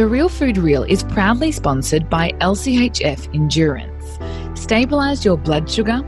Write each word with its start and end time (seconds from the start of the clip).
The 0.00 0.08
Real 0.08 0.30
Food 0.30 0.56
Reel 0.56 0.84
is 0.84 1.02
proudly 1.02 1.52
sponsored 1.52 2.08
by 2.08 2.30
LCHF 2.40 3.34
Endurance. 3.34 4.18
Stabilize 4.58 5.26
your 5.26 5.36
blood 5.36 5.70
sugar, 5.70 6.00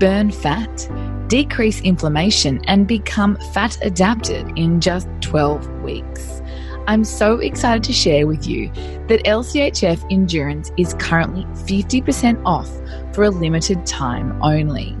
burn 0.00 0.32
fat, 0.32 0.90
decrease 1.28 1.80
inflammation, 1.82 2.60
and 2.64 2.88
become 2.88 3.36
fat 3.52 3.78
adapted 3.80 4.58
in 4.58 4.80
just 4.80 5.06
12 5.20 5.68
weeks. 5.82 6.42
I'm 6.88 7.04
so 7.04 7.38
excited 7.38 7.84
to 7.84 7.92
share 7.92 8.26
with 8.26 8.44
you 8.44 8.72
that 9.06 9.24
LCHF 9.24 10.04
Endurance 10.10 10.72
is 10.76 10.94
currently 10.94 11.44
50% 11.64 12.42
off 12.44 12.68
for 13.14 13.22
a 13.22 13.30
limited 13.30 13.86
time 13.86 14.36
only. 14.42 14.96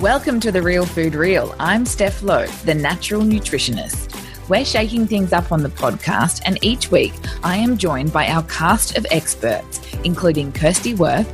Welcome 0.00 0.40
to 0.40 0.50
the 0.50 0.62
Real 0.62 0.84
Food 0.84 1.14
Reel. 1.14 1.54
I'm 1.60 1.86
Steph 1.86 2.22
Lowe, 2.22 2.48
the 2.64 2.74
natural 2.74 3.22
nutritionist. 3.22 4.21
We're 4.52 4.66
shaking 4.66 5.06
things 5.06 5.32
up 5.32 5.50
on 5.50 5.62
the 5.62 5.70
podcast, 5.70 6.42
and 6.44 6.62
each 6.62 6.90
week 6.90 7.14
I 7.42 7.56
am 7.56 7.78
joined 7.78 8.12
by 8.12 8.26
our 8.26 8.42
cast 8.42 8.98
of 8.98 9.06
experts, 9.10 9.80
including 10.04 10.52
Kirsty 10.52 10.92
Worth, 10.92 11.26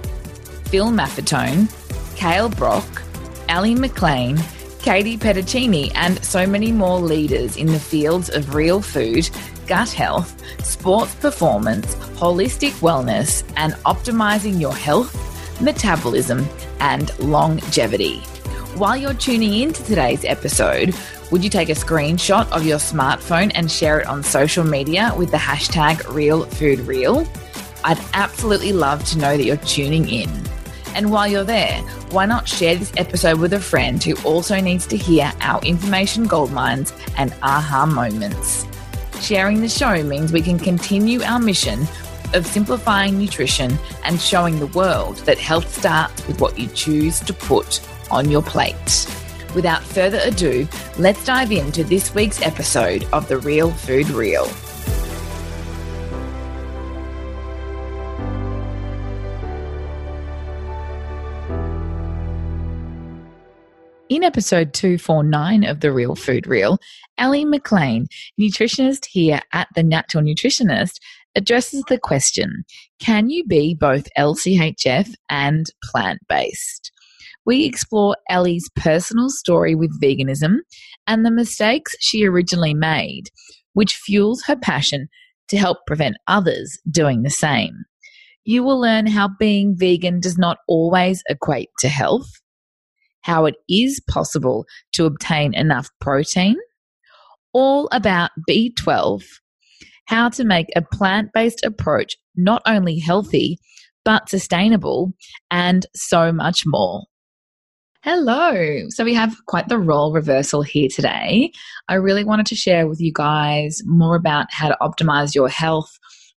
Phil 0.69 0.93
Maffetone, 0.93 1.67
Kale 2.15 2.49
Brock, 2.49 3.03
Elly 3.49 3.75
McLean, 3.75 4.39
Katie 4.83 5.19
Petticini, 5.19 5.91
and 5.97 6.25
so 6.25 6.47
many 6.47 6.71
more 6.71 7.01
leaders 7.01 7.57
in 7.57 7.67
the 7.67 7.81
fields 7.81 8.31
of 8.31 8.55
real 8.55 8.81
food, 8.81 9.29
gut 9.67 9.91
health, 9.91 10.41
sports 10.65 11.17
performance, 11.17 11.97
holistic 12.21 12.71
wellness, 12.75 13.43
and 13.57 13.73
optimizing 13.85 14.61
your 14.61 14.77
health, 14.77 15.13
metabolism, 15.61 16.47
and 16.79 17.19
longevity. 17.19 18.21
While 18.77 18.97
you're 18.97 19.13
tuning 19.13 19.55
into 19.55 19.83
today's 19.83 20.25
episode, 20.25 20.95
would 21.31 21.45
you 21.45 21.51
take 21.51 21.69
a 21.69 21.73
screenshot 21.73 22.51
of 22.51 22.65
your 22.65 22.79
smartphone 22.79 23.53
and 23.55 23.71
share 23.71 24.01
it 24.01 24.07
on 24.07 24.23
social 24.23 24.65
media 24.65 25.13
with 25.17 25.31
the 25.31 25.37
hashtag 25.37 25.97
RealFoodReel? 26.05 27.29
I'd 27.85 28.01
absolutely 28.15 28.73
love 28.73 29.05
to 29.11 29.19
know 29.19 29.37
that 29.37 29.45
you're 29.45 29.57
tuning 29.59 30.09
in. 30.09 30.31
And 30.95 31.11
while 31.11 31.29
you're 31.29 31.45
there, 31.45 31.83
why 32.11 32.25
not 32.25 32.49
share 32.49 32.77
this 32.77 32.93
episode 32.97 33.39
with 33.41 33.53
a 33.53 33.61
friend 33.61 34.03
who 34.03 34.17
also 34.25 34.59
needs 34.61 34.87
to 34.87 34.97
hear 34.97 35.31
our 35.43 35.61
information 35.63 36.27
goldmines 36.27 36.93
and 37.19 37.35
aha 37.43 37.85
moments? 37.85 38.67
Sharing 39.21 39.61
the 39.61 39.69
show 39.69 40.03
means 40.03 40.33
we 40.33 40.43
can 40.43 40.59
continue 40.59 41.23
our 41.23 41.39
mission 41.39 41.87
of 42.35 42.47
simplifying 42.47 43.19
nutrition 43.19 43.79
and 44.05 44.21
showing 44.21 44.59
the 44.59 44.67
world 44.69 45.17
that 45.19 45.39
health 45.39 45.73
starts 45.79 46.27
with 46.27 46.41
what 46.41 46.59
you 46.59 46.69
choose 46.69 47.21
to 47.21 47.33
put 47.35 47.87
on 48.11 48.31
your 48.31 48.43
plate. 48.43 49.07
Without 49.55 49.83
further 49.83 50.21
ado, 50.25 50.69
let's 50.99 51.25
dive 51.25 51.53
into 51.53 51.83
this 51.85 52.15
week's 52.15 52.43
episode 52.43 53.07
of 53.13 53.29
The 53.29 53.39
Real 53.39 53.71
Food 53.71 54.11
Reel. 54.11 54.49
In 64.11 64.25
episode 64.25 64.73
249 64.73 65.65
of 65.65 65.81
The 65.81 65.93
Real 65.93 66.15
Food 66.15 66.47
Reel, 66.47 66.79
Elly 67.19 67.45
McLean, 67.45 68.07
nutritionist 68.41 69.05
here 69.05 69.41
at 69.53 69.69
The 69.75 69.83
Natural 69.83 70.25
Nutritionist, 70.25 70.99
addresses 71.35 71.85
the 71.89 71.99
question 71.99 72.65
Can 73.01 73.29
you 73.29 73.45
be 73.45 73.75
both 73.75 74.09
LCHF 74.17 75.15
and 75.29 75.67
plant 75.85 76.21
based? 76.29 76.91
We 77.49 77.65
explore 77.65 78.15
Elly's 78.29 78.69
personal 78.77 79.31
story 79.31 79.75
with 79.75 79.99
veganism 80.03 80.59
and 81.07 81.25
the 81.25 81.31
mistakes 81.31 81.95
she 81.99 82.27
originally 82.27 82.75
made, 82.75 83.31
which 83.73 83.97
fuels 83.97 84.43
her 84.43 84.55
passion 84.55 85.09
to 85.49 85.57
help 85.57 85.79
prevent 85.87 86.19
others 86.27 86.79
doing 86.91 87.23
the 87.23 87.31
same. 87.31 87.73
You 88.45 88.63
will 88.63 88.79
learn 88.79 89.07
how 89.07 89.31
being 89.39 89.75
vegan 89.79 90.21
does 90.21 90.37
not 90.37 90.59
always 90.69 91.23
equate 91.31 91.71
to 91.79 91.89
health, 91.89 92.29
how 93.23 93.47
it 93.47 93.55
is 93.67 93.99
possible 94.11 94.67
to 94.93 95.07
obtain 95.07 95.55
enough 95.55 95.89
protein, 96.03 96.57
all 97.55 97.89
about 97.93 98.31
B12, 98.47 99.25
how 100.05 100.29
to 100.29 100.45
make 100.45 100.67
a 100.77 100.83
plant 100.83 101.31
based 101.33 101.65
approach 101.65 102.15
not 102.37 102.61
only 102.67 102.99
healthy, 102.99 103.57
but 104.05 104.29
sustainable, 104.29 105.15
and 105.51 105.87
so 105.95 106.31
much 106.31 106.65
more. 106.67 107.05
Hello. 108.05 108.89
So 108.91 109.03
we 109.03 109.13
have 109.15 109.35
quite 109.47 109.67
the 109.67 109.77
role 109.77 110.13
reversal 110.13 110.63
here 110.63 110.89
today. 110.89 111.51
I 111.89 111.95
really 111.95 112.23
wanted 112.23 112.47
to 112.47 112.55
share 112.55 112.87
with 112.87 113.01
you 113.01 113.11
guys 113.13 113.83
more 113.87 114.15
about 114.15 114.47
how 114.53 114.69
to 114.69 114.77
optimize 114.81 115.35
your 115.35 115.49
health 115.49 115.91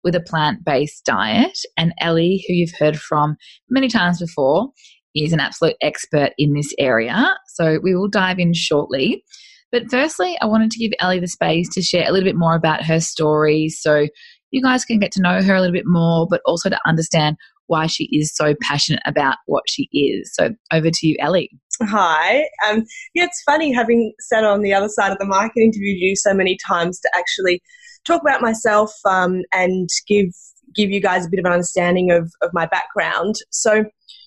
with 0.02 0.14
a 0.14 0.20
plant 0.20 0.64
based 0.64 1.04
diet. 1.04 1.58
And 1.76 1.92
Elly, 2.00 2.42
who 2.48 2.54
you've 2.54 2.78
heard 2.78 2.98
from 2.98 3.36
many 3.68 3.88
times 3.88 4.20
before, 4.20 4.70
is 5.14 5.34
an 5.34 5.40
absolute 5.40 5.76
expert 5.82 6.30
in 6.38 6.54
this 6.54 6.72
area. 6.78 7.36
So 7.48 7.78
we 7.82 7.94
will 7.94 8.08
dive 8.08 8.38
in 8.38 8.54
shortly. 8.54 9.22
But 9.70 9.90
firstly, 9.90 10.38
I 10.40 10.46
wanted 10.46 10.70
to 10.70 10.78
give 10.78 10.92
Elly 10.98 11.20
the 11.20 11.28
space 11.28 11.68
to 11.74 11.82
share 11.82 12.08
a 12.08 12.10
little 12.10 12.26
bit 12.26 12.38
more 12.38 12.54
about 12.54 12.84
her 12.84 13.00
story 13.00 13.68
so 13.68 14.06
you 14.50 14.62
guys 14.62 14.86
can 14.86 14.98
get 14.98 15.12
to 15.12 15.22
know 15.22 15.42
her 15.42 15.54
a 15.54 15.60
little 15.60 15.74
bit 15.74 15.86
more, 15.86 16.26
but 16.28 16.40
also 16.46 16.70
to 16.70 16.80
understand 16.86 17.36
why 17.70 17.86
she 17.86 18.04
is 18.06 18.34
so 18.34 18.54
passionate 18.60 19.02
about 19.06 19.36
what 19.46 19.62
she 19.68 19.88
is. 19.92 20.34
So 20.34 20.50
over 20.72 20.90
to 20.90 21.06
you, 21.06 21.14
Elly. 21.20 21.48
Hi. 21.82 22.48
Um, 22.68 22.84
yeah, 23.14 23.24
it's 23.24 23.42
funny 23.44 23.72
having 23.72 24.12
sat 24.18 24.42
on 24.42 24.62
the 24.62 24.74
other 24.74 24.88
side 24.88 25.12
of 25.12 25.18
the 25.18 25.24
mic 25.24 25.52
and 25.54 25.64
interviewed 25.64 25.98
you 25.98 26.16
so 26.16 26.34
many 26.34 26.58
times 26.66 26.98
to 27.00 27.10
actually 27.16 27.62
talk 28.04 28.22
about 28.22 28.42
myself 28.42 28.92
um, 29.04 29.42
and 29.52 29.88
give 30.08 30.30
give 30.74 30.90
you 30.90 31.00
guys 31.00 31.26
a 31.26 31.30
bit 31.30 31.38
of 31.38 31.44
an 31.44 31.52
understanding 31.52 32.10
of, 32.10 32.32
of 32.42 32.50
my 32.52 32.66
background. 32.66 33.36
So, 33.50 33.84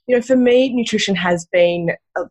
you 0.08 0.16
know, 0.16 0.22
for 0.22 0.36
me, 0.36 0.74
nutrition 0.74 1.16
has 1.16 1.46
been 1.52 1.90
a, 2.18 2.22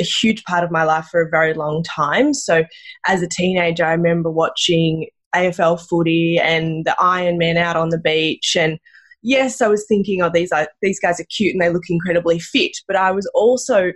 a 0.00 0.02
huge 0.02 0.42
part 0.44 0.64
of 0.64 0.70
my 0.70 0.84
life 0.84 1.06
for 1.10 1.20
a 1.20 1.30
very 1.30 1.54
long 1.54 1.82
time. 1.82 2.32
So, 2.32 2.64
as 3.06 3.22
a 3.22 3.28
teenager, 3.28 3.84
I 3.84 3.92
remember 3.92 4.30
watching 4.30 5.06
AFL 5.34 5.86
footy 5.86 6.38
and 6.42 6.84
the 6.84 6.96
Iron 6.98 7.38
Men 7.38 7.56
out 7.56 7.76
on 7.76 7.90
the 7.90 7.98
beach 7.98 8.56
and 8.58 8.78
yes, 9.22 9.60
I 9.60 9.68
was 9.68 9.84
thinking, 9.88 10.22
oh, 10.22 10.30
these 10.32 10.52
are 10.52 10.68
these 10.82 11.00
guys 11.00 11.20
are 11.20 11.26
cute 11.36 11.54
and 11.54 11.62
they 11.62 11.70
look 11.70 11.84
incredibly 11.88 12.38
fit, 12.38 12.72
but 12.86 12.96
I 12.96 13.10
was 13.10 13.30
also 13.34 13.92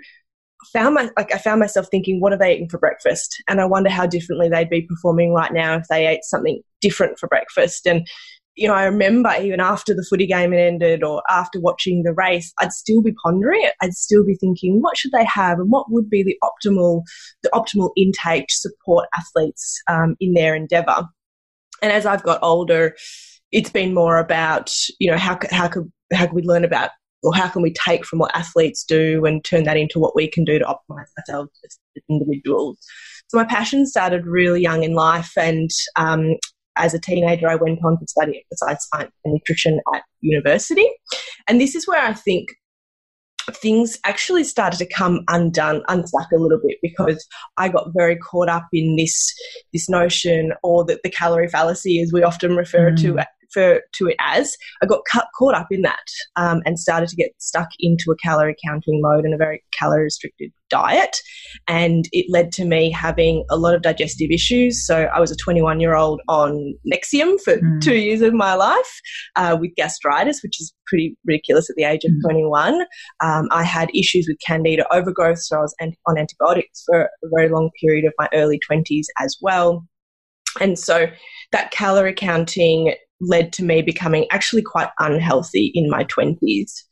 found 0.73 0.95
my 0.95 1.11
like 1.17 1.35
I 1.35 1.39
found 1.39 1.61
myself 1.61 1.89
thinking, 1.91 2.21
what 2.21 2.33
are 2.33 2.39
they 2.39 2.55
eating 2.55 2.69
for 2.69 2.79
breakfast? 2.79 3.37
And 3.49 3.61
I 3.61 3.67
wonder 3.67 3.91
how 3.91 4.07
differently 4.07 4.49
they'd 4.49 4.71
be 4.71 4.83
performing 4.83 5.33
right 5.33 5.53
now 5.53 5.77
if 5.77 5.87
they 5.89 6.07
ate 6.07 6.25
something 6.25 6.61
different 6.81 7.19
for 7.19 7.29
breakfast. 7.29 7.87
And 7.87 8.07
you 8.57 8.67
know, 8.67 8.75
I 8.75 8.85
remember 8.85 9.31
even 9.39 9.61
after 9.61 9.93
the 9.95 10.07
footy 10.09 10.27
game 10.27 10.53
had 10.53 10.61
ended 10.61 11.03
or 11.03 11.23
after 11.29 11.61
watching 11.61 12.03
the 12.03 12.15
race, 12.15 12.55
I'd 12.59 12.73
still 12.73 13.03
be 13.03 13.13
pondering 13.23 13.63
it. 13.63 13.75
I'd 13.83 13.93
still 13.93 14.25
be 14.25 14.35
thinking, 14.35 14.81
what 14.81 14.97
should 14.97 15.13
they 15.13 15.27
have, 15.27 15.59
and 15.59 15.71
what 15.71 15.91
would 15.91 16.09
be 16.09 16.23
the 16.23 16.39
optimal 16.43 17.03
the 17.43 17.51
optimal 17.51 17.91
intake 17.97 18.47
to 18.49 18.55
support 18.55 19.09
athletes 19.15 19.81
um, 19.89 20.17
in 20.21 20.33
their 20.33 20.55
endeavour. 20.55 21.05
And 21.83 21.93
as 21.93 22.07
I've 22.07 22.23
got 22.23 22.43
older, 22.43 22.97
it's 23.57 23.71
been 23.71 23.95
more 23.95 24.19
about 24.19 24.71
you 25.01 25.11
know 25.11 25.17
how 25.17 25.39
how 25.51 25.67
could 25.67 25.91
how 26.13 26.27
can 26.27 26.35
we 26.35 26.43
learn 26.43 26.63
about 26.63 26.91
or 27.23 27.35
how 27.35 27.49
can 27.49 27.63
we 27.63 27.73
take 27.73 28.05
from 28.05 28.19
what 28.19 28.37
athletes 28.37 28.85
do 28.85 29.25
and 29.25 29.43
turn 29.45 29.65
that 29.65 29.79
into 29.79 29.99
what 29.99 30.15
we 30.15 30.29
can 30.29 30.45
do 30.45 30.59
to 30.59 30.65
optimize 30.65 31.07
ourselves 31.19 31.51
as 31.65 31.79
individuals. 32.11 32.79
So 33.29 33.39
my 33.39 33.45
passion 33.45 33.87
started 33.87 34.27
really 34.27 34.61
young 34.61 34.85
in 34.85 34.93
life, 34.93 35.33
and 35.37 35.71
um, 35.97 36.37
as 36.77 36.93
a 36.93 37.01
teenager, 37.01 37.49
I 37.49 37.57
went 37.57 37.81
on 37.83 37.99
to 37.99 38.07
study 38.07 38.45
exercise 38.53 38.87
science 38.93 39.13
and 39.25 39.33
nutrition 39.33 39.81
at 39.95 40.03
university. 40.21 40.87
And 41.49 41.59
this 41.59 41.75
is 41.75 41.89
where 41.89 42.03
I 42.03 42.13
think 42.13 42.51
things 43.55 43.99
actually 44.05 44.45
started 44.45 44.77
to 44.79 44.87
come 44.87 45.25
undone, 45.29 45.83
unstuck 45.89 46.29
a 46.33 46.37
little 46.37 46.61
bit 46.65 46.77
because 46.83 47.27
I 47.57 47.69
got 47.69 47.89
very 47.97 48.17
caught 48.17 48.49
up 48.49 48.67
in 48.73 48.97
this 48.97 49.35
this 49.73 49.89
notion 49.89 50.53
or 50.63 50.85
that 50.85 51.03
the 51.03 51.11
calorie 51.11 51.49
fallacy, 51.49 52.01
as 52.03 52.13
we 52.13 52.23
often 52.23 52.55
refer 52.55 52.93
mm. 52.93 53.01
to 53.03 53.19
refer 53.55 53.81
to 53.95 54.07
it 54.07 54.17
as, 54.21 54.57
I 54.83 54.87
got 54.87 55.03
cut, 55.11 55.27
caught 55.37 55.55
up 55.55 55.69
in 55.71 55.83
that 55.83 56.07
um, 56.37 56.63
and 56.65 56.79
started 56.79 57.09
to 57.11 57.17
get 57.17 57.31
stuck 57.39 57.69
into 57.81 58.11
a 58.11 58.17
calorie 58.17 58.57
counting 58.65 59.01
mode 59.01 59.25
and 59.25 59.35
a 59.35 59.39
very 59.39 59.63
calorie 59.79 60.05
restricted 60.05 60.53
diet. 60.69 61.17
And 61.69 62.07
it 62.13 62.27
led 62.29 62.53
to 62.53 62.65
me 62.65 62.91
having 62.91 63.45
a 63.51 63.57
lot 63.57 63.75
of 63.75 63.83
digestive 63.83 64.31
issues. 64.31 64.85
So 64.85 65.05
I 65.05 65.21
was 65.21 65.31
a 65.31 65.37
21 65.37 65.81
year 65.81 65.95
old 65.95 66.21
on 66.29 66.75
Nexium 66.93 67.41
for 67.41 67.57
mm. 67.57 67.81
two 67.81 67.97
years 67.97 68.21
of 68.21 68.35
my 68.35 68.55
life 68.55 69.01
uh, 69.37 69.57
with 69.61 69.75
gastritis, 69.77 70.43
which 70.43 70.61
is 70.61 70.73
pretty 70.87 71.17
ridiculous 71.25 71.71
at 71.71 71.77
the 71.77 71.85
age 71.85 72.05
of 72.05 72.13
mm. 72.13 72.23
21. 72.23 72.87
Um, 73.21 73.49
I 73.51 73.63
had 73.63 73.91
issues 73.95 74.27
with 74.29 74.39
candida 74.45 74.87
overgrowth, 74.93 75.41
so 75.41 75.59
I 75.59 75.61
was 75.61 75.75
on 76.07 76.19
antibiotics 76.19 76.85
for 76.87 77.03
a 77.03 77.29
very 77.37 77.49
long 77.49 77.71
period 77.81 78.05
of 78.05 78.13
my 78.19 78.29
early 78.33 78.61
20s 78.71 79.05
as 79.21 79.37
well. 79.41 79.87
And 80.61 80.79
so 80.79 81.07
that 81.53 81.71
calorie 81.71 82.15
counting 82.15 82.95
led 83.21 83.53
to 83.55 83.65
me 83.65 83.83
becoming 83.83 84.27
actually 84.31 84.63
quite 84.63 84.91
unhealthy 84.99 85.73
in 85.75 85.91
my 85.91 86.05
20s. 86.05 86.83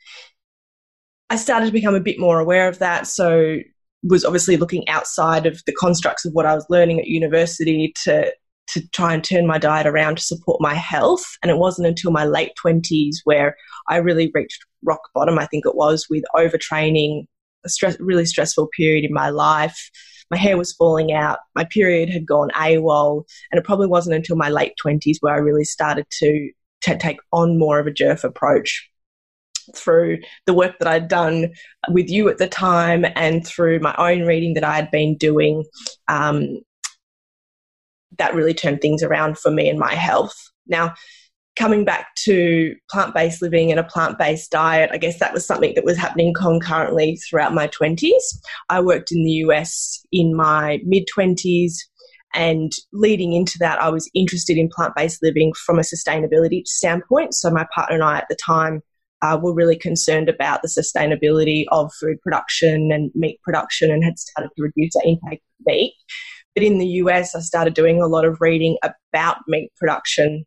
I 1.30 1.36
started 1.36 1.66
to 1.66 1.72
become 1.72 1.94
a 1.94 2.00
bit 2.00 2.18
more 2.18 2.38
aware 2.38 2.68
of 2.68 2.78
that. 2.78 3.06
So 3.06 3.58
was 4.02 4.24
obviously 4.24 4.56
looking 4.56 4.86
outside 4.88 5.46
of 5.46 5.62
the 5.66 5.72
constructs 5.72 6.24
of 6.24 6.32
what 6.32 6.46
I 6.46 6.54
was 6.54 6.66
learning 6.68 7.00
at 7.00 7.06
university 7.06 7.92
to 8.04 8.32
to 8.66 8.88
try 8.90 9.12
and 9.12 9.22
turn 9.22 9.46
my 9.46 9.58
diet 9.58 9.86
around 9.86 10.16
to 10.16 10.22
support 10.22 10.60
my 10.60 10.74
health. 10.74 11.36
And 11.42 11.50
it 11.50 11.58
wasn't 11.58 11.86
until 11.86 12.10
my 12.10 12.24
late 12.24 12.52
20s 12.64 13.16
where 13.24 13.56
I 13.88 13.96
really 13.96 14.30
reached 14.32 14.64
rock 14.82 15.00
bottom, 15.14 15.38
I 15.38 15.46
think 15.46 15.66
it 15.66 15.74
was, 15.74 16.06
with 16.08 16.24
overtraining, 16.34 17.26
a 17.64 17.68
stress, 17.68 17.96
really 18.00 18.24
stressful 18.24 18.68
period 18.74 19.04
in 19.04 19.12
my 19.12 19.28
life, 19.30 19.90
my 20.30 20.36
hair 20.36 20.56
was 20.56 20.72
falling 20.72 21.12
out, 21.12 21.38
my 21.54 21.64
period 21.64 22.08
had 22.08 22.26
gone 22.26 22.50
AWOL, 22.50 23.24
and 23.50 23.58
it 23.58 23.64
probably 23.64 23.86
wasn't 23.86 24.16
until 24.16 24.36
my 24.36 24.48
late 24.48 24.72
20s 24.84 25.18
where 25.20 25.34
I 25.34 25.38
really 25.38 25.64
started 25.64 26.06
to, 26.18 26.50
take 26.80 27.18
on 27.32 27.58
more 27.58 27.78
of 27.78 27.86
a 27.86 27.90
JERF 27.90 28.24
approach 28.24 28.90
through 29.74 30.18
the 30.44 30.52
work 30.52 30.78
that 30.78 30.86
I'd 30.86 31.08
done 31.08 31.54
with 31.88 32.10
you 32.10 32.28
at 32.28 32.36
the 32.36 32.46
time 32.46 33.06
and 33.16 33.46
through 33.46 33.80
my 33.80 33.94
own 33.96 34.26
reading 34.26 34.52
that 34.52 34.64
I 34.64 34.76
had 34.76 34.90
been 34.90 35.16
doing. 35.16 35.64
Um, 36.08 36.60
that 38.18 38.34
really 38.34 38.52
turned 38.52 38.80
things 38.80 39.02
around 39.02 39.38
for 39.38 39.50
me 39.50 39.68
and 39.68 39.78
my 39.78 39.94
health. 39.94 40.36
Now, 40.66 40.94
coming 41.56 41.84
back 41.84 42.08
to 42.24 42.74
plant 42.90 43.14
based 43.14 43.40
living 43.40 43.70
and 43.70 43.78
a 43.78 43.84
plant 43.84 44.18
based 44.18 44.50
diet, 44.50 44.90
I 44.92 44.98
guess 44.98 45.18
that 45.20 45.32
was 45.32 45.46
something 45.46 45.74
that 45.74 45.84
was 45.84 45.96
happening 45.96 46.34
concurrently 46.34 47.16
throughout 47.16 47.54
my 47.54 47.68
20s. 47.68 48.22
I 48.68 48.80
worked 48.80 49.12
in 49.12 49.22
the 49.24 49.30
US 49.46 50.04
in 50.12 50.34
my 50.34 50.80
mid 50.84 51.04
20s. 51.16 51.74
And 52.36 52.72
leading 52.92 53.32
into 53.32 53.58
that, 53.60 53.80
I 53.80 53.90
was 53.90 54.10
interested 54.12 54.58
in 54.58 54.68
plant 54.68 54.96
based 54.96 55.22
living 55.22 55.52
from 55.64 55.78
a 55.78 55.82
sustainability 55.82 56.66
standpoint. 56.66 57.32
So, 57.34 57.48
my 57.48 57.64
partner 57.72 57.94
and 57.94 58.02
I 58.02 58.18
at 58.18 58.26
the 58.28 58.36
time 58.44 58.80
uh, 59.22 59.38
were 59.40 59.54
really 59.54 59.76
concerned 59.76 60.28
about 60.28 60.60
the 60.62 60.68
sustainability 60.68 61.64
of 61.70 61.92
food 61.94 62.20
production 62.22 62.90
and 62.90 63.12
meat 63.14 63.40
production 63.42 63.92
and 63.92 64.02
had 64.02 64.18
started 64.18 64.50
to 64.56 64.62
reduce 64.64 64.96
our 64.96 65.02
intake 65.04 65.42
of 65.60 65.66
meat. 65.66 65.94
But 66.56 66.64
in 66.64 66.78
the 66.78 66.86
US, 66.86 67.36
I 67.36 67.40
started 67.40 67.74
doing 67.74 68.02
a 68.02 68.08
lot 68.08 68.24
of 68.24 68.40
reading 68.40 68.78
about 68.82 69.38
meat 69.46 69.70
production 69.76 70.44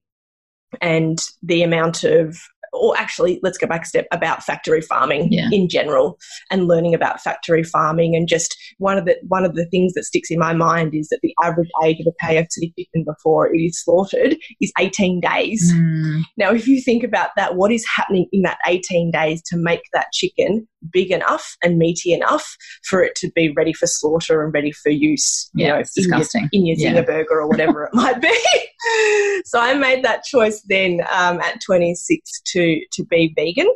and 0.82 1.20
the 1.44 1.64
amount 1.64 2.04
of 2.04 2.38
or 2.74 2.98
actually 2.98 3.40
let's 3.44 3.58
go 3.58 3.68
back 3.68 3.84
a 3.84 3.86
step 3.86 4.08
about 4.12 4.44
factory 4.44 4.82
farming 4.82 5.32
yeah. 5.32 5.50
in 5.52 5.70
general 5.70 6.18
and 6.52 6.68
learning 6.68 6.94
about 6.94 7.22
factory 7.22 7.64
farming 7.64 8.16
and 8.16 8.28
just 8.28 8.58
one 8.78 8.98
of 8.98 9.06
the 9.06 9.16
one 9.28 9.46
of 9.46 9.56
the 9.56 9.66
things 9.68 9.94
that 9.94 10.04
sticks 10.04 10.30
in 10.30 10.40
my 10.40 10.54
mind 10.54 10.94
is 10.94 11.08
that 11.10 11.20
the 11.22 11.34
average 11.44 11.70
age 11.84 12.00
of 12.00 12.08
a 12.08 12.26
KFC 12.26 12.74
chicken 12.78 13.04
before 13.06 13.54
it 13.54 13.58
is 13.58 13.82
slaughtered 13.82 14.38
is 14.62 14.72
18 14.80 15.22
days. 15.22 15.72
Mm. 15.74 16.22
Now 16.38 16.54
if 16.54 16.68
you 16.68 16.82
think 16.82 17.04
about 17.04 17.30
that 17.36 17.56
what 17.56 17.72
is 17.72 17.86
happening 17.88 18.28
in 18.32 18.44
that 18.44 18.60
18 18.68 19.12
days 19.12 19.42
to 19.44 19.58
make 19.58 19.82
that 19.94 20.08
chicken 20.14 20.68
big 20.92 21.12
enough 21.12 21.56
and 21.64 21.78
meaty 21.78 22.14
enough 22.14 22.56
for 22.84 23.04
it 23.04 23.16
to 23.16 23.32
be 23.36 23.52
ready 23.56 23.74
for 23.74 23.88
slaughter 23.88 24.44
and 24.44 24.54
ready 24.54 24.72
for 24.72 24.90
use 24.90 25.50
yeah, 25.56 25.68
you 25.68 25.74
know, 25.74 25.80
it's 25.80 25.94
disgusting. 25.94 26.48
in 26.52 26.66
your, 26.66 26.76
in 26.76 26.80
your 26.80 26.92
yeah. 26.92 27.02
zinger 27.02 27.06
burger 27.06 27.42
or 27.42 27.48
whatever 27.48 27.84
it 27.86 27.94
might 27.94 28.22
be 28.22 28.38
so 29.46 29.60
I 29.60 29.74
made 29.74 30.04
that 30.04 30.24
choice 30.24 30.62
then 30.68 31.02
um, 31.12 31.40
at 31.42 31.62
26 31.66 32.42
to 32.54 32.82
to 32.92 33.06
be 33.06 33.34
vegan, 33.36 33.72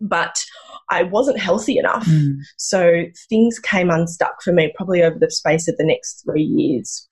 but 0.00 0.34
I 0.90 1.04
wasn't 1.04 1.38
healthy 1.38 1.78
enough. 1.78 2.06
Mm. 2.06 2.38
So 2.56 3.04
things 3.28 3.58
came 3.58 3.90
unstuck 3.90 4.42
for 4.42 4.52
me 4.52 4.72
probably 4.76 5.02
over 5.02 5.18
the 5.18 5.30
space 5.30 5.68
of 5.68 5.76
the 5.76 5.84
next 5.84 6.24
three 6.24 6.42
years 6.42 7.08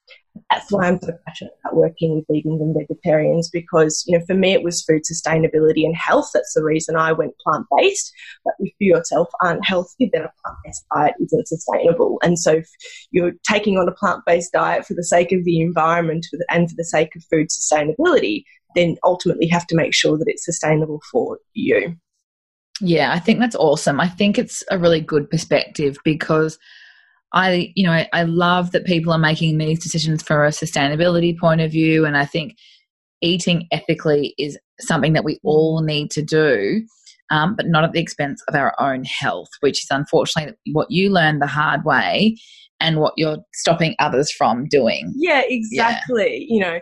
that's 0.49 0.71
why 0.71 0.87
I'm 0.87 0.99
so 1.01 1.11
passionate 1.25 1.53
about 1.63 1.75
working 1.75 2.15
with 2.15 2.27
vegans 2.27 2.61
and 2.61 2.75
vegetarians 2.77 3.49
because, 3.49 4.03
you 4.07 4.17
know, 4.17 4.23
for 4.25 4.33
me 4.33 4.53
it 4.53 4.63
was 4.63 4.83
food 4.83 5.01
sustainability 5.03 5.85
and 5.85 5.95
health. 5.95 6.29
That's 6.33 6.53
the 6.53 6.63
reason 6.63 6.95
I 6.95 7.11
went 7.11 7.37
plant 7.39 7.65
based. 7.77 8.13
But 8.45 8.53
if 8.59 8.73
you 8.79 8.95
yourself 8.95 9.29
aren't 9.41 9.65
healthy, 9.65 10.09
then 10.11 10.23
a 10.23 10.31
plant 10.43 10.57
based 10.63 10.85
diet 10.93 11.15
isn't 11.19 11.47
sustainable. 11.47 12.19
And 12.23 12.39
so 12.39 12.53
if 12.53 12.69
you're 13.11 13.33
taking 13.47 13.77
on 13.77 13.87
a 13.87 13.93
plant 13.93 14.23
based 14.25 14.53
diet 14.53 14.85
for 14.85 14.93
the 14.93 15.03
sake 15.03 15.31
of 15.31 15.43
the 15.43 15.61
environment 15.61 16.25
and 16.49 16.69
for 16.69 16.75
the 16.75 16.85
sake 16.85 17.15
of 17.15 17.23
food 17.29 17.47
sustainability, 17.49 18.43
then 18.75 18.95
ultimately 19.03 19.47
have 19.47 19.67
to 19.67 19.75
make 19.75 19.93
sure 19.93 20.17
that 20.17 20.27
it's 20.27 20.45
sustainable 20.45 21.01
for 21.11 21.39
you. 21.53 21.95
Yeah, 22.79 23.11
I 23.11 23.19
think 23.19 23.39
that's 23.39 23.55
awesome. 23.55 23.99
I 23.99 24.07
think 24.07 24.39
it's 24.39 24.63
a 24.71 24.79
really 24.79 25.01
good 25.01 25.29
perspective 25.29 25.97
because 26.03 26.57
I, 27.33 27.71
you 27.75 27.85
know, 27.85 27.93
I, 27.93 28.09
I 28.13 28.23
love 28.23 28.71
that 28.71 28.85
people 28.85 29.13
are 29.13 29.19
making 29.19 29.57
these 29.57 29.81
decisions 29.81 30.21
for 30.21 30.45
a 30.45 30.49
sustainability 30.49 31.37
point 31.37 31.61
of 31.61 31.71
view. 31.71 32.05
And 32.05 32.17
I 32.17 32.25
think 32.25 32.55
eating 33.21 33.67
ethically 33.71 34.33
is 34.37 34.57
something 34.79 35.13
that 35.13 35.23
we 35.23 35.39
all 35.43 35.81
need 35.81 36.11
to 36.11 36.21
do, 36.21 36.85
um, 37.29 37.55
but 37.55 37.67
not 37.67 37.83
at 37.83 37.93
the 37.93 38.01
expense 38.01 38.41
of 38.47 38.55
our 38.55 38.73
own 38.79 39.03
health, 39.05 39.49
which 39.61 39.83
is 39.83 39.87
unfortunately 39.89 40.55
what 40.73 40.91
you 40.91 41.09
learned 41.09 41.41
the 41.41 41.47
hard 41.47 41.85
way 41.85 42.37
and 42.79 42.99
what 42.99 43.13
you're 43.15 43.37
stopping 43.53 43.95
others 43.99 44.31
from 44.31 44.67
doing. 44.67 45.13
Yeah, 45.15 45.43
exactly. 45.45 46.47
Yeah. 46.49 46.55
You 46.55 46.59
know, 46.59 46.79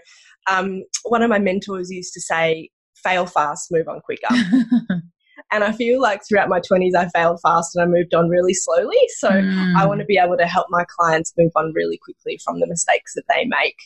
um, 0.49 0.83
one 1.03 1.21
of 1.21 1.29
my 1.29 1.39
mentors 1.39 1.91
used 1.91 2.13
to 2.13 2.21
say, 2.21 2.69
fail 3.03 3.25
fast, 3.25 3.67
move 3.71 3.87
on 3.87 4.01
quicker. 4.01 4.27
And 5.51 5.63
I 5.63 5.71
feel 5.71 6.01
like 6.01 6.21
throughout 6.27 6.50
my 6.50 6.59
20s, 6.59 6.95
I 6.95 7.07
failed 7.09 7.39
fast 7.41 7.75
and 7.75 7.83
I 7.83 7.88
moved 7.88 8.13
on 8.13 8.30
really 8.30 8.53
slowly. 8.53 8.97
So 9.18 9.30
mm. 9.30 9.75
I 9.75 9.86
want 9.86 10.00
to 10.00 10.06
be 10.06 10.18
able 10.18 10.38
to 10.38 10.45
help 10.45 10.68
my 10.69 10.86
clients 10.97 11.33
move 11.38 11.51
on 11.56 11.74
really 11.74 12.00
quickly 12.03 12.39
from 12.44 12.59
the 12.59 12.68
mistakes 12.68 13.13
that 13.15 13.24
they 13.30 13.45
make 13.45 13.77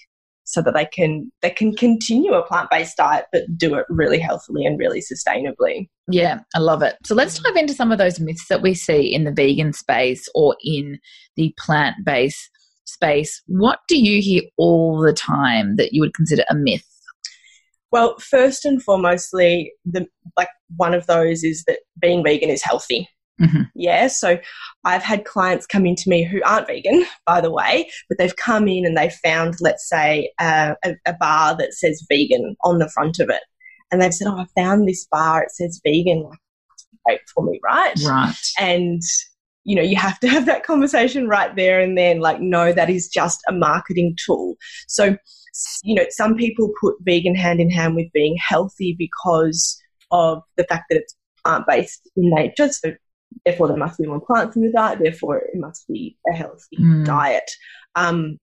so 0.46 0.62
that 0.62 0.74
they 0.74 0.86
can 0.86 1.32
they 1.42 1.50
can 1.50 1.74
continue 1.74 2.34
a 2.34 2.46
plant-based 2.46 2.98
diet 2.98 3.26
but 3.32 3.44
do 3.58 3.76
it 3.76 3.86
really 3.90 4.20
healthily 4.20 4.66
and 4.66 4.78
really 4.78 5.02
sustainably. 5.02 5.88
Yeah, 6.10 6.42
I 6.54 6.60
love 6.60 6.82
it. 6.82 6.98
So 7.06 7.16
let's 7.16 7.40
dive 7.40 7.56
into 7.56 7.74
some 7.74 7.92
of 7.92 7.98
those 7.98 8.20
myths 8.20 8.48
that 8.50 8.62
we 8.62 8.74
see 8.74 9.14
in 9.14 9.24
the 9.24 9.32
vegan 9.32 9.74
space 9.74 10.28
or 10.36 10.56
in 10.64 11.00
the 11.38 11.54
plant-based 11.58 12.50
space. 12.86 13.42
What 13.48 13.80
do 13.88 13.98
you 13.98 14.22
hear 14.22 14.44
all 14.58 15.00
the 15.00 15.14
time 15.14 15.78
that 15.78 15.94
you 15.94 16.02
would 16.02 16.14
consider 16.14 16.44
a 16.50 16.56
myth? 16.56 16.88
Well, 17.94 18.18
first 18.18 18.66
and 18.66 18.84
foremostly, 18.84 19.68
the 19.86 20.08
like 20.36 20.50
one 20.77 20.96
of 20.96 21.06
those 21.06 21.44
is 21.44 21.63
that 21.68 21.77
being 22.01 22.24
vegan 22.24 22.50
is 22.50 22.63
healthy. 22.63 23.08
Mm-hmm. 23.39 23.62
Yeah, 23.75 24.08
so 24.08 24.39
I've 24.84 25.03
had 25.03 25.25
clients 25.25 25.68
come 25.68 25.86
into 25.86 26.10
me 26.10 26.24
who 26.24 26.41
aren't 26.44 26.65
vegan, 26.65 27.06
by 27.27 27.39
the 27.39 27.51
way, 27.51 27.91
but 28.10 28.18
they've 28.18 28.36
come 28.36 28.68
in 28.68 28.84
and 28.88 28.98
they've 28.98 29.13
found, 29.24 29.58
let's 29.62 29.88
say, 29.88 30.32
uh, 30.39 30.74
a, 30.84 30.96
a 31.06 31.13
bar 31.13 31.56
that 31.56 31.75
says 31.75 32.03
vegan 32.10 32.56
on 32.63 32.79
the 32.79 32.89
front 32.89 33.20
of 33.20 33.29
it, 33.29 33.41
and 33.91 34.01
they've 34.01 34.13
said, 34.13 34.27
"Oh, 34.27 34.39
I 34.39 34.48
found 34.60 34.88
this 34.88 35.06
bar. 35.12 35.44
It 35.44 35.51
says 35.51 35.79
vegan. 35.86 36.24
Like, 36.24 36.39
great 37.06 37.22
for 37.32 37.46
me, 37.46 37.60
right? 37.63 37.94
Right. 38.03 38.34
And 38.60 39.03
you 39.65 39.75
know, 39.75 39.84
you 39.84 39.98
have 39.98 40.20
to 40.22 40.27
have 40.27 40.48
that 40.48 40.63
conversation 40.63 41.27
right 41.27 41.56
there 41.56 41.79
and 41.79 41.96
then. 41.96 42.22
Like, 42.22 42.41
no, 42.41 42.74
that 42.74 42.89
is 42.89 43.08
just 43.08 43.39
a 43.48 43.53
marketing 43.53 44.18
tool. 44.25 44.56
So 44.88 45.15
you 45.83 45.95
know, 45.95 46.05
some 46.10 46.36
people 46.36 46.72
put 46.81 46.95
vegan 47.01 47.36
hand 47.36 47.60
in 47.60 47.69
hand 47.69 47.95
with 47.95 48.12
being 48.13 48.38
healthy 48.38 48.95
because 48.98 49.79
of 50.12 50.41
the 50.57 50.63
fact 50.65 50.86
that 50.89 50.98
it's 50.98 51.15
plant 51.43 51.65
based 51.67 52.10
in 52.15 52.29
nature. 52.29 52.69
So 52.69 52.93
therefore, 53.45 53.67
there 53.67 53.77
must 53.77 54.00
be 54.00 54.07
more 54.07 54.22
plants 54.22 54.55
in 54.55 54.63
the 54.63 54.72
diet. 54.72 55.00
Therefore, 55.00 55.38
it 55.38 55.55
must 55.55 55.88
be 55.88 56.17
a 56.31 56.36
healthy 56.36 56.77
mm. 56.79 57.05
diet. 57.05 57.50
Um, 57.95 58.38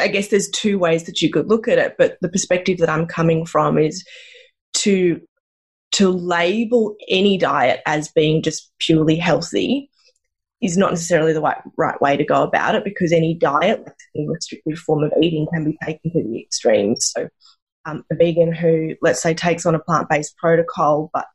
I 0.00 0.08
guess 0.08 0.28
there's 0.28 0.50
two 0.50 0.78
ways 0.78 1.04
that 1.04 1.20
you 1.20 1.30
could 1.30 1.48
look 1.48 1.66
at 1.68 1.78
it, 1.78 1.96
but 1.98 2.16
the 2.20 2.28
perspective 2.28 2.78
that 2.78 2.90
I'm 2.90 3.06
coming 3.06 3.44
from 3.44 3.78
is 3.78 4.04
to 4.74 5.20
to 5.92 6.10
label 6.10 6.96
any 7.08 7.38
diet 7.38 7.80
as 7.86 8.08
being 8.08 8.42
just 8.42 8.72
purely 8.80 9.16
healthy 9.16 9.90
is 10.64 10.76
not 10.76 10.90
necessarily 10.90 11.32
the 11.32 11.40
right, 11.40 11.60
right 11.76 12.00
way 12.00 12.16
to 12.16 12.24
go 12.24 12.42
about 12.42 12.74
it 12.74 12.84
because 12.84 13.12
any 13.12 13.34
diet, 13.34 13.84
like 13.84 13.96
any 14.16 14.28
restrictive 14.28 14.78
form 14.78 15.04
of 15.04 15.12
eating, 15.22 15.46
can 15.52 15.64
be 15.64 15.78
taken 15.84 16.10
to 16.12 16.22
the 16.22 16.40
extremes. 16.40 17.12
So, 17.14 17.28
um, 17.86 18.04
a 18.10 18.14
vegan 18.14 18.52
who, 18.52 18.94
let's 19.02 19.22
say, 19.22 19.34
takes 19.34 19.66
on 19.66 19.74
a 19.74 19.78
plant 19.78 20.08
based 20.08 20.36
protocol 20.38 21.10
but 21.12 21.26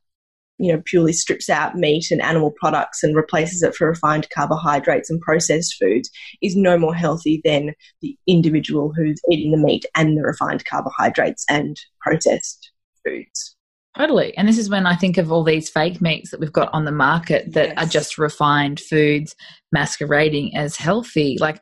you 0.60 0.74
know, 0.74 0.82
purely 0.86 1.14
strips 1.14 1.50
out 1.50 1.76
meat 1.76 2.12
and 2.12 2.22
animal 2.22 2.52
products 2.52 3.02
and 3.02 3.16
replaces 3.16 3.64
it 3.64 3.74
for 3.74 3.88
refined 3.88 4.30
carbohydrates 4.30 5.10
and 5.10 5.22
processed 5.22 5.78
foods 5.82 6.12
is 6.42 6.56
no 6.56 6.78
more 6.78 6.94
healthy 6.94 7.42
than 7.46 7.74
the 8.02 8.18
individual 8.28 8.92
who's 8.94 9.22
eating 9.32 9.52
the 9.52 9.58
meat 9.58 9.86
and 9.96 10.18
the 10.18 10.22
refined 10.22 10.66
carbohydrates 10.66 11.46
and 11.50 11.78
processed 12.02 12.72
foods. 13.06 13.56
Totally. 13.98 14.38
And 14.38 14.48
this 14.48 14.58
is 14.58 14.70
when 14.70 14.86
I 14.86 14.96
think 14.96 15.18
of 15.18 15.32
all 15.32 15.44
these 15.44 15.70
fake 15.70 16.00
meats 16.00 16.32
that 16.32 16.40
we've 16.40 16.54
got 16.54 16.70
on 16.74 16.86
the 16.86 16.92
market 16.92 17.54
that 17.54 17.70
yes. 17.70 17.78
are 17.78 17.90
just 17.90 18.18
refined 18.18 18.80
foods 18.80 19.36
masquerading 19.72 20.56
as 20.56 20.76
healthy. 20.76 21.38
Like, 21.40 21.60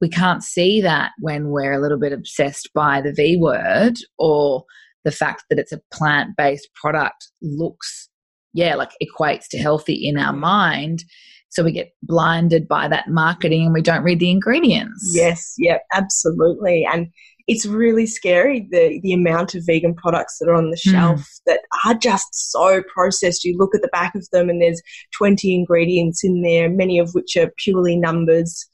we 0.00 0.08
can't 0.08 0.42
see 0.42 0.80
that 0.82 1.12
when 1.20 1.48
we're 1.48 1.72
a 1.72 1.80
little 1.80 1.98
bit 1.98 2.12
obsessed 2.12 2.70
by 2.74 3.00
the 3.00 3.12
V 3.12 3.38
word 3.40 3.94
or 4.18 4.64
the 5.04 5.12
fact 5.12 5.44
that 5.48 5.58
it's 5.58 5.72
a 5.72 5.80
plant 5.92 6.36
based 6.36 6.68
product 6.74 7.28
looks, 7.40 8.08
yeah, 8.52 8.74
like 8.74 8.90
equates 9.02 9.48
to 9.50 9.58
healthy 9.58 9.94
in 10.06 10.18
our 10.18 10.34
mm. 10.34 10.40
mind. 10.40 11.04
So 11.48 11.62
we 11.62 11.72
get 11.72 11.92
blinded 12.02 12.68
by 12.68 12.88
that 12.88 13.08
marketing 13.08 13.64
and 13.64 13.72
we 13.72 13.80
don't 13.80 14.02
read 14.02 14.18
the 14.18 14.30
ingredients. 14.30 15.10
Yes, 15.14 15.54
yeah, 15.56 15.78
absolutely. 15.94 16.86
And 16.92 17.06
it's 17.46 17.66
really 17.66 18.06
scary 18.06 18.66
the 18.70 19.00
the 19.02 19.12
amount 19.12 19.54
of 19.54 19.64
vegan 19.64 19.94
products 19.94 20.38
that 20.38 20.48
are 20.48 20.54
on 20.54 20.70
the 20.70 20.80
hmm. 20.82 20.90
shelf 20.90 21.20
mm. 21.20 21.40
that 21.46 21.60
are 21.84 21.94
just 21.94 22.28
so 22.32 22.82
processed. 22.92 23.44
You 23.44 23.56
look 23.56 23.74
at 23.74 23.82
the 23.82 23.88
back 23.88 24.14
of 24.14 24.28
them 24.30 24.48
and 24.48 24.60
there's 24.60 24.82
20 25.16 25.54
ingredients 25.54 26.24
in 26.24 26.42
there, 26.42 26.68
many 26.68 26.98
of 26.98 27.10
which 27.12 27.36
are 27.36 27.52
purely 27.58 27.96
numbers 27.96 28.68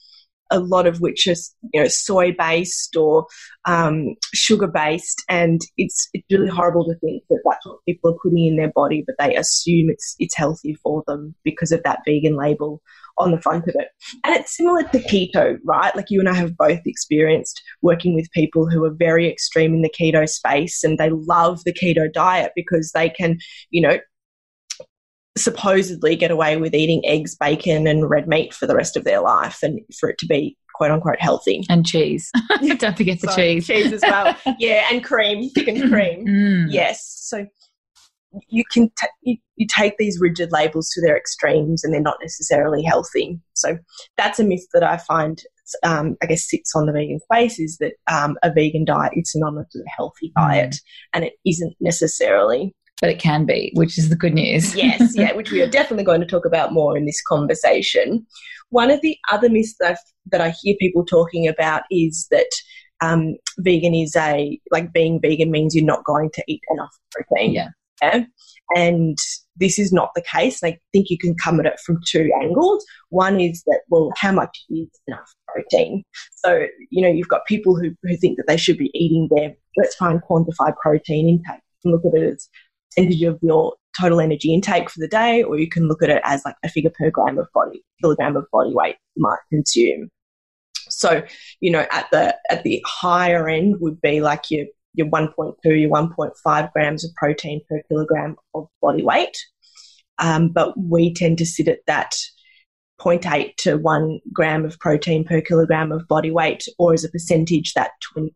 a 0.53 0.61
lot 0.61 0.87
of 0.87 1.01
which 1.01 1.27
are 1.27 1.35
you 1.73 1.83
know 1.83 1.89
soy 1.89 2.33
based 2.33 2.95
or 2.97 3.27
um, 3.65 4.15
sugar 4.35 4.69
based, 4.69 5.23
and 5.29 5.61
it's 5.77 6.09
it's 6.13 6.27
really 6.31 6.49
horrible 6.49 6.85
to 6.85 6.95
think 7.01 7.25
that 7.31 7.41
that's 7.45 7.67
what 7.67 7.79
people 7.89 8.11
are 8.11 8.19
putting 8.23 8.47
in 8.47 8.57
their 8.57 8.73
body, 8.73 9.03
but 9.07 9.17
they 9.19 9.35
assume 9.35 9.91
it's 9.91 10.15
it's 10.19 10.37
healthy 10.37 10.75
for 10.75 11.03
them 11.07 11.35
because 11.45 11.73
of 11.73 11.83
that 11.85 12.01
vegan 12.07 12.37
label 12.37 12.81
on 13.19 13.31
the 13.31 13.41
front 13.41 13.69
of 13.69 13.75
it. 13.79 13.89
And 14.25 14.35
it's 14.37 14.57
similar 14.57 14.83
to 14.85 14.99
keto, 14.99 15.59
right? 15.65 15.95
Like 15.95 16.07
you 16.09 16.21
and 16.21 16.29
I 16.29 16.35
have 16.35 16.57
both 16.57 16.81
experienced 16.87 17.63
working 17.83 18.15
with 18.15 18.31
people 18.33 18.69
who 18.69 18.85
are 18.85 18.95
very 18.95 19.29
extreme 19.29 19.75
in 19.75 19.83
the 19.83 19.91
keto 19.91 20.29
space 20.29 20.83
and 20.83 20.99
they 20.99 21.11
love 21.11 21.63
the 21.65 21.75
keto 21.75 22.13
diet 22.13 22.53
because 22.57 22.91
they 22.95 23.11
can, 23.11 23.39
you 23.71 23.83
know, 23.83 23.99
supposedly 25.37 26.17
get 26.17 26.31
away 26.31 26.57
with 26.57 26.75
eating 26.75 27.03
eggs, 27.07 27.35
bacon, 27.35 27.87
and 27.87 28.09
red 28.09 28.29
meat 28.29 28.53
for 28.53 28.67
the 28.67 28.75
rest 28.75 28.97
of 28.97 29.05
their 29.05 29.21
life 29.21 29.63
and 29.63 29.81
for 29.99 30.11
it 30.11 30.19
to 30.19 30.27
be 30.27 30.57
quote 30.75 30.91
unquote 30.91 31.21
healthy. 31.21 31.65
And 31.69 31.87
cheese. 31.87 32.31
Don't 32.79 32.97
forget 32.97 33.21
the 33.21 33.33
cheese. 33.37 33.67
Cheese 33.67 33.93
as 33.93 34.03
well. 34.03 34.37
yeah, 34.59 34.87
and 34.91 35.03
cream, 35.03 35.51
chicken 35.57 35.91
cream. 35.91 36.27
Mm. 36.27 36.67
Yes. 36.69 37.03
So 37.25 37.47
you 38.49 38.65
can 38.73 38.91
t- 38.99 39.07
you, 39.23 39.37
you, 39.57 39.67
take 39.67 39.99
these 39.99 40.19
rigid 40.19 40.53
labels 40.53 40.89
to 40.91 41.03
their 41.03 41.17
extremes 41.17 41.85
and 41.85 41.93
they're 41.93 42.01
not 42.01 42.17
necessarily 42.23 42.83
healthy. 42.83 43.39
So 43.53 43.77
that's 44.17 44.41
a 44.41 44.45
myth 44.45 44.67
that 44.73 44.83
I 44.83 44.97
find 44.97 45.43
um, 45.83 46.17
I 46.23 46.27
guess 46.27 46.49
sits 46.49 46.75
on 46.75 46.87
the 46.87 46.93
vegan 46.93 47.21
space 47.21 47.59
is 47.59 47.79
that 47.79 47.95
um, 48.11 48.37
a 48.43 48.53
vegan 48.53 48.85
diet 48.85 49.13
is 49.15 49.33
synonymous 49.33 49.69
with 49.75 49.85
a 49.87 49.91
healthy 49.97 50.33
diet, 50.37 50.75
mm. 50.75 50.81
and 51.15 51.25
it 51.25 51.35
isn't 51.47 51.75
necessarily 51.81 52.75
but 53.03 53.11
it 53.11 53.19
can 53.19 53.45
be, 53.45 53.73
which 53.75 53.99
is 53.99 54.09
the 54.09 54.17
good 54.17 54.33
news. 54.33 54.75
yes, 54.77 55.15
yeah, 55.17 55.33
which 55.33 55.51
we 55.51 55.61
are 55.61 55.69
definitely 55.69 56.05
going 56.05 56.21
to 56.21 56.27
talk 56.27 56.47
about 56.47 56.73
more 56.73 56.97
in 56.97 57.05
this 57.05 57.21
conversation. 57.21 58.25
One 58.71 58.93
of 58.93 59.03
the 59.03 59.19
other 59.31 59.51
myths 59.51 59.75
that, 59.81 59.99
that 60.31 60.41
I 60.41 60.55
hear 60.63 60.77
people 60.79 61.05
talking 61.05 61.49
about 61.49 61.83
is 61.91 62.29
that 62.31 62.49
um, 63.03 63.35
vegan 63.59 63.93
is 63.93 64.15
a 64.15 64.59
like 64.71 64.93
being 64.93 65.21
vegan 65.21 65.51
means 65.51 65.75
you're 65.75 65.85
not 65.85 66.05
going 66.05 66.31
to 66.35 66.45
eat 66.47 66.61
enough 66.71 66.97
protein. 67.11 67.53
Yeah. 67.53 67.69
yeah? 68.03 68.25
And 68.77 69.19
this 69.57 69.81
is 69.81 69.93
not 69.93 70.13
the 70.15 70.23
case. 70.23 70.63
I 70.63 70.79
think 70.93 71.11
you 71.11 71.19
can 71.19 71.35
come 71.35 71.59
at 71.59 71.67
it 71.67 71.81
from 71.85 71.99
two 72.07 72.31
angles. 72.41 72.85
One 73.09 73.41
is 73.41 73.65
that, 73.67 73.81
well, 73.89 74.13
how 74.17 74.31
much 74.31 74.65
is 74.71 74.89
enough 75.09 75.35
protein? 75.49 76.05
So, 76.37 76.67
you 76.91 77.03
know, 77.03 77.09
you've 77.09 77.29
got 77.29 77.47
people 77.47 77.75
who, 77.75 77.97
who 78.05 78.17
think 78.17 78.37
that 78.37 78.47
they 78.47 78.57
should 78.57 78.79
be 78.79 78.93
eating 78.95 79.29
their, 79.35 79.55
let's 79.77 79.97
try 79.97 80.13
and 80.13 80.23
quantify 80.23 80.73
protein 80.81 81.29
intake 81.29 81.63
and 81.85 81.93
look 81.93 82.05
at 82.07 82.23
it 82.23 82.35
as 82.35 82.49
percentage 82.95 83.23
of 83.23 83.39
your 83.43 83.75
total 83.99 84.21
energy 84.21 84.53
intake 84.55 84.91
for 84.91 85.01
the 85.01 85.09
day, 85.09 85.43
or 85.43 85.59
you 85.59 85.69
can 85.69 85.89
look 85.89 86.03
at 86.03 86.11
it 86.11 86.23
as 86.25 86.43
like 86.45 86.57
a 86.65 86.69
figure 86.69 86.93
per 86.99 87.11
gram 87.11 87.39
of 87.39 87.49
body 87.55 87.83
kilogram 88.01 88.37
of 88.37 88.47
body 88.53 88.73
weight 88.73 88.97
you 89.15 89.23
might 89.23 89.39
consume. 89.51 90.09
So, 90.89 91.23
you 91.61 91.71
know, 91.71 91.87
at 91.91 92.07
the 92.11 92.37
at 92.51 92.65
the 92.65 92.83
higher 92.87 93.49
end 93.49 93.77
would 93.81 94.01
be 94.01 94.21
like 94.21 94.51
your 94.51 94.67
your 94.95 95.07
1.2, 95.09 95.55
your 95.65 95.91
1.5 95.91 96.73
grams 96.73 97.05
of 97.05 97.15
protein 97.15 97.63
per 97.69 97.83
kilogram 97.89 98.37
of 98.55 98.69
body 98.81 99.03
weight. 99.03 99.37
Um, 100.19 100.51
but 100.51 100.75
we 100.79 101.15
tend 101.15 101.39
to 101.39 101.47
sit 101.47 101.69
at 101.69 101.81
that 101.87 102.15
0.8 103.01 103.57
to 103.57 103.77
1 103.77 104.21
gram 104.33 104.65
of 104.65 104.79
protein 104.79 105.25
per 105.25 105.41
kilogram 105.41 105.93
of 105.93 106.07
body 106.09 106.31
weight, 106.31 106.65
or 106.79 106.93
as 106.93 107.05
a 107.05 107.09
percentage, 107.09 107.73
that 107.73 107.93
20% 108.17 108.31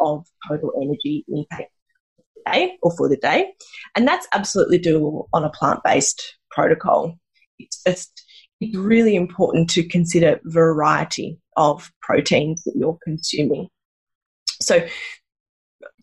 of 0.00 0.26
total 0.48 0.72
energy 0.82 1.24
intake 1.28 1.68
day 2.46 2.78
or 2.82 2.94
for 2.96 3.08
the 3.08 3.16
day. 3.16 3.52
And 3.94 4.06
that's 4.06 4.28
absolutely 4.32 4.78
doable 4.78 5.26
on 5.32 5.44
a 5.44 5.50
plant 5.50 5.80
based 5.84 6.36
protocol. 6.50 7.18
It's 7.58 7.82
just 7.82 8.24
it's 8.60 8.76
really 8.76 9.16
important 9.16 9.70
to 9.70 9.88
consider 9.88 10.40
variety 10.44 11.38
of 11.56 11.90
proteins 12.02 12.62
that 12.64 12.74
you're 12.76 12.98
consuming. 13.02 13.68
So 14.60 14.86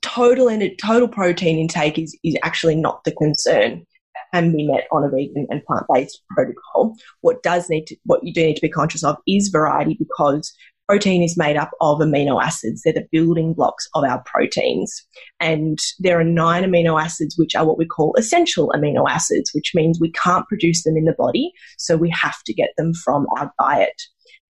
total 0.01 0.49
and 0.49 0.63
total 0.81 1.07
protein 1.07 1.59
intake 1.59 1.99
is, 1.99 2.17
is 2.23 2.35
actually 2.43 2.75
not 2.75 3.03
the 3.03 3.11
concern 3.11 3.85
can 4.33 4.55
be 4.55 4.67
met 4.67 4.87
on 4.91 5.03
a 5.03 5.09
vegan 5.09 5.47
and 5.49 5.63
plant-based 5.65 6.21
protocol. 6.31 6.95
What 7.21 7.43
does 7.43 7.69
need 7.69 7.85
to, 7.87 7.95
what 8.05 8.23
you 8.23 8.33
do 8.33 8.43
need 8.43 8.55
to 8.55 8.61
be 8.61 8.69
conscious 8.69 9.03
of 9.03 9.17
is 9.27 9.49
variety 9.49 9.95
because 9.97 10.53
protein 10.87 11.21
is 11.21 11.37
made 11.37 11.57
up 11.57 11.71
of 11.81 11.99
amino 11.99 12.41
acids. 12.41 12.81
They're 12.81 12.93
the 12.93 13.07
building 13.11 13.53
blocks 13.53 13.87
of 13.93 14.03
our 14.03 14.23
proteins. 14.25 15.05
And 15.39 15.79
there 15.99 16.19
are 16.19 16.23
nine 16.23 16.63
amino 16.63 17.01
acids, 17.01 17.37
which 17.37 17.55
are 17.55 17.65
what 17.65 17.77
we 17.77 17.85
call 17.85 18.15
essential 18.17 18.71
amino 18.75 19.09
acids, 19.09 19.51
which 19.53 19.73
means 19.75 19.99
we 19.99 20.11
can't 20.11 20.47
produce 20.47 20.83
them 20.83 20.95
in 20.95 21.05
the 21.05 21.13
body. 21.13 21.51
So 21.77 21.97
we 21.97 22.09
have 22.09 22.41
to 22.45 22.53
get 22.53 22.69
them 22.77 22.93
from 22.93 23.27
our 23.37 23.51
diet. 23.59 24.01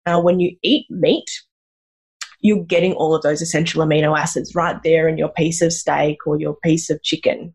Now, 0.05 0.21
when 0.21 0.39
you 0.39 0.55
eat 0.61 0.85
meat, 0.89 1.29
you're 2.41 2.63
getting 2.63 2.93
all 2.93 3.15
of 3.15 3.23
those 3.23 3.41
essential 3.41 3.83
amino 3.83 4.17
acids 4.17 4.53
right 4.53 4.81
there 4.83 5.07
in 5.07 5.17
your 5.17 5.29
piece 5.29 5.61
of 5.61 5.73
steak 5.73 6.27
or 6.27 6.39
your 6.39 6.57
piece 6.63 6.89
of 6.89 7.01
chicken 7.01 7.53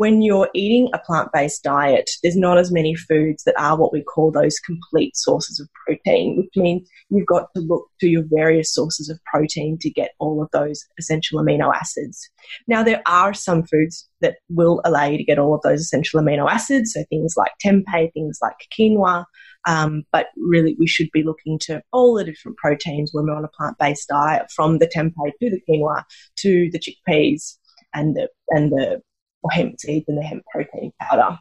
when 0.00 0.22
you're 0.22 0.48
eating 0.54 0.88
a 0.94 0.98
plant 0.98 1.28
based 1.30 1.62
diet, 1.62 2.08
there's 2.22 2.34
not 2.34 2.56
as 2.56 2.72
many 2.72 2.94
foods 2.94 3.44
that 3.44 3.54
are 3.60 3.76
what 3.76 3.92
we 3.92 4.02
call 4.02 4.30
those 4.30 4.58
complete 4.60 5.14
sources 5.14 5.60
of 5.60 5.68
protein, 5.84 6.38
which 6.38 6.56
means 6.56 6.88
you've 7.10 7.26
got 7.26 7.48
to 7.54 7.60
look 7.60 7.86
to 8.00 8.08
your 8.08 8.24
various 8.32 8.72
sources 8.72 9.10
of 9.10 9.20
protein 9.30 9.76
to 9.78 9.90
get 9.90 10.12
all 10.18 10.42
of 10.42 10.48
those 10.52 10.86
essential 10.98 11.38
amino 11.38 11.70
acids. 11.74 12.30
Now, 12.66 12.82
there 12.82 13.02
are 13.04 13.34
some 13.34 13.62
foods 13.62 14.08
that 14.22 14.36
will 14.48 14.80
allow 14.86 15.04
you 15.04 15.18
to 15.18 15.24
get 15.24 15.38
all 15.38 15.54
of 15.54 15.60
those 15.60 15.82
essential 15.82 16.18
amino 16.18 16.50
acids, 16.50 16.94
so 16.94 17.04
things 17.10 17.34
like 17.36 17.52
tempeh, 17.62 18.10
things 18.14 18.38
like 18.40 18.56
quinoa. 18.74 19.26
Um, 19.66 20.04
but 20.12 20.28
really, 20.38 20.76
we 20.78 20.86
should 20.86 21.10
be 21.12 21.22
looking 21.22 21.58
to 21.64 21.82
all 21.92 22.14
the 22.14 22.24
different 22.24 22.56
proteins 22.56 23.10
when 23.12 23.26
we're 23.26 23.36
on 23.36 23.44
a 23.44 23.48
plant 23.48 23.76
based 23.78 24.08
diet, 24.08 24.50
from 24.50 24.78
the 24.78 24.88
tempeh 24.88 25.32
to 25.42 25.50
the 25.50 25.60
quinoa 25.68 26.04
to 26.36 26.70
the 26.72 26.80
chickpeas 26.80 27.58
and 27.92 28.16
the 28.16 28.30
and 28.48 28.70
the 28.72 29.02
or 29.42 29.50
hemp 29.50 29.80
seeds 29.80 30.06
and 30.08 30.18
the 30.18 30.22
hemp 30.22 30.44
protein 30.52 30.92
powder. 31.00 31.38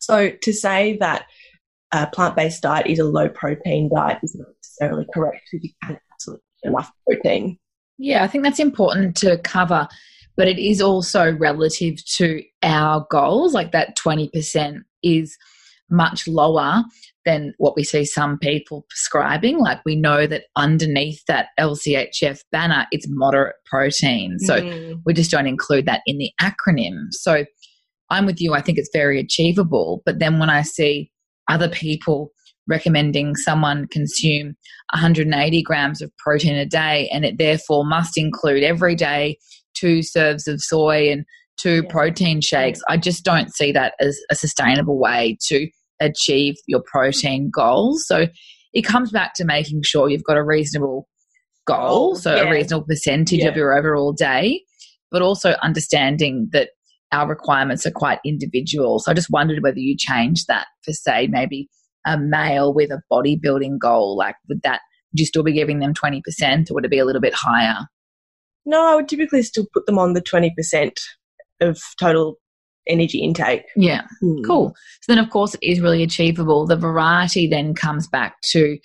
So 0.00 0.30
to 0.30 0.52
say 0.52 0.96
that 0.98 1.26
a 1.92 2.06
plant-based 2.08 2.62
diet 2.62 2.86
is 2.86 2.98
a 2.98 3.04
low 3.04 3.28
protein 3.28 3.90
diet 3.94 4.18
is 4.22 4.34
not 4.34 4.48
necessarily 4.62 5.06
correct 5.14 5.42
because 5.50 5.64
you 5.64 5.70
can't 5.84 5.98
absolutely 6.12 6.44
enough 6.64 6.90
protein. 7.06 7.58
Yeah, 7.98 8.24
I 8.24 8.26
think 8.26 8.42
that's 8.42 8.58
important 8.58 9.16
to 9.18 9.38
cover, 9.38 9.86
but 10.36 10.48
it 10.48 10.58
is 10.58 10.80
also 10.80 11.32
relative 11.36 12.04
to 12.16 12.42
our 12.62 13.06
goals. 13.10 13.54
Like 13.54 13.70
that 13.72 13.96
20% 13.96 14.82
is 15.02 15.36
much 15.90 16.26
lower 16.26 16.82
than 17.24 17.54
what 17.58 17.74
we 17.76 17.84
see 17.84 18.04
some 18.04 18.38
people 18.38 18.84
prescribing. 18.88 19.58
Like 19.58 19.80
we 19.84 19.96
know 19.96 20.26
that 20.26 20.44
underneath 20.56 21.22
that 21.26 21.48
LCHF 21.58 22.40
banner, 22.52 22.86
it's 22.90 23.06
moderate 23.08 23.56
protein. 23.66 24.38
So 24.40 24.60
mm. 24.60 25.00
we 25.06 25.14
just 25.14 25.30
don't 25.30 25.46
include 25.46 25.86
that 25.86 26.02
in 26.06 26.18
the 26.18 26.30
acronym. 26.40 27.06
So 27.10 27.44
I'm 28.10 28.26
with 28.26 28.40
you. 28.40 28.54
I 28.54 28.60
think 28.60 28.78
it's 28.78 28.90
very 28.92 29.18
achievable. 29.18 30.02
But 30.04 30.18
then 30.18 30.38
when 30.38 30.50
I 30.50 30.62
see 30.62 31.10
other 31.48 31.68
people 31.68 32.30
recommending 32.66 33.34
someone 33.36 33.86
consume 33.88 34.56
180 34.92 35.62
grams 35.62 36.00
of 36.00 36.10
protein 36.18 36.56
a 36.56 36.66
day 36.66 37.08
and 37.12 37.24
it 37.24 37.38
therefore 37.38 37.84
must 37.84 38.16
include 38.16 38.62
every 38.62 38.94
day 38.94 39.36
two 39.74 40.02
serves 40.02 40.46
of 40.46 40.62
soy 40.62 41.10
and 41.10 41.24
two 41.56 41.82
yeah. 41.84 41.90
protein 41.90 42.40
shakes, 42.40 42.80
I 42.88 42.96
just 42.96 43.24
don't 43.24 43.54
see 43.54 43.72
that 43.72 43.94
as 44.00 44.18
a 44.30 44.34
sustainable 44.34 44.98
way 44.98 45.36
to 45.48 45.68
achieve 46.00 46.54
your 46.66 46.82
protein 46.84 47.50
goals. 47.54 48.04
So 48.06 48.26
it 48.72 48.82
comes 48.82 49.10
back 49.10 49.34
to 49.34 49.44
making 49.44 49.82
sure 49.84 50.08
you've 50.08 50.24
got 50.24 50.36
a 50.36 50.44
reasonable 50.44 51.08
goal, 51.66 52.16
so 52.16 52.34
yeah. 52.34 52.42
a 52.42 52.50
reasonable 52.50 52.86
percentage 52.86 53.40
yeah. 53.40 53.48
of 53.48 53.56
your 53.56 53.76
overall 53.76 54.12
day, 54.12 54.62
but 55.10 55.22
also 55.22 55.52
understanding 55.62 56.48
that 56.52 56.70
our 57.12 57.28
requirements 57.28 57.86
are 57.86 57.92
quite 57.92 58.18
individual. 58.24 58.98
So 58.98 59.10
I 59.10 59.14
just 59.14 59.30
wondered 59.30 59.62
whether 59.62 59.78
you 59.78 59.96
changed 59.96 60.46
that 60.48 60.66
for, 60.82 60.92
say, 60.92 61.28
maybe 61.28 61.68
a 62.06 62.18
male 62.18 62.74
with 62.74 62.90
a 62.90 63.00
bodybuilding 63.10 63.78
goal. 63.78 64.16
Like, 64.16 64.34
would 64.48 64.62
that, 64.62 64.80
would 65.12 65.20
you 65.20 65.26
still 65.26 65.44
be 65.44 65.52
giving 65.52 65.78
them 65.78 65.94
20% 65.94 66.22
or 66.70 66.74
would 66.74 66.84
it 66.84 66.90
be 66.90 66.98
a 66.98 67.04
little 67.04 67.22
bit 67.22 67.34
higher? 67.34 67.86
No, 68.66 68.84
I 68.84 68.96
would 68.96 69.08
typically 69.08 69.42
still 69.42 69.66
put 69.72 69.86
them 69.86 69.98
on 69.98 70.14
the 70.14 70.22
20% 70.22 70.98
of 71.60 71.80
total 72.00 72.38
energy 72.86 73.18
intake. 73.18 73.64
Yeah, 73.76 74.02
hmm. 74.20 74.42
cool. 74.42 74.74
So 75.02 75.12
then, 75.14 75.22
of 75.22 75.30
course, 75.30 75.54
it 75.54 75.66
is 75.66 75.80
really 75.80 76.02
achievable. 76.02 76.66
The 76.66 76.76
variety 76.76 77.46
then 77.46 77.74
comes 77.74 78.08
back 78.08 78.40
to 78.52 78.78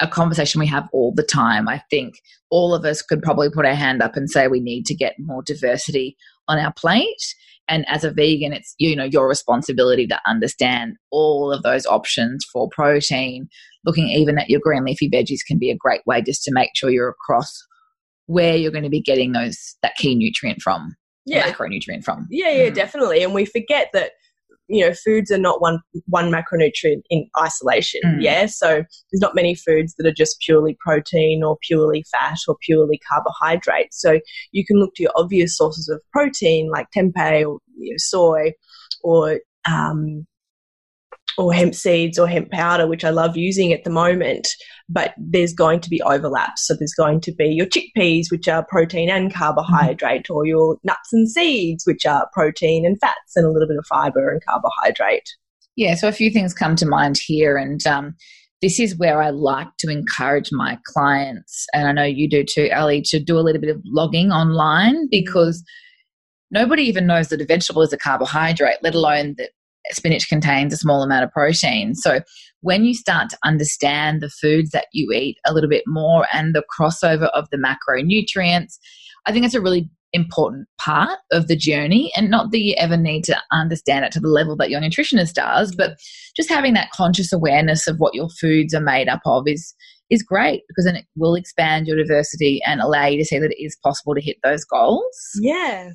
a 0.00 0.06
conversation 0.06 0.60
we 0.60 0.66
have 0.66 0.88
all 0.92 1.12
the 1.14 1.22
time. 1.22 1.68
I 1.68 1.82
think 1.90 2.14
all 2.50 2.74
of 2.74 2.84
us 2.84 3.02
could 3.02 3.22
probably 3.22 3.50
put 3.50 3.66
our 3.66 3.74
hand 3.74 4.02
up 4.02 4.16
and 4.16 4.30
say 4.30 4.46
we 4.46 4.60
need 4.60 4.84
to 4.86 4.94
get 4.94 5.14
more 5.18 5.42
diversity 5.42 6.16
on 6.48 6.58
our 6.58 6.72
plate. 6.72 7.34
And 7.68 7.84
as 7.88 8.04
a 8.04 8.12
vegan, 8.12 8.52
it's 8.52 8.74
you 8.78 8.94
know 8.94 9.04
your 9.04 9.28
responsibility 9.28 10.06
to 10.06 10.20
understand 10.26 10.96
all 11.10 11.52
of 11.52 11.62
those 11.62 11.86
options 11.86 12.44
for 12.52 12.68
protein. 12.70 13.48
Looking 13.84 14.08
even 14.08 14.38
at 14.38 14.50
your 14.50 14.60
green 14.62 14.84
leafy 14.84 15.10
veggies 15.10 15.40
can 15.46 15.58
be 15.58 15.70
a 15.70 15.76
great 15.76 16.02
way 16.06 16.22
just 16.22 16.44
to 16.44 16.52
make 16.52 16.70
sure 16.74 16.90
you're 16.90 17.08
across 17.08 17.52
where 18.26 18.56
you're 18.56 18.72
going 18.72 18.84
to 18.84 18.90
be 18.90 19.00
getting 19.00 19.32
those 19.32 19.76
that 19.82 19.96
key 19.96 20.14
nutrient 20.14 20.60
from, 20.60 20.94
yeah, 21.26 21.50
macronutrient 21.52 22.04
from. 22.04 22.26
Yeah, 22.30 22.50
yeah, 22.50 22.70
mm. 22.70 22.74
definitely. 22.74 23.22
And 23.22 23.34
we 23.34 23.44
forget 23.44 23.90
that 23.92 24.12
you 24.68 24.84
know 24.84 24.92
foods 24.94 25.30
are 25.30 25.38
not 25.38 25.60
one 25.60 25.80
one 26.06 26.30
macronutrient 26.30 27.02
in 27.08 27.28
isolation 27.40 28.00
mm. 28.04 28.16
yeah 28.20 28.46
so 28.46 28.66
there's 29.12 29.20
not 29.20 29.34
many 29.34 29.54
foods 29.54 29.94
that 29.94 30.06
are 30.06 30.12
just 30.12 30.40
purely 30.40 30.76
protein 30.80 31.44
or 31.44 31.56
purely 31.62 32.04
fat 32.10 32.38
or 32.48 32.56
purely 32.62 33.00
carbohydrate 33.08 33.94
so 33.94 34.18
you 34.52 34.64
can 34.64 34.78
look 34.78 34.92
to 34.94 35.04
your 35.04 35.12
obvious 35.14 35.56
sources 35.56 35.88
of 35.88 36.00
protein 36.10 36.68
like 36.68 36.88
tempeh 36.96 37.48
or 37.48 37.60
you 37.78 37.92
know, 37.92 37.96
soy 37.96 38.52
or 39.02 39.38
um, 39.70 40.26
or 41.38 41.52
hemp 41.52 41.74
seeds 41.74 42.18
or 42.18 42.26
hemp 42.26 42.50
powder, 42.50 42.86
which 42.86 43.04
I 43.04 43.10
love 43.10 43.36
using 43.36 43.72
at 43.72 43.84
the 43.84 43.90
moment, 43.90 44.48
but 44.88 45.14
there's 45.18 45.52
going 45.52 45.80
to 45.80 45.90
be 45.90 46.00
overlaps. 46.02 46.66
So 46.66 46.74
there's 46.74 46.94
going 46.96 47.20
to 47.22 47.32
be 47.32 47.46
your 47.46 47.66
chickpeas, 47.66 48.26
which 48.30 48.48
are 48.48 48.64
protein 48.68 49.10
and 49.10 49.32
carbohydrate, 49.32 50.24
mm-hmm. 50.24 50.34
or 50.34 50.46
your 50.46 50.78
nuts 50.84 51.12
and 51.12 51.30
seeds, 51.30 51.84
which 51.86 52.06
are 52.06 52.28
protein 52.32 52.86
and 52.86 52.98
fats 53.00 53.36
and 53.36 53.46
a 53.46 53.50
little 53.50 53.68
bit 53.68 53.78
of 53.78 53.86
fiber 53.86 54.30
and 54.30 54.40
carbohydrate. 54.44 55.28
Yeah, 55.76 55.94
so 55.94 56.08
a 56.08 56.12
few 56.12 56.30
things 56.30 56.54
come 56.54 56.74
to 56.76 56.86
mind 56.86 57.18
here, 57.18 57.58
and 57.58 57.86
um, 57.86 58.14
this 58.62 58.80
is 58.80 58.96
where 58.96 59.20
I 59.20 59.30
like 59.30 59.68
to 59.80 59.90
encourage 59.90 60.48
my 60.52 60.78
clients, 60.86 61.66
and 61.74 61.86
I 61.86 61.92
know 61.92 62.04
you 62.04 62.28
do 62.30 62.44
too, 62.44 62.68
Elly, 62.70 63.02
to 63.06 63.20
do 63.20 63.38
a 63.38 63.40
little 63.40 63.60
bit 63.60 63.74
of 63.74 63.82
logging 63.84 64.32
online 64.32 64.94
mm-hmm. 64.94 65.10
because 65.10 65.62
nobody 66.50 66.84
even 66.84 67.06
knows 67.06 67.28
that 67.28 67.40
a 67.40 67.44
vegetable 67.44 67.82
is 67.82 67.92
a 67.92 67.98
carbohydrate, 67.98 68.78
let 68.82 68.94
alone 68.94 69.34
that 69.36 69.50
spinach 69.92 70.28
contains 70.28 70.72
a 70.72 70.76
small 70.76 71.02
amount 71.02 71.24
of 71.24 71.30
protein. 71.30 71.94
So 71.94 72.20
when 72.60 72.84
you 72.84 72.94
start 72.94 73.30
to 73.30 73.38
understand 73.44 74.20
the 74.20 74.30
foods 74.30 74.70
that 74.70 74.86
you 74.92 75.12
eat 75.12 75.38
a 75.46 75.54
little 75.54 75.70
bit 75.70 75.84
more 75.86 76.26
and 76.32 76.54
the 76.54 76.64
crossover 76.78 77.30
of 77.34 77.48
the 77.50 77.58
macronutrients, 77.58 78.78
I 79.26 79.32
think 79.32 79.44
it's 79.44 79.54
a 79.54 79.60
really 79.60 79.88
important 80.12 80.66
part 80.80 81.18
of 81.32 81.48
the 81.48 81.56
journey. 81.56 82.10
And 82.16 82.30
not 82.30 82.50
that 82.50 82.60
you 82.60 82.74
ever 82.78 82.96
need 82.96 83.24
to 83.24 83.36
understand 83.52 84.04
it 84.04 84.12
to 84.12 84.20
the 84.20 84.28
level 84.28 84.56
that 84.56 84.70
your 84.70 84.80
nutritionist 84.80 85.34
does 85.34 85.74
but 85.74 85.98
just 86.34 86.48
having 86.48 86.74
that 86.74 86.90
conscious 86.90 87.32
awareness 87.32 87.86
of 87.86 87.96
what 87.98 88.14
your 88.14 88.28
foods 88.28 88.74
are 88.74 88.80
made 88.80 89.08
up 89.08 89.20
of 89.26 89.44
is 89.46 89.74
is 90.08 90.22
great 90.22 90.62
because 90.68 90.84
then 90.84 90.94
it 90.94 91.04
will 91.16 91.34
expand 91.34 91.86
your 91.86 91.96
diversity 91.96 92.60
and 92.64 92.80
allow 92.80 93.06
you 93.06 93.18
to 93.18 93.24
see 93.24 93.38
that 93.40 93.50
it 93.50 93.62
is 93.62 93.76
possible 93.82 94.14
to 94.14 94.20
hit 94.20 94.36
those 94.44 94.64
goals. 94.64 95.18
Yeah 95.40 95.90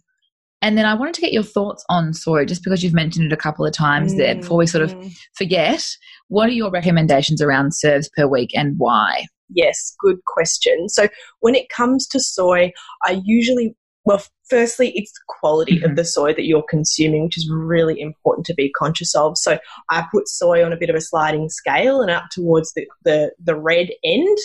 and 0.61 0.77
then 0.77 0.85
I 0.85 0.93
wanted 0.93 1.15
to 1.15 1.21
get 1.21 1.33
your 1.33 1.43
thoughts 1.43 1.83
on 1.89 2.13
soy, 2.13 2.45
just 2.45 2.63
because 2.63 2.83
you've 2.83 2.93
mentioned 2.93 3.25
it 3.25 3.33
a 3.33 3.37
couple 3.37 3.65
of 3.65 3.73
times 3.73 4.13
mm, 4.13 4.17
there 4.17 4.35
before 4.35 4.57
we 4.57 4.67
sort 4.67 4.83
of 4.83 4.93
mm. 4.93 5.17
forget. 5.33 5.83
What 6.27 6.49
are 6.49 6.53
your 6.53 6.69
recommendations 6.69 7.41
around 7.41 7.73
serves 7.73 8.09
per 8.15 8.27
week 8.27 8.51
and 8.55 8.75
why? 8.77 9.25
Yes, 9.49 9.95
good 9.99 10.19
question. 10.27 10.87
So 10.87 11.07
when 11.39 11.55
it 11.55 11.69
comes 11.69 12.07
to 12.07 12.19
soy, 12.19 12.71
I 13.05 13.21
usually, 13.25 13.75
well, 14.05 14.23
firstly, 14.49 14.93
it's 14.95 15.11
the 15.11 15.19
quality 15.27 15.77
mm-hmm. 15.77 15.89
of 15.89 15.95
the 15.95 16.05
soy 16.05 16.33
that 16.33 16.45
you're 16.45 16.63
consuming, 16.69 17.25
which 17.25 17.37
is 17.37 17.49
really 17.51 17.99
important 17.99 18.45
to 18.45 18.53
be 18.53 18.71
conscious 18.71 19.15
of. 19.15 19.37
So 19.37 19.57
I 19.89 20.05
put 20.11 20.29
soy 20.29 20.63
on 20.63 20.71
a 20.71 20.77
bit 20.77 20.89
of 20.89 20.95
a 20.95 21.01
sliding 21.01 21.49
scale 21.49 22.01
and 22.01 22.11
up 22.11 22.25
towards 22.31 22.71
the, 22.73 22.85
the, 23.03 23.31
the 23.43 23.55
red 23.55 23.89
end 24.03 24.37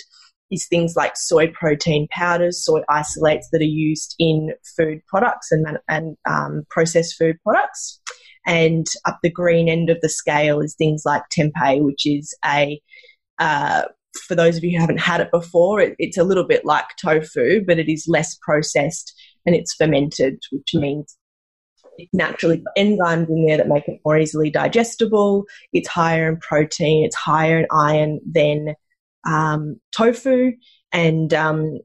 is 0.51 0.67
things 0.67 0.95
like 0.97 1.17
soy 1.17 1.49
protein 1.49 2.07
powders, 2.11 2.65
soy 2.65 2.81
isolates 2.89 3.49
that 3.53 3.61
are 3.61 3.65
used 3.65 4.15
in 4.19 4.53
food 4.77 5.01
products 5.09 5.51
and, 5.51 5.67
and 5.89 6.17
um, 6.29 6.65
processed 6.71 7.17
food 7.17 7.37
products. 7.43 8.01
And 8.47 8.87
up 9.05 9.19
the 9.23 9.31
green 9.31 9.69
end 9.69 9.91
of 9.91 10.01
the 10.03 10.09
scale 10.09 10.61
is 10.61 10.77
things 10.77 11.03
like 11.05 11.23
tempeh, 11.37 11.83
which 11.83 12.07
is 12.07 12.33
a, 12.45 12.81
uh, 13.41 13.83
for 14.27 14.37
those 14.37 14.57
of 14.57 14.65
you 14.65 14.77
who 14.77 14.81
haven't 14.81 15.01
had 15.01 15.21
it 15.21 15.33
before, 15.33 15.81
it, 15.81 15.97
it's 15.99 16.17
a 16.17 16.25
little 16.25 16.47
bit 16.47 16.65
like 16.65 16.87
tofu, 17.01 17.65
but 17.67 17.79
it 17.79 17.93
is 17.93 18.07
less 18.07 18.37
processed 18.41 19.13
and 19.45 19.57
it's 19.57 19.75
fermented, 19.75 20.39
which 20.53 20.75
means 20.75 21.19
it's 21.99 22.15
naturally 22.15 22.63
enzymes 22.79 23.29
in 23.29 23.47
there 23.47 23.57
that 23.57 23.69
make 23.69 23.89
it 23.89 24.01
more 24.05 24.19
easily 24.19 24.51
digestible. 24.51 25.45
It's 25.73 25.89
higher 25.89 26.29
in 26.29 26.37
protein, 26.39 27.05
it's 27.05 27.17
higher 27.17 27.59
in 27.59 27.67
iron 27.73 28.21
than 28.31 28.75
um, 29.27 29.81
tofu, 29.97 30.53
and 30.93 31.35
um, 31.35 31.79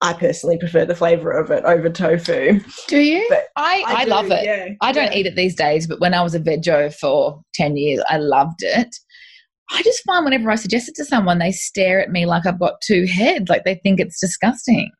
I 0.00 0.14
personally 0.14 0.58
prefer 0.58 0.86
the 0.86 0.94
flavor 0.94 1.30
of 1.30 1.50
it 1.50 1.64
over 1.64 1.90
tofu. 1.90 2.60
Do 2.88 2.98
you? 2.98 3.26
But 3.28 3.48
I, 3.56 3.84
I, 3.86 3.94
I 3.94 4.04
do, 4.04 4.10
love 4.10 4.30
it. 4.30 4.44
Yeah, 4.44 4.68
I 4.80 4.92
don't 4.92 5.12
yeah. 5.12 5.18
eat 5.18 5.26
it 5.26 5.36
these 5.36 5.54
days, 5.54 5.86
but 5.86 6.00
when 6.00 6.14
I 6.14 6.22
was 6.22 6.34
a 6.34 6.40
veggie 6.40 6.94
for 6.94 7.42
10 7.54 7.76
years, 7.76 8.02
I 8.08 8.16
loved 8.16 8.62
it. 8.62 8.94
I 9.72 9.82
just 9.82 10.02
find 10.04 10.24
whenever 10.24 10.50
I 10.50 10.56
suggest 10.56 10.88
it 10.88 10.96
to 10.96 11.04
someone, 11.04 11.38
they 11.38 11.52
stare 11.52 12.00
at 12.00 12.10
me 12.10 12.26
like 12.26 12.44
I've 12.46 12.58
got 12.58 12.80
two 12.84 13.06
heads, 13.06 13.48
like 13.48 13.64
they 13.64 13.76
think 13.76 14.00
it's 14.00 14.20
disgusting. 14.20 14.90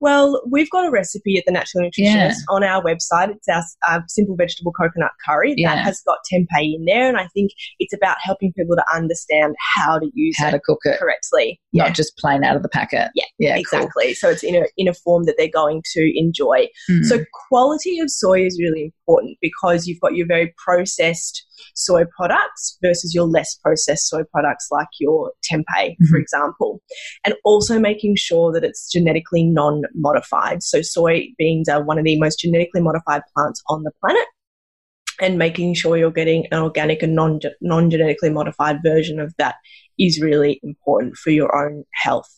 Well, 0.00 0.42
we've 0.50 0.70
got 0.70 0.86
a 0.86 0.90
recipe 0.90 1.36
at 1.36 1.44
the 1.46 1.52
Natural 1.52 1.84
Nutritionist 1.84 1.94
yeah. 2.04 2.32
on 2.48 2.64
our 2.64 2.82
website. 2.82 3.30
It's 3.30 3.48
our 3.48 3.62
uh, 3.86 4.00
simple 4.08 4.34
vegetable 4.34 4.72
coconut 4.72 5.12
curry 5.26 5.54
yeah. 5.56 5.74
that 5.74 5.84
has 5.84 6.00
got 6.06 6.18
tempeh 6.32 6.74
in 6.74 6.84
there, 6.86 7.08
and 7.08 7.18
I 7.18 7.26
think 7.34 7.52
it's 7.78 7.92
about 7.92 8.16
helping 8.22 8.52
people 8.54 8.76
to 8.76 8.84
understand 8.94 9.54
how 9.76 9.98
to 9.98 10.10
use 10.14 10.36
how 10.38 10.48
it 10.48 10.52
to 10.52 10.60
cook 10.60 10.80
it 10.84 10.98
correctly, 10.98 11.60
not 11.72 11.94
just 11.94 12.16
plain 12.16 12.44
out 12.44 12.56
of 12.56 12.62
the 12.62 12.68
packet. 12.68 13.10
Yeah, 13.14 13.24
yeah, 13.38 13.56
exactly. 13.56 14.06
Cool. 14.06 14.14
So 14.14 14.30
it's 14.30 14.42
in 14.42 14.56
a 14.56 14.64
in 14.76 14.88
a 14.88 14.94
form 14.94 15.24
that 15.24 15.34
they're 15.36 15.48
going 15.48 15.82
to 15.92 16.18
enjoy. 16.18 16.68
Mm. 16.90 17.04
So 17.04 17.24
quality 17.48 17.98
of 17.98 18.10
soy 18.10 18.44
is 18.44 18.58
really 18.58 18.84
important 18.84 19.36
because 19.42 19.86
you've 19.86 20.00
got 20.00 20.14
your 20.14 20.26
very 20.26 20.54
processed 20.64 21.46
soy 21.74 22.04
products 22.16 22.78
versus 22.82 23.14
your 23.14 23.26
less 23.26 23.54
processed 23.56 24.08
soy 24.08 24.22
products 24.32 24.68
like 24.70 24.88
your 24.98 25.32
tempeh, 25.50 25.64
mm-hmm. 25.78 26.06
for 26.06 26.18
example. 26.18 26.82
And 27.24 27.34
also 27.44 27.78
making 27.78 28.16
sure 28.16 28.52
that 28.52 28.64
it's 28.64 28.90
genetically 28.90 29.44
non 29.44 29.82
modified. 29.94 30.62
So, 30.62 30.80
soybeans 30.80 31.68
are 31.70 31.82
one 31.82 31.98
of 31.98 32.04
the 32.04 32.18
most 32.18 32.40
genetically 32.40 32.80
modified 32.80 33.22
plants 33.34 33.62
on 33.68 33.82
the 33.82 33.92
planet. 34.00 34.26
And 35.22 35.36
making 35.36 35.74
sure 35.74 35.98
you're 35.98 36.10
getting 36.10 36.46
an 36.50 36.60
organic 36.60 37.02
and 37.02 37.14
non 37.14 37.40
non 37.60 37.90
genetically 37.90 38.30
modified 38.30 38.78
version 38.82 39.20
of 39.20 39.34
that 39.36 39.56
is 39.98 40.20
really 40.20 40.58
important 40.62 41.16
for 41.16 41.30
your 41.30 41.54
own 41.54 41.84
health. 41.92 42.28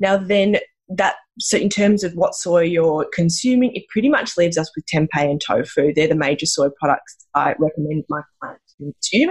Now, 0.00 0.16
then 0.16 0.56
that 0.96 1.16
so 1.38 1.56
in 1.56 1.68
terms 1.68 2.04
of 2.04 2.12
what 2.14 2.34
soy 2.34 2.62
you're 2.62 3.06
consuming, 3.12 3.74
it 3.74 3.88
pretty 3.88 4.08
much 4.08 4.36
leaves 4.36 4.58
us 4.58 4.70
with 4.76 4.84
tempeh 4.92 5.08
and 5.14 5.40
tofu. 5.40 5.92
They're 5.94 6.08
the 6.08 6.14
major 6.14 6.46
soy 6.46 6.68
products 6.80 7.16
I 7.34 7.54
recommend 7.58 8.04
my 8.08 8.20
clients 8.40 8.74
consume. 8.78 9.30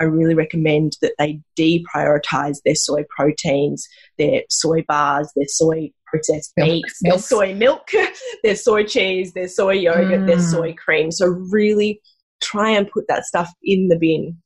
I 0.00 0.04
really 0.04 0.34
recommend 0.34 0.96
that 1.00 1.14
they 1.18 1.40
deprioritize 1.58 2.58
their 2.64 2.74
soy 2.74 3.04
proteins, 3.14 3.86
their 4.18 4.42
soy 4.50 4.84
bars, 4.88 5.30
their 5.36 5.46
soy 5.48 5.90
processed 6.06 6.52
milk, 6.56 6.68
meats, 6.68 6.98
milk. 7.02 7.14
their 7.14 7.22
soy 7.22 7.54
milk, 7.54 7.90
their 8.44 8.56
soy 8.56 8.84
cheese, 8.84 9.32
their 9.32 9.48
soy 9.48 9.74
yogurt, 9.74 10.20
mm. 10.20 10.26
their 10.26 10.40
soy 10.40 10.74
cream. 10.74 11.10
So 11.10 11.26
really 11.26 12.00
try 12.42 12.70
and 12.70 12.90
put 12.90 13.06
that 13.08 13.24
stuff 13.24 13.50
in 13.62 13.88
the 13.88 13.96
bin. 13.96 14.36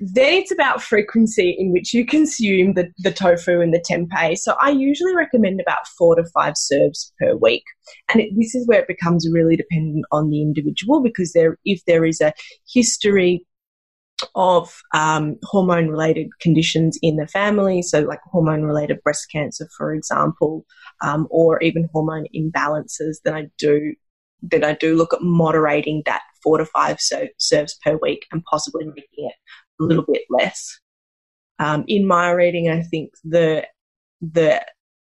then 0.00 0.34
it's 0.34 0.52
about 0.52 0.82
frequency 0.82 1.56
in 1.58 1.72
which 1.72 1.92
you 1.92 2.06
consume 2.06 2.74
the, 2.74 2.88
the 2.98 3.10
tofu 3.10 3.60
and 3.60 3.74
the 3.74 3.84
tempeh. 3.90 4.36
So 4.36 4.54
I 4.60 4.70
usually 4.70 5.14
recommend 5.14 5.60
about 5.60 5.86
four 5.98 6.14
to 6.16 6.24
five 6.34 6.54
serves 6.56 7.12
per 7.18 7.34
week. 7.34 7.64
And 8.12 8.20
it, 8.20 8.30
this 8.38 8.54
is 8.54 8.66
where 8.66 8.80
it 8.80 8.88
becomes 8.88 9.28
really 9.30 9.56
dependent 9.56 10.04
on 10.12 10.30
the 10.30 10.42
individual 10.42 11.02
because 11.02 11.32
there, 11.32 11.58
if 11.64 11.84
there 11.86 12.04
is 12.04 12.20
a 12.20 12.32
history 12.72 13.46
of 14.36 14.72
um, 14.94 15.36
hormone 15.42 15.88
related 15.88 16.28
conditions 16.40 16.96
in 17.02 17.16
the 17.16 17.26
family, 17.26 17.82
so 17.82 18.00
like 18.00 18.20
hormone 18.30 18.62
related 18.62 19.02
breast 19.02 19.26
cancer, 19.32 19.68
for 19.76 19.92
example, 19.92 20.64
um, 21.02 21.26
or 21.30 21.60
even 21.60 21.88
hormone 21.92 22.26
imbalances, 22.34 23.16
then 23.24 23.34
I 23.34 23.46
do 23.58 23.94
then 24.42 24.64
I 24.64 24.74
do 24.74 24.96
look 24.96 25.14
at 25.14 25.22
moderating 25.22 26.02
that 26.06 26.22
four 26.42 26.58
to 26.58 26.66
five 26.66 27.00
so, 27.00 27.26
serves 27.38 27.78
per 27.84 27.98
week 28.00 28.26
and 28.32 28.44
possibly 28.44 28.84
making 28.84 29.28
it 29.28 29.34
a 29.80 29.84
little 29.84 30.04
bit 30.10 30.22
less. 30.30 30.78
Um, 31.58 31.84
in 31.86 32.06
my 32.06 32.30
reading, 32.30 32.68
I 32.68 32.82
think 32.82 33.12
the 33.24 33.66
the 34.20 34.64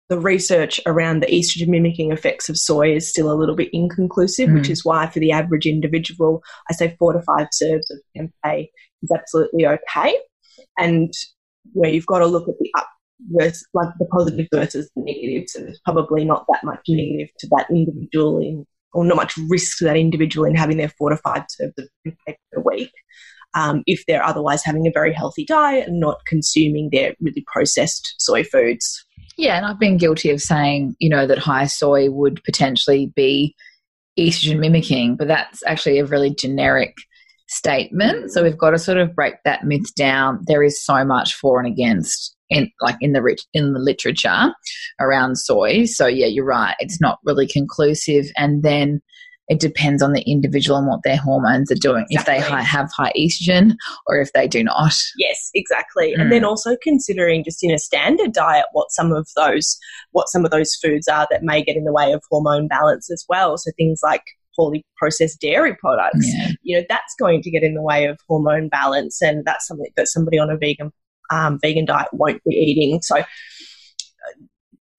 the 0.09 0.19
research 0.19 0.79
around 0.85 1.21
the 1.21 1.27
estrogen 1.27 1.67
mimicking 1.67 2.11
effects 2.11 2.47
of 2.47 2.57
soy 2.57 2.95
is 2.95 3.09
still 3.09 3.31
a 3.31 3.35
little 3.35 3.55
bit 3.55 3.69
inconclusive, 3.73 4.49
mm. 4.49 4.53
which 4.55 4.69
is 4.69 4.85
why 4.85 5.07
for 5.07 5.19
the 5.19 5.31
average 5.31 5.65
individual, 5.65 6.41
I 6.69 6.73
say 6.73 6.95
four 6.97 7.13
to 7.13 7.21
five 7.21 7.47
serves 7.51 7.91
of 7.91 7.99
tempeh 8.15 8.67
is 9.03 9.11
absolutely 9.11 9.67
okay. 9.67 10.17
And 10.77 11.13
you 11.73 11.81
know, 11.81 11.89
you've 11.89 12.05
got 12.05 12.19
to 12.19 12.25
look 12.25 12.47
at 12.47 12.55
the 12.59 12.71
up 12.77 12.87
versus 13.31 13.67
like 13.73 13.89
the 13.99 14.05
positive 14.05 14.47
versus 14.53 14.89
the 14.95 15.03
negatives, 15.03 15.55
and 15.55 15.67
there's 15.67 15.81
probably 15.83 16.23
not 16.23 16.45
that 16.49 16.63
much 16.63 16.81
negative 16.87 17.29
to 17.39 17.47
that 17.47 17.67
individual 17.69 18.39
in, 18.39 18.65
or 18.97 19.05
not 19.05 19.15
much 19.15 19.37
risk 19.47 19.77
to 19.77 19.83
that 19.83 19.95
individual 19.95 20.43
in 20.43 20.55
having 20.55 20.77
their 20.77 20.89
four 20.89 21.11
to 21.11 21.17
five 21.17 21.45
serves 21.49 21.73
of 21.77 21.87
tempeh 22.03 22.35
per 22.51 22.61
week. 22.61 22.91
Um, 23.53 23.83
if 23.85 24.03
they're 24.07 24.23
otherwise 24.23 24.63
having 24.63 24.87
a 24.87 24.91
very 24.91 25.13
healthy 25.13 25.45
diet 25.45 25.87
and 25.87 25.99
not 25.99 26.25
consuming 26.25 26.89
their 26.91 27.13
really 27.21 27.45
processed 27.45 28.15
soy 28.17 28.43
foods. 28.43 29.05
Yeah, 29.37 29.55
and 29.55 29.67
I've 29.67 29.79
been 29.79 29.97
guilty 29.97 30.31
of 30.31 30.41
saying, 30.41 30.95
you 30.99 31.09
know, 31.09 31.27
that 31.27 31.37
high 31.37 31.67
soy 31.67 32.09
would 32.09 32.43
potentially 32.43 33.13
be 33.15 33.55
estrogen 34.17 34.57
mimicking, 34.57 35.15
but 35.15 35.27
that's 35.27 35.61
actually 35.67 35.99
a 35.99 36.05
really 36.05 36.33
generic 36.33 36.95
statement. 37.49 38.31
So 38.31 38.43
we've 38.43 38.57
got 38.57 38.71
to 38.71 38.79
sort 38.79 38.97
of 38.97 39.13
break 39.13 39.35
that 39.45 39.63
myth 39.63 39.93
down. 39.95 40.39
There 40.47 40.63
is 40.63 40.83
so 40.83 41.05
much 41.05 41.35
for 41.35 41.59
and 41.59 41.71
against 41.71 42.35
in 42.49 42.71
like 42.81 42.97
in 43.01 43.13
the 43.13 43.37
in 43.53 43.73
the 43.73 43.79
literature 43.79 44.53
around 44.99 45.37
soy. 45.37 45.85
So 45.85 46.07
yeah, 46.07 46.27
you're 46.27 46.45
right. 46.45 46.75
It's 46.79 47.01
not 47.01 47.19
really 47.23 47.47
conclusive. 47.47 48.25
And 48.37 48.63
then 48.63 49.01
it 49.47 49.59
depends 49.59 50.03
on 50.03 50.11
the 50.11 50.21
individual 50.29 50.77
and 50.77 50.87
what 50.87 51.03
their 51.03 51.17
hormones 51.17 51.71
are 51.71 51.75
doing 51.75 52.05
exactly. 52.09 52.35
if 52.35 52.49
they 52.49 52.63
have 52.63 52.89
high 52.95 53.13
estrogen 53.17 53.75
or 54.07 54.19
if 54.19 54.31
they 54.33 54.47
do 54.47 54.63
not 54.63 54.93
yes 55.17 55.49
exactly 55.53 56.13
mm. 56.13 56.21
and 56.21 56.31
then 56.31 56.43
also 56.43 56.75
considering 56.81 57.43
just 57.43 57.63
in 57.63 57.71
a 57.71 57.77
standard 57.77 58.33
diet 58.33 58.65
what 58.73 58.91
some 58.91 59.11
of 59.11 59.27
those 59.35 59.77
what 60.11 60.27
some 60.27 60.45
of 60.45 60.51
those 60.51 60.75
foods 60.75 61.07
are 61.07 61.27
that 61.29 61.43
may 61.43 61.63
get 61.63 61.77
in 61.77 61.85
the 61.85 61.93
way 61.93 62.11
of 62.11 62.21
hormone 62.29 62.67
balance 62.67 63.09
as 63.11 63.23
well 63.29 63.57
so 63.57 63.71
things 63.77 63.99
like 64.03 64.23
poorly 64.55 64.83
processed 64.97 65.39
dairy 65.39 65.75
products 65.75 66.27
yeah. 66.33 66.49
you 66.63 66.77
know 66.77 66.85
that's 66.89 67.15
going 67.19 67.41
to 67.41 67.51
get 67.51 67.63
in 67.63 67.73
the 67.73 67.81
way 67.81 68.05
of 68.05 68.17
hormone 68.27 68.67
balance 68.67 69.21
and 69.21 69.45
that's 69.45 69.67
something 69.67 69.91
that 69.95 70.07
somebody 70.07 70.37
on 70.37 70.49
a 70.49 70.57
vegan 70.57 70.91
um, 71.29 71.59
vegan 71.61 71.85
diet 71.85 72.07
won't 72.11 72.41
be 72.43 72.55
eating 72.55 73.01
so 73.01 73.21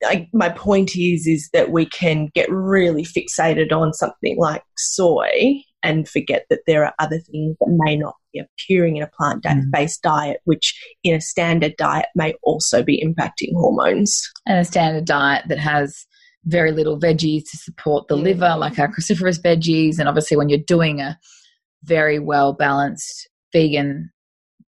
I, 0.05 0.29
my 0.33 0.49
point 0.49 0.97
is 0.97 1.27
is 1.27 1.49
that 1.53 1.71
we 1.71 1.87
can 1.87 2.29
get 2.35 2.51
really 2.51 3.05
fixated 3.05 3.73
on 3.73 3.93
something 3.93 4.37
like 4.39 4.63
soy 4.77 5.63
and 5.83 6.09
forget 6.09 6.45
that 6.51 6.61
there 6.67 6.85
are 6.85 6.95
other 6.99 7.19
things 7.19 7.57
that 7.61 7.79
may 7.85 7.97
not 7.97 8.15
be 8.33 8.41
appearing 8.41 8.97
in 8.97 9.03
a 9.03 9.11
plant 9.17 9.45
based 9.71 10.01
mm. 10.03 10.11
diet, 10.11 10.41
which 10.45 10.79
in 11.05 11.15
a 11.15 11.21
standard 11.21 11.75
diet 11.77 12.07
may 12.15 12.35
also 12.43 12.83
be 12.83 13.03
impacting 13.03 13.53
hormones. 13.55 14.21
And 14.47 14.59
a 14.59 14.65
standard 14.65 15.05
diet 15.05 15.45
that 15.49 15.59
has 15.59 16.05
very 16.45 16.73
little 16.73 16.99
veggies 16.99 17.43
to 17.51 17.57
support 17.57 18.09
the 18.09 18.17
mm. 18.17 18.23
liver, 18.23 18.57
like 18.57 18.79
our 18.79 18.89
cruciferous 18.89 19.41
veggies. 19.41 19.99
And 19.99 20.09
obviously, 20.09 20.37
when 20.37 20.49
you're 20.49 20.59
doing 20.59 21.01
a 21.01 21.19
very 21.85 22.19
well 22.19 22.53
balanced 22.53 23.29
vegan 23.53 24.11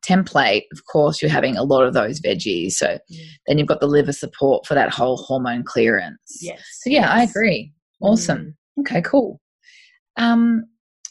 template, 0.08 0.63
of 0.72 0.86
course, 0.86 1.22
you're 1.22 1.32
having 1.32 1.58
a 1.58 1.63
lot 1.63 1.84
of 1.84 1.93
those 1.93 2.20
veggies. 2.20 2.74
So 2.74 2.98
mm. 3.12 3.26
then 3.48 3.58
you've 3.58 3.67
got 3.67 3.80
the 3.80 3.88
liver 3.88 4.13
support 4.13 4.65
for 4.65 4.74
that 4.74 4.89
whole 4.89 5.17
hormone 5.17 5.63
clearance. 5.63 6.39
Yes. 6.41 6.62
So 6.82 6.89
yeah, 6.89 7.02
yes. 7.02 7.10
I 7.10 7.24
agree. 7.24 7.74
Awesome. 8.02 8.56
Mm. 8.78 8.82
Okay, 8.82 9.02
cool. 9.02 9.41
Um, 10.17 10.63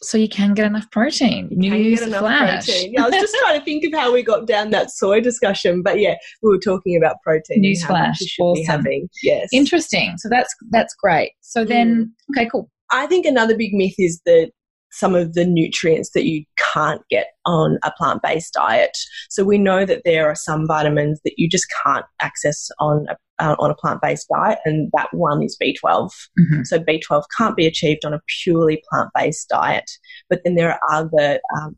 so 0.03 0.19
you 0.19 0.29
can 0.29 0.55
get 0.55 0.67
enough 0.67 0.91
protein. 0.91 1.49
You 1.51 1.71
News 1.71 2.01
get 2.01 2.09
enough 2.09 2.21
flash. 2.21 2.67
protein. 2.67 2.93
Yeah, 2.93 3.05
I 3.05 3.09
was 3.09 3.15
just 3.15 3.35
trying 3.41 3.59
to 3.59 3.65
think 3.65 3.85
of 3.85 3.99
how 3.99 4.13
we 4.13 4.23
got 4.23 4.47
down 4.47 4.71
that 4.71 4.91
soy 4.91 5.21
discussion, 5.21 5.83
but 5.83 5.99
yeah, 5.99 6.17
we 6.43 6.51
were 6.51 6.59
talking 6.59 6.97
about 6.97 7.17
protein. 7.23 7.63
Newsflash. 7.63 8.19
Awesome. 8.39 8.85
Yes. 9.23 9.49
Interesting. 9.53 10.15
So 10.19 10.29
that's 10.29 10.55
that's 10.71 10.95
great. 10.95 11.33
So 11.41 11.65
then, 11.65 12.13
mm. 12.31 12.39
okay, 12.39 12.49
cool. 12.51 12.71
I 12.93 13.07
think 13.07 13.27
another 13.27 13.57
big 13.57 13.73
myth 13.73 13.95
is 13.99 14.21
that 14.27 14.51
some 14.93 15.15
of 15.15 15.35
the 15.35 15.45
nutrients 15.45 16.11
that 16.15 16.25
you 16.25 16.45
can't 16.77 17.03
get 17.11 17.29
on 17.45 17.79
a 17.83 17.93
plant 17.93 18.23
based 18.23 18.53
diet. 18.53 18.97
So 19.31 19.45
we 19.45 19.59
know 19.59 19.85
that 19.85 20.03
there 20.05 20.29
are 20.29 20.35
some 20.35 20.67
vitamins 20.67 21.21
that 21.25 21.35
you 21.37 21.49
just 21.49 21.67
can't 21.85 22.05
access 22.21 22.69
on 22.79 23.07
a 23.09 23.17
uh, 23.39 23.55
on 23.59 23.71
a 23.71 23.75
plant 23.75 24.01
based 24.01 24.29
diet, 24.33 24.59
and 24.65 24.91
that 24.97 25.13
one 25.13 25.43
is 25.43 25.59
B12. 25.63 25.83
Mm-hmm. 25.85 26.63
So 26.65 26.79
B12 26.79 27.25
can't 27.37 27.57
be 27.57 27.67
achieved 27.67 28.05
on 28.05 28.15
a 28.15 28.21
purely 28.43 28.83
plant 28.89 29.11
based 29.15 29.49
diet. 29.49 29.91
But 30.31 30.41
then 30.45 30.55
there 30.55 30.73
are 30.73 30.81
other 30.91 31.41
um, 31.57 31.77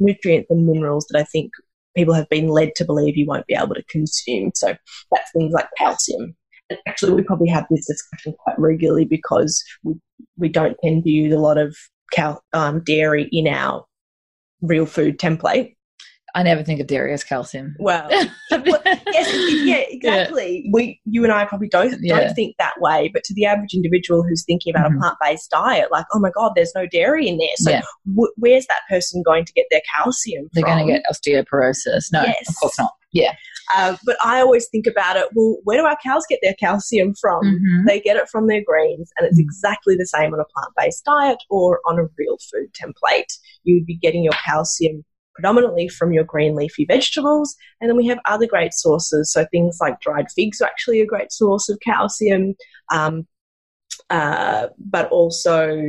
nutrients 0.00 0.50
and 0.50 0.66
minerals 0.66 1.06
that 1.10 1.20
I 1.20 1.24
think 1.24 1.50
people 1.96 2.14
have 2.14 2.28
been 2.28 2.48
led 2.48 2.74
to 2.76 2.84
believe 2.84 3.16
you 3.16 3.26
won't 3.26 3.46
be 3.46 3.54
able 3.54 3.74
to 3.74 3.84
consume. 3.90 4.52
So 4.54 4.74
that's 5.12 5.32
things 5.32 5.52
like 5.52 5.68
calcium. 5.76 6.34
And 6.70 6.78
actually, 6.86 7.12
we 7.12 7.22
probably 7.22 7.48
have 7.48 7.66
this 7.70 7.86
discussion 7.86 8.34
quite 8.38 8.58
regularly 8.58 9.04
because 9.04 9.62
we, 9.82 9.94
we 10.36 10.48
don't 10.48 10.76
tend 10.82 11.04
to 11.04 11.10
use 11.10 11.34
a 11.34 11.38
lot 11.38 11.58
of 11.58 11.76
cal- 12.12 12.42
um, 12.52 12.82
dairy 12.84 13.28
in 13.32 13.48
our 13.48 13.84
real 14.62 14.86
food 14.86 15.18
template. 15.18 15.74
I 16.34 16.42
never 16.42 16.62
think 16.62 16.78
of 16.80 16.86
dairy 16.86 17.12
as 17.14 17.24
calcium. 17.24 17.74
Well, 17.78 18.06
well 18.50 18.82
yes, 18.84 19.64
yeah, 19.64 19.82
exactly. 19.88 20.62
Yeah. 20.64 20.70
We, 20.72 21.00
you 21.06 21.24
and 21.24 21.32
I 21.32 21.46
probably 21.46 21.68
don't 21.68 22.00
don't 22.06 22.34
think 22.34 22.54
that 22.58 22.74
way, 22.80 23.10
but 23.12 23.24
to 23.24 23.34
the 23.34 23.46
average 23.46 23.72
individual 23.74 24.22
who's 24.22 24.44
thinking 24.44 24.72
about 24.74 24.90
mm-hmm. 24.90 24.98
a 24.98 25.00
plant 25.00 25.16
based 25.22 25.50
diet, 25.50 25.90
like, 25.90 26.04
oh 26.12 26.20
my 26.20 26.30
god, 26.30 26.52
there's 26.54 26.72
no 26.74 26.86
dairy 26.86 27.26
in 27.26 27.38
there. 27.38 27.48
So, 27.56 27.70
yeah. 27.70 27.82
w- 28.14 28.32
where's 28.36 28.66
that 28.66 28.82
person 28.90 29.22
going 29.24 29.46
to 29.46 29.52
get 29.54 29.66
their 29.70 29.80
calcium? 29.96 30.48
They're 30.52 30.64
going 30.64 30.86
to 30.86 30.92
get 30.92 31.02
osteoporosis. 31.10 32.12
No, 32.12 32.22
yes. 32.22 32.48
of 32.48 32.56
course 32.56 32.78
not. 32.78 32.92
Yeah. 33.12 33.34
Uh, 33.74 33.96
but 34.04 34.16
I 34.24 34.40
always 34.40 34.68
think 34.68 34.86
about 34.86 35.16
it 35.16 35.28
well, 35.34 35.58
where 35.64 35.78
do 35.78 35.84
our 35.84 35.98
cows 36.02 36.24
get 36.28 36.40
their 36.42 36.54
calcium 36.54 37.14
from? 37.20 37.44
Mm-hmm. 37.44 37.86
They 37.86 38.00
get 38.00 38.16
it 38.16 38.28
from 38.28 38.46
their 38.46 38.62
greens, 38.64 39.10
and 39.16 39.26
it's 39.26 39.36
mm-hmm. 39.36 39.42
exactly 39.42 39.94
the 39.96 40.06
same 40.06 40.32
on 40.32 40.40
a 40.40 40.44
plant 40.44 40.72
based 40.76 41.04
diet 41.04 41.38
or 41.50 41.80
on 41.86 41.98
a 41.98 42.08
real 42.16 42.38
food 42.52 42.72
template. 42.72 43.32
You 43.64 43.76
would 43.76 43.86
be 43.86 43.96
getting 43.96 44.24
your 44.24 44.34
calcium 44.44 45.04
predominantly 45.38 45.88
from 45.88 46.12
your 46.12 46.24
green 46.24 46.56
leafy 46.56 46.84
vegetables. 46.84 47.54
And 47.80 47.88
then 47.88 47.96
we 47.96 48.06
have 48.08 48.18
other 48.26 48.46
great 48.46 48.74
sources. 48.74 49.32
So 49.32 49.46
things 49.52 49.78
like 49.80 50.00
dried 50.00 50.26
figs 50.34 50.60
are 50.60 50.66
actually 50.66 51.00
a 51.00 51.06
great 51.06 51.30
source 51.30 51.68
of 51.68 51.78
calcium, 51.78 52.56
um, 52.92 53.26
uh, 54.10 54.66
but 54.78 55.08
also 55.10 55.80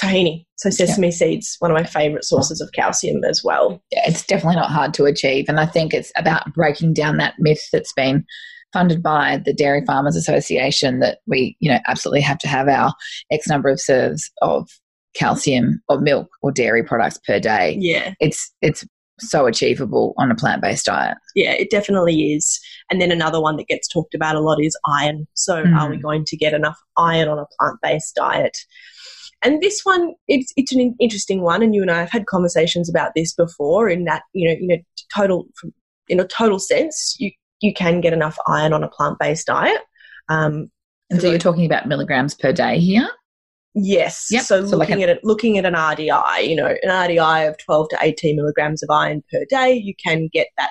tahini. 0.00 0.44
So 0.56 0.70
sesame 0.70 1.08
yeah. 1.08 1.12
seeds, 1.12 1.56
one 1.58 1.70
of 1.70 1.76
my 1.76 1.84
favorite 1.84 2.24
sources 2.24 2.60
of 2.60 2.70
calcium 2.72 3.24
as 3.24 3.42
well. 3.44 3.82
Yeah, 3.90 4.02
it's 4.06 4.24
definitely 4.24 4.56
not 4.56 4.70
hard 4.70 4.94
to 4.94 5.04
achieve. 5.04 5.46
And 5.48 5.60
I 5.60 5.66
think 5.66 5.94
it's 5.94 6.12
about 6.16 6.52
breaking 6.54 6.94
down 6.94 7.16
that 7.18 7.34
myth 7.38 7.62
that's 7.72 7.92
been 7.92 8.24
funded 8.72 9.02
by 9.02 9.40
the 9.44 9.52
Dairy 9.52 9.84
Farmers 9.86 10.16
Association 10.16 11.00
that 11.00 11.18
we, 11.26 11.56
you 11.60 11.70
know, 11.70 11.78
absolutely 11.86 12.20
have 12.20 12.38
to 12.38 12.48
have 12.48 12.68
our 12.68 12.92
X 13.30 13.48
number 13.48 13.68
of 13.68 13.80
serves 13.80 14.30
of 14.42 14.68
calcium 15.14 15.82
or 15.88 16.00
milk 16.00 16.28
or 16.42 16.52
dairy 16.52 16.82
products 16.82 17.18
per 17.26 17.40
day. 17.40 17.76
Yeah. 17.78 18.14
It's 18.20 18.52
it's 18.62 18.84
so 19.20 19.46
achievable 19.46 20.14
on 20.16 20.30
a 20.30 20.34
plant 20.34 20.62
based 20.62 20.86
diet. 20.86 21.16
Yeah, 21.34 21.52
it 21.52 21.70
definitely 21.70 22.34
is. 22.34 22.60
And 22.90 23.00
then 23.00 23.10
another 23.10 23.40
one 23.40 23.56
that 23.56 23.66
gets 23.66 23.88
talked 23.88 24.14
about 24.14 24.36
a 24.36 24.40
lot 24.40 24.62
is 24.62 24.78
iron. 24.86 25.26
So, 25.34 25.64
mm. 25.64 25.76
are 25.76 25.90
we 25.90 25.96
going 25.96 26.24
to 26.26 26.36
get 26.36 26.54
enough 26.54 26.78
iron 26.96 27.28
on 27.28 27.38
a 27.38 27.46
plant 27.58 27.78
based 27.82 28.14
diet? 28.14 28.56
And 29.42 29.62
this 29.62 29.80
one, 29.84 30.14
it's 30.26 30.52
it's 30.56 30.72
an 30.72 30.96
interesting 31.00 31.42
one, 31.42 31.62
and 31.62 31.74
you 31.74 31.82
and 31.82 31.90
I 31.90 32.00
have 32.00 32.10
had 32.10 32.26
conversations 32.26 32.88
about 32.88 33.12
this 33.14 33.34
before. 33.34 33.88
In 33.88 34.04
that, 34.04 34.22
you 34.32 34.48
know, 34.48 34.56
you 34.58 34.66
know, 34.68 34.76
total 35.14 35.46
in 36.08 36.18
a 36.20 36.26
total 36.26 36.58
sense, 36.58 37.16
you 37.18 37.30
you 37.60 37.72
can 37.72 38.00
get 38.00 38.12
enough 38.12 38.36
iron 38.46 38.72
on 38.72 38.82
a 38.82 38.88
plant 38.88 39.18
based 39.18 39.46
diet. 39.46 39.80
Um, 40.28 40.70
and 41.10 41.20
so 41.20 41.30
you're 41.30 41.38
talking 41.38 41.66
about 41.66 41.86
milligrams 41.86 42.34
per 42.34 42.52
day 42.52 42.78
here. 42.78 43.08
Yes. 43.74 44.28
Yep. 44.30 44.42
So, 44.42 44.66
so 44.66 44.76
looking 44.76 44.98
like 44.98 45.04
at 45.04 45.16
it, 45.16 45.24
looking 45.24 45.58
at 45.58 45.64
an 45.64 45.74
RDI, 45.74 46.48
you 46.48 46.56
know, 46.56 46.66
an 46.66 46.88
RDI 46.88 47.48
of 47.48 47.58
12 47.58 47.88
to 47.90 47.98
18 48.00 48.36
milligrams 48.36 48.82
of 48.82 48.90
iron 48.90 49.22
per 49.32 49.44
day, 49.48 49.72
you 49.72 49.94
can 50.04 50.28
get 50.32 50.48
that 50.56 50.70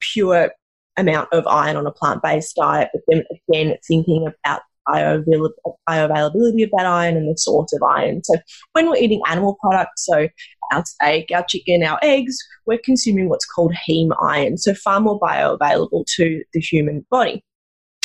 pure 0.00 0.50
amount 0.96 1.28
of 1.32 1.46
iron 1.46 1.76
on 1.76 1.86
a 1.86 1.92
plant-based 1.92 2.56
diet. 2.56 2.90
But 2.92 3.02
then 3.08 3.24
again, 3.48 3.76
thinking 3.86 4.26
about 4.26 4.62
bioavailability 4.90 6.64
of 6.64 6.70
that 6.76 6.86
iron 6.86 7.16
and 7.16 7.30
the 7.30 7.36
source 7.36 7.72
of 7.72 7.82
iron. 7.82 8.22
So 8.24 8.34
when 8.72 8.88
we're 8.88 8.96
eating 8.96 9.22
animal 9.28 9.56
products, 9.60 10.06
so 10.06 10.28
our 10.72 10.84
steak, 10.84 11.30
our 11.34 11.44
chicken, 11.48 11.82
our 11.82 11.98
eggs, 12.02 12.36
we're 12.66 12.78
consuming 12.78 13.28
what's 13.28 13.46
called 13.46 13.74
heme 13.88 14.14
iron, 14.20 14.56
so 14.56 14.74
far 14.74 15.00
more 15.00 15.18
bioavailable 15.20 16.04
to 16.16 16.42
the 16.52 16.60
human 16.60 17.06
body. 17.10 17.44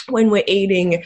When 0.10 0.30
we're 0.30 0.43
eating 0.48 1.04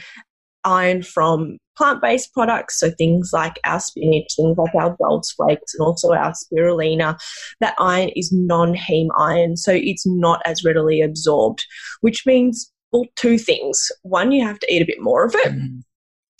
iron 0.64 1.02
from 1.02 1.58
plant 1.76 2.02
based 2.02 2.32
products, 2.34 2.78
so 2.78 2.90
things 2.90 3.30
like 3.32 3.58
our 3.64 3.80
spinach, 3.80 4.34
things 4.36 4.58
like 4.58 4.74
our 4.74 4.96
Gold's 5.02 5.32
flakes, 5.32 5.74
and 5.74 5.86
also 5.86 6.12
our 6.12 6.32
spirulina, 6.32 7.18
that 7.60 7.74
iron 7.78 8.10
is 8.10 8.30
non 8.32 8.74
heme 8.74 9.08
iron, 9.16 9.56
so 9.56 9.72
it's 9.72 10.06
not 10.06 10.42
as 10.44 10.64
readily 10.64 11.00
absorbed, 11.00 11.64
which 12.00 12.26
means 12.26 12.70
well, 12.92 13.06
two 13.16 13.38
things. 13.38 13.78
One, 14.02 14.32
you 14.32 14.44
have 14.44 14.58
to 14.60 14.72
eat 14.72 14.82
a 14.82 14.86
bit 14.86 15.00
more 15.00 15.24
of 15.24 15.34
it. 15.34 15.52
Mm. 15.52 15.82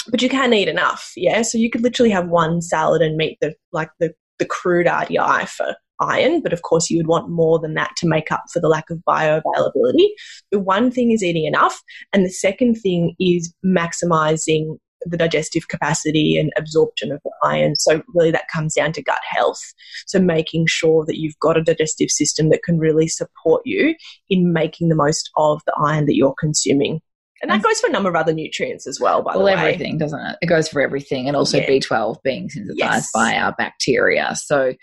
But 0.08 0.22
you 0.22 0.28
can 0.28 0.52
eat 0.54 0.68
enough, 0.68 1.12
yeah. 1.16 1.42
So 1.42 1.58
you 1.58 1.70
could 1.70 1.82
literally 1.82 2.10
have 2.10 2.28
one 2.28 2.62
salad 2.62 3.02
and 3.02 3.16
meet 3.16 3.38
the 3.40 3.54
like 3.72 3.90
the 4.00 4.12
the 4.38 4.46
crude 4.46 4.86
RDI 4.86 5.48
for 5.48 5.76
iron, 6.00 6.40
but 6.40 6.54
of 6.54 6.62
course 6.62 6.88
you 6.88 6.96
would 6.96 7.06
want 7.06 7.28
more 7.28 7.58
than 7.58 7.74
that 7.74 7.90
to 7.98 8.08
make 8.08 8.32
up 8.32 8.44
for 8.52 8.60
the 8.60 8.68
lack 8.68 8.88
of 8.90 8.98
bioavailability. 9.06 10.08
The 10.50 10.58
one 10.58 10.90
thing 10.90 11.12
is 11.12 11.22
eating 11.22 11.44
enough, 11.44 11.80
and 12.12 12.24
the 12.24 12.30
second 12.30 12.76
thing 12.76 13.14
is 13.20 13.54
maximizing 13.64 14.78
the 15.02 15.16
digestive 15.16 15.68
capacity 15.68 16.36
and 16.38 16.52
absorption 16.56 17.12
of 17.12 17.20
the 17.24 17.32
iron. 17.44 17.76
So, 17.76 18.02
really, 18.14 18.30
that 18.30 18.48
comes 18.52 18.74
down 18.74 18.92
to 18.92 19.02
gut 19.02 19.20
health. 19.28 19.60
So, 20.06 20.18
making 20.18 20.66
sure 20.68 21.04
that 21.06 21.18
you've 21.18 21.38
got 21.40 21.56
a 21.56 21.62
digestive 21.62 22.10
system 22.10 22.50
that 22.50 22.62
can 22.62 22.78
really 22.78 23.08
support 23.08 23.62
you 23.64 23.94
in 24.28 24.52
making 24.52 24.88
the 24.88 24.96
most 24.96 25.30
of 25.36 25.62
the 25.66 25.74
iron 25.84 26.06
that 26.06 26.16
you're 26.16 26.34
consuming. 26.38 27.00
And 27.42 27.50
that 27.50 27.62
goes 27.62 27.80
for 27.80 27.86
a 27.86 27.90
number 27.90 28.10
of 28.10 28.16
other 28.16 28.34
nutrients 28.34 28.86
as 28.86 29.00
well, 29.00 29.22
by 29.22 29.34
well, 29.34 29.38
the 29.38 29.44
way. 29.46 29.52
everything, 29.54 29.96
doesn't 29.96 30.20
it? 30.20 30.36
It 30.42 30.46
goes 30.46 30.68
for 30.68 30.82
everything. 30.82 31.26
And 31.26 31.36
also 31.36 31.56
yeah. 31.56 31.68
B12 31.68 32.16
being 32.22 32.50
synthesized 32.50 32.78
yes. 32.78 33.10
by 33.14 33.34
our 33.34 33.54
bacteria. 33.56 34.34
So, 34.36 34.74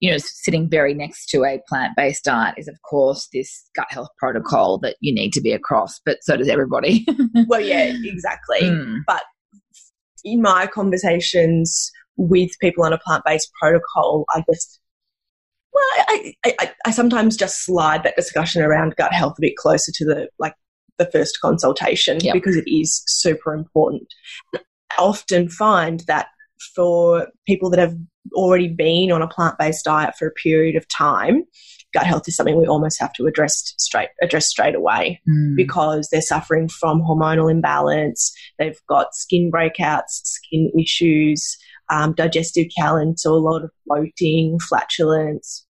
you 0.00 0.10
know, 0.10 0.16
sitting 0.18 0.68
very 0.68 0.92
next 0.92 1.26
to 1.28 1.44
a 1.44 1.60
plant 1.68 1.92
based 1.96 2.24
diet 2.24 2.54
is, 2.58 2.66
of 2.66 2.76
course, 2.88 3.28
this 3.32 3.68
gut 3.76 3.86
health 3.90 4.08
protocol 4.18 4.78
that 4.78 4.96
you 5.00 5.14
need 5.14 5.32
to 5.34 5.40
be 5.40 5.52
across, 5.52 6.00
but 6.04 6.18
so 6.22 6.36
does 6.36 6.48
everybody. 6.48 7.06
well, 7.46 7.60
yeah, 7.60 7.92
exactly. 8.02 8.62
Mm. 8.62 9.00
But 9.06 9.22
in 10.24 10.42
my 10.42 10.66
conversations 10.66 11.90
with 12.16 12.50
people 12.60 12.84
on 12.84 12.92
a 12.92 12.98
plant 12.98 13.24
based 13.24 13.50
protocol, 13.60 14.24
I 14.30 14.44
just, 14.52 14.80
well, 15.72 15.84
I, 16.08 16.34
I, 16.44 16.72
I, 16.86 16.90
sometimes 16.90 17.36
just 17.36 17.64
slide 17.64 18.02
that 18.02 18.16
discussion 18.16 18.62
around 18.62 18.96
gut 18.96 19.12
health 19.12 19.34
a 19.38 19.40
bit 19.40 19.56
closer 19.56 19.92
to 19.94 20.04
the 20.04 20.28
like 20.38 20.54
the 20.98 21.10
first 21.10 21.40
consultation 21.40 22.18
yep. 22.20 22.34
because 22.34 22.56
it 22.56 22.68
is 22.70 23.02
super 23.06 23.54
important. 23.54 24.06
I 24.54 24.58
often 24.98 25.48
find 25.48 26.00
that 26.08 26.26
for 26.74 27.28
people 27.46 27.70
that 27.70 27.78
have 27.78 27.94
already 28.34 28.68
been 28.68 29.10
on 29.10 29.22
a 29.22 29.28
plant 29.28 29.56
based 29.58 29.84
diet 29.84 30.14
for 30.18 30.28
a 30.28 30.32
period 30.32 30.76
of 30.76 30.86
time, 30.88 31.44
gut 31.92 32.06
health 32.06 32.28
is 32.28 32.36
something 32.36 32.56
we 32.56 32.66
almost 32.66 33.00
have 33.00 33.12
to 33.14 33.26
address 33.26 33.74
straight 33.78 34.08
address 34.22 34.46
straight 34.46 34.74
away 34.74 35.20
mm. 35.28 35.56
because 35.56 36.08
they're 36.10 36.20
suffering 36.20 36.68
from 36.68 37.00
hormonal 37.02 37.50
imbalance. 37.50 38.32
They've 38.58 38.80
got 38.88 39.14
skin 39.14 39.50
breakouts, 39.52 40.20
skin 40.24 40.70
issues, 40.78 41.56
um, 41.90 42.14
digestive 42.14 42.70
challenge, 42.70 43.18
so 43.18 43.34
a 43.34 43.36
lot 43.36 43.62
of 43.62 43.70
bloating, 43.86 44.58
flatulence, 44.60 45.66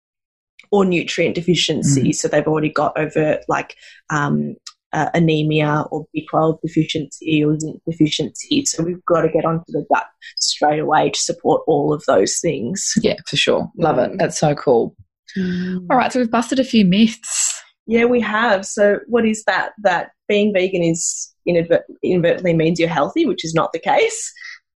or 0.71 0.85
nutrient 0.85 1.35
deficiency. 1.35 2.11
Mm. 2.11 2.15
So 2.15 2.29
they've 2.29 2.47
already 2.47 2.71
got 2.71 2.99
overt 2.99 3.41
like 3.49 3.77
um, 4.11 4.57
uh, 4.93 5.11
anemia 5.13 5.85
or 5.91 6.07
B12 6.17 6.61
deficiency 6.63 7.45
or 7.45 7.59
zinc 7.59 7.81
deficiency. 7.89 8.65
So 8.65 8.83
we've 8.85 9.05
got 9.05 9.23
to 9.23 9.29
get 9.29 9.45
onto 9.45 9.65
the 9.69 9.85
gut 9.93 10.07
straight 10.39 10.79
away 10.79 11.11
to 11.11 11.19
support 11.19 11.63
all 11.67 11.93
of 11.93 12.05
those 12.07 12.39
things. 12.39 12.95
Yeah, 13.01 13.17
for 13.27 13.37
sure. 13.37 13.71
Love 13.77 13.97
mm. 13.97 14.13
it. 14.13 14.19
That's 14.19 14.39
so 14.39 14.55
cool. 14.55 14.95
Mm. 15.37 15.87
All 15.91 15.97
right, 15.97 16.13
so 16.13 16.21
we've 16.21 16.31
busted 16.31 16.59
a 16.59 16.65
few 16.65 16.85
myths. 16.85 17.63
Yeah, 17.87 18.05
we 18.05 18.21
have. 18.21 18.65
So, 18.65 19.01
what 19.07 19.27
is 19.27 19.45
that? 19.45 19.73
That 19.83 20.11
being 20.29 20.53
vegan 20.55 20.83
is 20.83 21.35
inadvertently 21.47 22.55
means 22.55 22.81
you're 22.81 22.89
healthy, 22.89 23.27
which 23.27 23.45
is 23.45 23.55
not 23.55 23.73
the 23.73 23.79
case. 23.79 24.33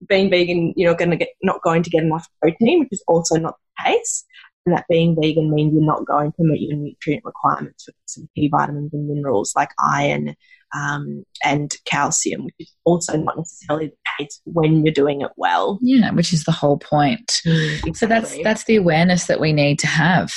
Being 0.09 0.29
vegan, 0.29 0.75
you're 0.77 0.91
not 0.91 0.99
going 0.99 1.11
to 1.11 1.17
get 1.17 1.29
not 1.43 1.63
going 1.63 1.83
to 1.83 1.91
get 1.91 2.03
enough 2.03 2.27
protein, 2.43 2.81
which 2.81 2.89
is 2.93 3.03
also 3.07 3.37
not 3.37 3.55
the 3.79 3.91
case. 3.91 4.25
And 4.67 4.77
that 4.77 4.87
being 4.89 5.17
vegan 5.19 5.55
means 5.55 5.73
you're 5.73 5.85
not 5.85 6.05
going 6.05 6.33
to 6.33 6.43
meet 6.43 6.69
your 6.69 6.77
nutrient 6.77 7.25
requirements 7.25 7.85
for 7.85 7.93
some 8.07 8.29
key 8.35 8.49
vitamins 8.49 8.93
and 8.93 9.09
minerals 9.09 9.53
like 9.55 9.71
iron 9.81 10.35
um, 10.75 11.25
and 11.45 11.75
calcium, 11.85 12.45
which 12.45 12.55
is 12.59 12.75
also 12.85 13.17
not 13.17 13.37
necessarily 13.37 13.89
the 13.89 13.97
case 14.19 14.41
when 14.45 14.85
you're 14.85 14.93
doing 14.93 15.21
it 15.21 15.31
well. 15.37 15.79
Yeah, 15.81 16.11
which 16.11 16.33
is 16.33 16.45
the 16.45 16.53
whole 16.53 16.79
point. 16.79 17.41
Mm, 17.47 17.87
exactly. 17.87 17.95
So 17.95 18.07
that's 18.07 18.43
that's 18.43 18.65
the 18.65 18.77
awareness 18.77 19.27
that 19.27 19.41
we 19.41 19.53
need 19.53 19.79
to 19.81 19.87
have. 19.87 20.33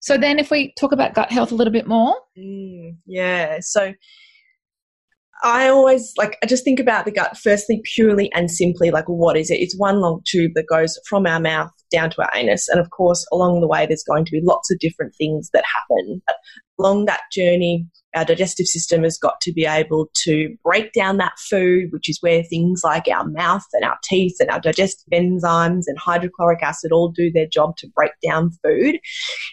So 0.00 0.16
then, 0.16 0.38
if 0.38 0.50
we 0.50 0.72
talk 0.78 0.92
about 0.92 1.14
gut 1.14 1.32
health 1.32 1.52
a 1.52 1.56
little 1.56 1.72
bit 1.72 1.86
more, 1.86 2.14
mm, 2.38 2.96
yeah. 3.04 3.58
So 3.60 3.92
I 5.42 5.68
always 5.68 6.12
like 6.16 6.38
I 6.42 6.46
just 6.46 6.64
think 6.64 6.80
about 6.80 7.04
the 7.04 7.12
gut 7.12 7.36
firstly 7.36 7.82
purely 7.94 8.30
and 8.32 8.50
simply 8.50 8.90
like 8.90 9.08
what 9.08 9.36
is 9.36 9.50
it? 9.50 9.56
It's 9.56 9.76
one 9.76 10.00
long 10.00 10.22
tube 10.26 10.52
that 10.54 10.66
goes 10.68 10.98
from 11.08 11.26
our 11.26 11.40
mouth 11.40 11.72
down 11.90 12.10
to 12.10 12.22
our 12.22 12.30
anus. 12.34 12.68
And 12.68 12.80
of 12.80 12.90
course, 12.90 13.26
along 13.32 13.60
the 13.60 13.68
way, 13.68 13.86
there's 13.86 14.04
going 14.04 14.24
to 14.24 14.32
be 14.32 14.40
lots 14.42 14.70
of 14.70 14.78
different 14.78 15.14
things 15.16 15.50
that 15.52 15.64
happen. 15.64 16.22
But 16.26 16.36
along 16.78 17.06
that 17.06 17.22
journey, 17.32 17.86
our 18.14 18.24
digestive 18.24 18.66
system 18.66 19.04
has 19.04 19.16
got 19.18 19.40
to 19.42 19.52
be 19.52 19.64
able 19.64 20.10
to 20.24 20.56
break 20.64 20.92
down 20.92 21.18
that 21.18 21.38
food, 21.38 21.92
which 21.92 22.08
is 22.08 22.18
where 22.20 22.42
things 22.42 22.82
like 22.82 23.06
our 23.06 23.24
mouth 23.24 23.64
and 23.72 23.84
our 23.84 23.98
teeth 24.02 24.36
and 24.40 24.50
our 24.50 24.58
digestive 24.60 25.06
enzymes 25.12 25.84
and 25.86 25.96
hydrochloric 25.98 26.62
acid 26.62 26.90
all 26.90 27.08
do 27.08 27.30
their 27.30 27.46
job 27.46 27.76
to 27.76 27.88
break 27.94 28.12
down 28.26 28.50
food. 28.64 28.98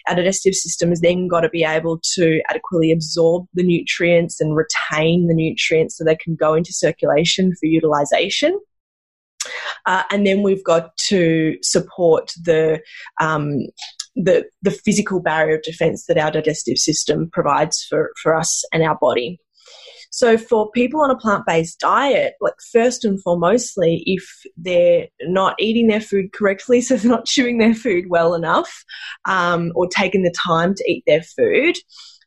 Our 0.08 0.16
digestive 0.16 0.54
system 0.54 0.88
has 0.88 1.00
then 1.00 1.28
got 1.28 1.40
to 1.42 1.48
be 1.48 1.62
able 1.62 2.00
to 2.14 2.40
adequately 2.48 2.90
absorb 2.90 3.46
the 3.54 3.62
nutrients 3.62 4.40
and 4.40 4.56
retain 4.56 5.28
the 5.28 5.34
nutrients 5.34 5.96
so 5.96 6.04
they 6.04 6.16
can 6.16 6.34
go 6.34 6.54
into 6.54 6.72
circulation 6.72 7.52
for 7.52 7.66
utilization. 7.66 8.58
Uh, 9.86 10.02
and 10.10 10.26
then 10.26 10.42
we've 10.42 10.64
got 10.64 10.96
to 11.08 11.56
support 11.62 12.32
the 12.42 12.80
um, 13.20 13.58
the 14.16 14.44
the 14.62 14.70
physical 14.70 15.20
barrier 15.20 15.56
of 15.56 15.62
defense 15.62 16.06
that 16.06 16.18
our 16.18 16.30
digestive 16.30 16.78
system 16.78 17.30
provides 17.32 17.84
for, 17.88 18.12
for 18.22 18.34
us 18.34 18.64
and 18.72 18.82
our 18.82 18.98
body. 18.98 19.38
So 20.10 20.38
for 20.38 20.70
people 20.70 21.02
on 21.02 21.10
a 21.10 21.18
plant-based 21.18 21.80
diet, 21.80 22.34
like 22.40 22.54
first 22.72 23.04
and 23.04 23.22
foremostly, 23.22 24.02
if 24.06 24.24
they're 24.56 25.06
not 25.22 25.54
eating 25.58 25.86
their 25.88 26.00
food 26.00 26.32
correctly, 26.32 26.80
so 26.82 26.96
they're 26.96 27.10
not 27.10 27.26
chewing 27.26 27.58
their 27.58 27.74
food 27.74 28.06
well 28.08 28.34
enough, 28.34 28.84
um, 29.26 29.72
or 29.74 29.86
taking 29.86 30.22
the 30.22 30.34
time 30.46 30.74
to 30.74 30.90
eat 30.90 31.04
their 31.06 31.22
food, 31.22 31.76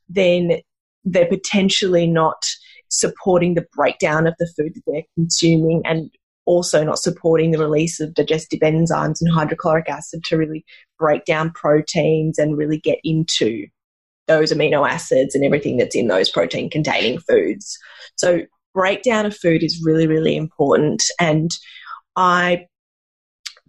then 0.09 0.61
they're 1.03 1.27
potentially 1.27 2.05
not 2.05 2.45
supporting 2.89 3.55
the 3.55 3.65
breakdown 3.73 4.27
of 4.27 4.35
the 4.37 4.51
food 4.57 4.73
that 4.75 4.83
they're 4.85 5.03
consuming 5.15 5.81
and 5.85 6.11
also 6.51 6.83
not 6.83 6.99
supporting 6.99 7.51
the 7.51 7.57
release 7.57 8.01
of 8.01 8.13
digestive 8.13 8.59
enzymes 8.59 9.21
and 9.21 9.31
hydrochloric 9.31 9.89
acid 9.89 10.21
to 10.25 10.35
really 10.35 10.65
break 10.99 11.23
down 11.23 11.49
proteins 11.51 12.37
and 12.37 12.57
really 12.57 12.77
get 12.77 12.99
into 13.05 13.65
those 14.27 14.51
amino 14.51 14.87
acids 14.87 15.33
and 15.33 15.45
everything 15.45 15.77
that's 15.77 15.95
in 15.95 16.09
those 16.09 16.29
protein 16.29 16.69
containing 16.69 17.19
foods. 17.19 17.77
So, 18.17 18.41
breakdown 18.73 19.25
of 19.25 19.35
food 19.35 19.63
is 19.63 19.81
really, 19.83 20.07
really 20.07 20.35
important. 20.35 21.03
And 21.21 21.51
I 22.17 22.65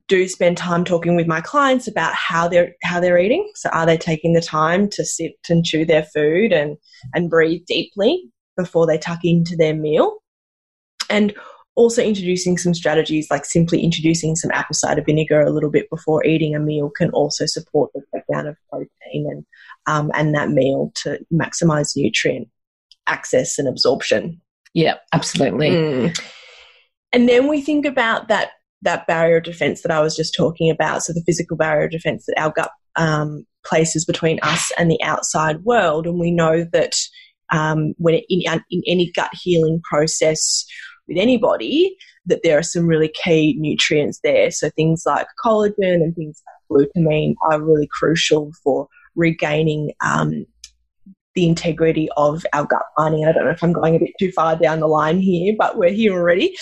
do 0.08 0.26
spend 0.26 0.56
time 0.56 0.84
talking 0.84 1.14
with 1.14 1.28
my 1.28 1.40
clients 1.40 1.86
about 1.86 2.14
how 2.14 2.48
they're 2.48 2.74
how 2.82 2.98
they're 2.98 3.18
eating. 3.18 3.48
So 3.54 3.68
are 3.70 3.86
they 3.86 3.96
taking 3.96 4.32
the 4.32 4.40
time 4.40 4.88
to 4.90 5.04
sit 5.04 5.34
and 5.48 5.64
chew 5.64 5.84
their 5.84 6.02
food 6.02 6.52
and 6.52 6.76
and 7.14 7.30
breathe 7.30 7.62
deeply 7.66 8.24
before 8.56 8.88
they 8.88 8.98
tuck 8.98 9.20
into 9.22 9.54
their 9.54 9.74
meal? 9.74 10.18
And 11.08 11.32
also 11.74 12.02
introducing 12.02 12.58
some 12.58 12.74
strategies 12.74 13.28
like 13.30 13.44
simply 13.44 13.82
introducing 13.82 14.36
some 14.36 14.50
apple 14.52 14.74
cider 14.74 15.02
vinegar 15.02 15.40
a 15.40 15.50
little 15.50 15.70
bit 15.70 15.88
before 15.88 16.24
eating 16.24 16.54
a 16.54 16.60
meal 16.60 16.90
can 16.90 17.08
also 17.10 17.46
support 17.46 17.90
the 17.94 18.02
breakdown 18.12 18.46
of 18.46 18.56
protein 18.70 19.26
and 19.30 19.46
um, 19.86 20.10
and 20.14 20.34
that 20.34 20.50
meal 20.50 20.92
to 20.96 21.18
maximize 21.32 21.96
nutrient 21.96 22.48
access 23.06 23.58
and 23.58 23.68
absorption. 23.68 24.40
Yeah, 24.74 24.94
absolutely. 25.12 25.70
Mm. 25.70 26.20
And 27.12 27.28
then 27.28 27.48
we 27.48 27.60
think 27.60 27.84
about 27.84 28.28
that 28.28 28.50
that 28.82 29.06
barrier 29.06 29.36
of 29.36 29.44
defense 29.44 29.82
that 29.82 29.92
I 29.92 30.00
was 30.00 30.16
just 30.16 30.34
talking 30.34 30.68
about. 30.70 31.02
So 31.02 31.12
the 31.12 31.22
physical 31.24 31.56
barrier 31.56 31.84
of 31.84 31.92
defense 31.92 32.26
that 32.26 32.40
our 32.40 32.50
gut 32.50 32.70
um, 32.96 33.46
places 33.64 34.04
between 34.04 34.40
us 34.42 34.72
and 34.76 34.90
the 34.90 35.00
outside 35.04 35.62
world, 35.62 36.06
and 36.06 36.18
we 36.18 36.30
know 36.32 36.66
that 36.72 36.94
um, 37.52 37.94
when 37.98 38.14
it, 38.14 38.24
in, 38.28 38.42
in 38.70 38.82
any 38.86 39.12
gut 39.14 39.30
healing 39.40 39.80
process 39.88 40.64
with 41.12 41.22
anybody 41.22 41.96
that 42.26 42.40
there 42.42 42.58
are 42.58 42.62
some 42.62 42.86
really 42.86 43.12
key 43.24 43.56
nutrients 43.58 44.20
there. 44.22 44.50
So 44.50 44.70
things 44.70 45.02
like 45.06 45.26
collagen 45.44 46.02
and 46.02 46.14
things 46.14 46.40
like 46.46 46.88
glutamine 46.96 47.34
are 47.50 47.60
really 47.60 47.88
crucial 47.90 48.52
for 48.62 48.88
regaining 49.14 49.92
um, 50.04 50.46
the 51.34 51.46
integrity 51.46 52.08
of 52.16 52.44
our 52.52 52.64
gut 52.64 52.82
lining. 52.98 53.24
I 53.24 53.32
don't 53.32 53.44
know 53.44 53.50
if 53.50 53.62
I'm 53.62 53.72
going 53.72 53.96
a 53.96 53.98
bit 53.98 54.12
too 54.18 54.32
far 54.32 54.56
down 54.56 54.80
the 54.80 54.86
line 54.86 55.18
here, 55.18 55.54
but 55.58 55.76
we're 55.76 55.90
here 55.90 56.12
already. 56.12 56.54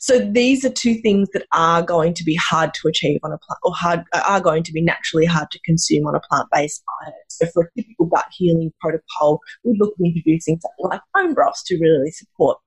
So 0.00 0.18
these 0.18 0.64
are 0.64 0.70
two 0.70 0.94
things 0.94 1.28
that 1.32 1.44
are 1.52 1.82
going 1.82 2.14
to 2.14 2.24
be 2.24 2.36
hard 2.36 2.72
to 2.74 2.88
achieve 2.88 3.20
on 3.24 3.32
a 3.32 3.38
plant, 3.38 3.58
or 3.64 3.74
hard 3.74 4.04
are 4.14 4.40
going 4.40 4.62
to 4.62 4.72
be 4.72 4.80
naturally 4.80 5.26
hard 5.26 5.50
to 5.50 5.58
consume 5.66 6.06
on 6.06 6.14
a 6.14 6.20
plant-based 6.20 6.82
diet. 7.04 7.14
So 7.28 7.46
for 7.52 7.64
a 7.64 7.82
typical 7.82 8.06
gut 8.06 8.26
healing 8.30 8.72
protocol, 8.80 9.40
we'd 9.64 9.78
look 9.78 9.92
at 9.98 10.06
introducing 10.06 10.60
something 10.60 10.90
like 10.90 11.00
bone 11.14 11.34
broths 11.34 11.62
to 11.64 11.78
really 11.78 12.10
support 12.10 12.58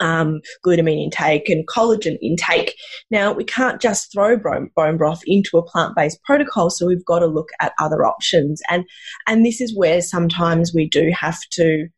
um, 0.00 0.40
glutamine 0.64 1.02
intake 1.04 1.48
and 1.48 1.66
collagen 1.66 2.18
intake. 2.22 2.74
Now, 3.10 3.32
we 3.32 3.44
can't 3.44 3.80
just 3.80 4.12
throw 4.12 4.36
bone, 4.36 4.70
bone 4.74 4.96
broth 4.96 5.22
into 5.26 5.58
a 5.58 5.64
plant 5.64 5.96
based 5.96 6.22
protocol, 6.24 6.70
so 6.70 6.86
we've 6.86 7.04
got 7.04 7.20
to 7.20 7.26
look 7.26 7.48
at 7.60 7.72
other 7.80 8.04
options. 8.04 8.60
And, 8.68 8.84
and 9.26 9.44
this 9.44 9.60
is 9.60 9.76
where 9.76 10.00
sometimes 10.00 10.72
we 10.74 10.88
do 10.88 11.10
have 11.18 11.38
to 11.52 11.88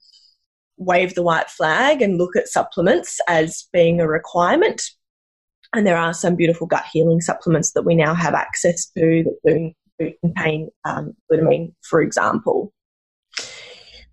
wave 0.76 1.14
the 1.14 1.22
white 1.22 1.50
flag 1.50 2.00
and 2.00 2.16
look 2.16 2.36
at 2.36 2.48
supplements 2.48 3.18
as 3.28 3.68
being 3.72 4.00
a 4.00 4.08
requirement. 4.08 4.82
And 5.72 5.86
there 5.86 5.98
are 5.98 6.14
some 6.14 6.34
beautiful 6.34 6.66
gut 6.66 6.86
healing 6.92 7.20
supplements 7.20 7.72
that 7.72 7.84
we 7.84 7.94
now 7.94 8.14
have 8.14 8.34
access 8.34 8.86
to 8.96 9.24
that 9.44 9.72
do 10.00 10.12
contain 10.22 10.70
um, 10.84 11.14
glutamine, 11.30 11.74
for 11.82 12.00
example. 12.00 12.72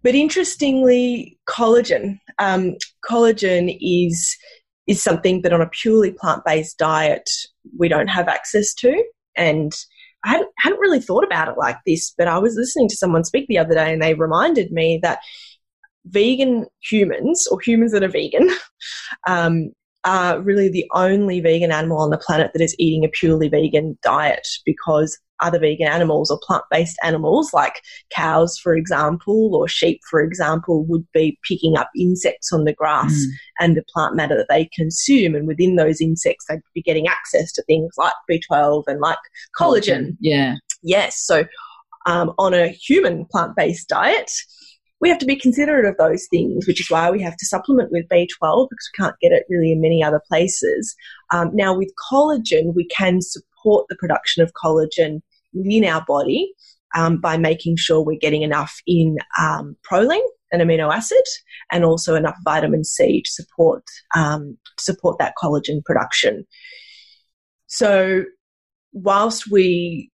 But 0.03 0.15
interestingly, 0.15 1.37
collagen. 1.47 2.19
Um, 2.39 2.75
collagen 3.09 3.77
is 3.81 4.37
is 4.87 5.03
something 5.03 5.41
that 5.41 5.51
on 5.51 5.61
a 5.61 5.69
purely 5.69 6.13
plant 6.13 6.43
based 6.45 6.77
diet 6.77 7.29
we 7.77 7.89
don't 7.89 8.07
have 8.07 8.27
access 8.27 8.73
to, 8.75 9.03
and 9.35 9.73
I 10.23 10.29
hadn't, 10.29 10.49
hadn't 10.59 10.79
really 10.79 11.01
thought 11.01 11.25
about 11.25 11.49
it 11.49 11.57
like 11.57 11.77
this. 11.85 12.13
But 12.17 12.27
I 12.27 12.37
was 12.37 12.55
listening 12.55 12.87
to 12.89 12.95
someone 12.95 13.23
speak 13.23 13.47
the 13.47 13.57
other 13.57 13.73
day, 13.73 13.91
and 13.91 14.01
they 14.01 14.13
reminded 14.13 14.71
me 14.71 14.99
that 15.03 15.19
vegan 16.05 16.65
humans 16.81 17.47
or 17.47 17.59
humans 17.59 17.91
that 17.91 18.03
are 18.03 18.07
vegan 18.07 18.49
um, 19.27 19.71
are 20.03 20.39
really 20.41 20.69
the 20.69 20.89
only 20.93 21.41
vegan 21.41 21.71
animal 21.71 21.99
on 21.99 22.09
the 22.09 22.17
planet 22.17 22.51
that 22.53 22.61
is 22.61 22.75
eating 22.79 23.03
a 23.03 23.09
purely 23.09 23.49
vegan 23.49 23.97
diet 24.01 24.47
because 24.65 25.17
other 25.41 25.59
vegan 25.59 25.87
animals 25.87 26.31
or 26.31 26.39
plant 26.45 26.63
based 26.71 26.97
animals, 27.03 27.53
like 27.53 27.81
cows, 28.09 28.57
for 28.57 28.75
example, 28.75 29.55
or 29.55 29.67
sheep, 29.67 29.99
for 30.09 30.21
example, 30.21 30.85
would 30.85 31.05
be 31.13 31.37
picking 31.47 31.77
up 31.77 31.89
insects 31.97 32.51
on 32.51 32.63
the 32.63 32.73
grass 32.73 33.13
mm. 33.13 33.31
and 33.59 33.75
the 33.75 33.83
plant 33.93 34.15
matter 34.15 34.35
that 34.35 34.47
they 34.49 34.69
consume. 34.75 35.35
And 35.35 35.47
within 35.47 35.75
those 35.75 36.01
insects, 36.01 36.45
they'd 36.47 36.61
be 36.73 36.81
getting 36.81 37.07
access 37.07 37.51
to 37.53 37.63
things 37.63 37.93
like 37.97 38.13
B12 38.29 38.83
and 38.87 38.99
like 38.99 39.17
collagen. 39.59 39.77
collagen. 39.83 40.17
Yeah. 40.19 40.55
Yes. 40.83 41.19
So, 41.19 41.45
um, 42.05 42.33
on 42.37 42.53
a 42.53 42.69
human 42.69 43.25
plant 43.25 43.55
based 43.55 43.89
diet, 43.89 44.31
we 44.99 45.09
have 45.09 45.19
to 45.19 45.25
be 45.25 45.35
considerate 45.35 45.85
of 45.85 45.97
those 45.97 46.27
things, 46.27 46.65
which 46.67 46.81
is 46.81 46.89
why 46.89 47.11
we 47.11 47.21
have 47.21 47.37
to 47.37 47.45
supplement 47.45 47.91
with 47.91 48.07
B12 48.07 48.67
because 48.69 48.89
we 48.91 49.03
can't 49.03 49.19
get 49.21 49.31
it 49.31 49.45
really 49.49 49.71
in 49.71 49.81
many 49.81 50.03
other 50.03 50.21
places. 50.27 50.95
Um, 51.31 51.51
now, 51.53 51.77
with 51.77 51.91
collagen, 52.11 52.73
we 52.73 52.87
can 52.87 53.21
support 53.21 53.85
the 53.89 53.95
production 53.95 54.43
of 54.43 54.53
collagen 54.53 55.21
within 55.57 55.85
our 55.85 56.03
body 56.07 56.53
um, 56.95 57.19
by 57.19 57.37
making 57.37 57.77
sure 57.77 58.01
we're 58.01 58.19
getting 58.19 58.41
enough 58.41 58.81
in 58.87 59.17
um, 59.39 59.75
proline, 59.89 60.19
an 60.51 60.61
amino 60.61 60.93
acid, 60.93 61.23
and 61.71 61.83
also 61.83 62.15
enough 62.15 62.37
vitamin 62.43 62.83
C 62.83 63.21
to 63.21 63.31
support 63.31 63.83
um, 64.15 64.57
support 64.79 65.17
that 65.19 65.33
collagen 65.41 65.83
production. 65.83 66.45
So, 67.67 68.23
whilst 68.93 69.51
we 69.51 70.11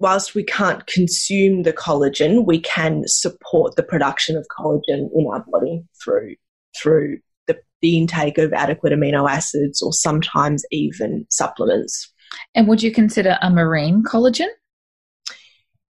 whilst 0.00 0.34
we 0.34 0.44
can't 0.44 0.86
consume 0.86 1.62
the 1.62 1.72
collagen, 1.72 2.46
we 2.46 2.60
can 2.60 3.02
support 3.06 3.76
the 3.76 3.82
production 3.82 4.36
of 4.36 4.46
collagen 4.56 5.08
in 5.14 5.26
our 5.30 5.44
body 5.50 5.82
through 6.02 6.34
through 6.80 7.18
the, 7.46 7.58
the 7.80 7.96
intake 7.98 8.38
of 8.38 8.52
adequate 8.52 8.92
amino 8.92 9.28
acids 9.28 9.82
or 9.82 9.92
sometimes 9.92 10.64
even 10.70 11.26
supplements. 11.30 12.12
And 12.54 12.68
would 12.68 12.82
you 12.82 12.92
consider 12.92 13.38
a 13.40 13.50
marine 13.50 14.02
collagen? 14.02 14.48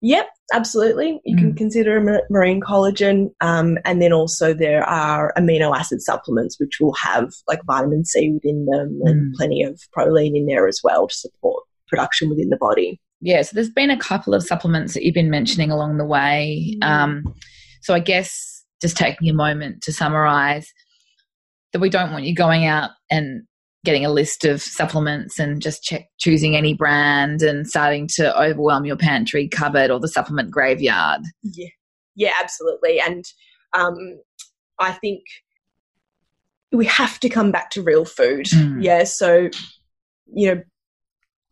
Yep, 0.02 0.28
absolutely. 0.54 1.20
You 1.26 1.36
mm. 1.36 1.40
can 1.40 1.54
consider 1.56 2.24
marine 2.30 2.62
collagen. 2.62 3.30
Um, 3.42 3.78
and 3.84 4.02
then 4.02 4.14
also 4.14 4.54
there 4.54 4.84
are 4.84 5.34
amino 5.38 5.76
acid 5.76 6.02
supplements 6.02 6.60
which 6.60 6.80
will 6.80 6.94
have 6.94 7.32
like 7.48 7.60
vitamin 7.66 8.06
C 8.06 8.32
within 8.32 8.66
them 8.66 9.00
mm. 9.04 9.10
and 9.10 9.34
plenty 9.34 9.64
of 9.64 9.80
proline 9.98 10.36
in 10.36 10.46
there 10.46 10.68
as 10.68 10.80
well 10.84 11.08
to 11.08 11.16
support 11.16 11.64
production 11.88 12.30
within 12.30 12.50
the 12.50 12.58
body. 12.58 13.00
Yeah, 13.22 13.42
so 13.42 13.52
there's 13.56 13.72
been 13.72 13.90
a 13.90 13.98
couple 13.98 14.36
of 14.36 14.44
supplements 14.44 14.94
that 14.94 15.04
you've 15.04 15.16
been 15.16 15.32
mentioning 15.32 15.72
along 15.72 15.98
the 15.98 16.06
way. 16.06 16.78
Mm. 16.82 16.88
Um, 16.88 17.36
so 17.82 17.96
I 17.96 18.00
guess 18.00 18.64
just 18.82 18.98
taking 18.98 19.30
a 19.30 19.34
moment 19.34 19.82
to 19.84 19.94
summarize 19.94 20.72
that 21.74 21.80
we 21.80 21.90
don't 21.90 22.12
want 22.12 22.26
you 22.26 22.36
going 22.36 22.66
out 22.66 22.92
and 23.10 23.47
getting 23.86 24.06
a 24.06 24.12
list 24.12 24.44
of 24.44 24.62
supplements 24.62 25.40
and 25.40 25.62
just 25.62 25.84
check, 25.84 26.08
choosing 26.20 26.56
any 26.56 26.74
brand 26.74 27.42
and 27.42 27.68
starting 27.68 28.08
to 28.16 28.38
overwhelm 28.40 28.86
your 28.86 28.98
pantry 28.98 29.48
cupboard 29.48 29.92
or 29.92 30.00
the 30.00 30.08
supplement 30.08 30.52
graveyard. 30.52 31.22
Yeah, 31.44 31.70
yeah, 32.16 32.34
absolutely. 32.42 33.00
And 33.00 33.24
um, 33.74 34.20
I 34.80 34.92
think 34.92 35.24
we 36.72 36.86
have 36.86 37.20
to 37.22 37.30
come 37.30 37.52
back 37.52 37.70
to 37.72 37.82
real 37.82 38.06
food. 38.06 38.48
Mm. 38.48 38.84
Yeah, 38.84 39.04
so 39.06 39.50
you 40.34 40.54
know, 40.54 40.62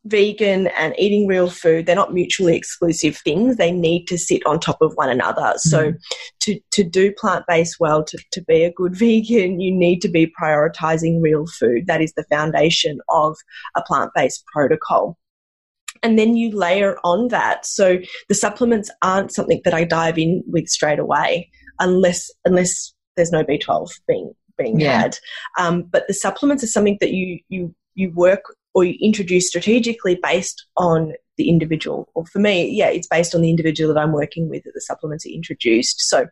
vegan 0.05 0.67
and 0.67 0.93
eating 0.97 1.27
real 1.27 1.49
food 1.49 1.85
they're 1.85 1.95
not 1.95 2.13
mutually 2.13 2.55
exclusive 2.55 3.17
things. 3.17 3.57
They 3.57 3.71
need 3.71 4.05
to 4.05 4.17
sit 4.17 4.45
on 4.45 4.59
top 4.59 4.81
of 4.81 4.93
one 4.95 5.09
another. 5.09 5.53
So 5.57 5.91
mm. 5.91 5.99
to, 6.41 6.59
to 6.71 6.83
do 6.83 7.11
plant-based 7.11 7.77
well 7.79 8.03
to, 8.03 8.17
to 8.31 8.41
be 8.43 8.63
a 8.63 8.71
good 8.71 8.95
vegan 8.97 9.59
you 9.59 9.73
need 9.73 10.01
to 10.01 10.09
be 10.09 10.31
prioritizing 10.39 11.21
real 11.21 11.45
food. 11.47 11.87
That 11.87 12.01
is 12.01 12.13
the 12.13 12.25
foundation 12.29 12.99
of 13.09 13.35
a 13.75 13.81
plant-based 13.81 14.43
protocol. 14.53 15.17
And 16.03 16.19
then 16.19 16.35
you 16.35 16.55
layer 16.55 16.97
on 17.03 17.29
that. 17.29 17.65
So 17.65 17.97
the 18.29 18.35
supplements 18.35 18.91
aren't 19.01 19.33
something 19.33 19.61
that 19.63 19.73
i 19.73 19.83
dive 19.83 20.17
in 20.17 20.43
with 20.47 20.67
straight 20.67 20.99
away 20.99 21.49
unless 21.79 22.29
unless 22.45 22.93
there's 23.15 23.31
no 23.31 23.43
b12 23.43 23.89
being 24.07 24.33
being 24.57 24.79
yeah. 24.79 25.01
had. 25.01 25.17
Um, 25.57 25.83
but 25.83 26.07
the 26.07 26.13
supplements 26.13 26.63
are 26.63 26.67
something 26.67 26.97
that 27.01 27.11
you 27.11 27.39
you 27.49 27.73
you 27.95 28.11
work 28.11 28.43
or 28.75 28.83
you 28.83 28.95
introduce 29.01 29.47
strategically 29.47 30.19
based 30.21 30.67
on 30.77 31.13
the 31.37 31.49
individual. 31.49 32.09
Or 32.13 32.25
for 32.25 32.39
me, 32.39 32.69
yeah, 32.69 32.89
it's 32.89 33.07
based 33.07 33.33
on 33.33 33.41
the 33.41 33.49
individual 33.49 33.93
that 33.93 33.99
I'm 33.99 34.11
working 34.11 34.49
with 34.49 34.63
that 34.63 34.73
the 34.73 34.81
supplements 34.81 35.25
are 35.25 35.29
introduced. 35.29 36.01
So, 36.01 36.27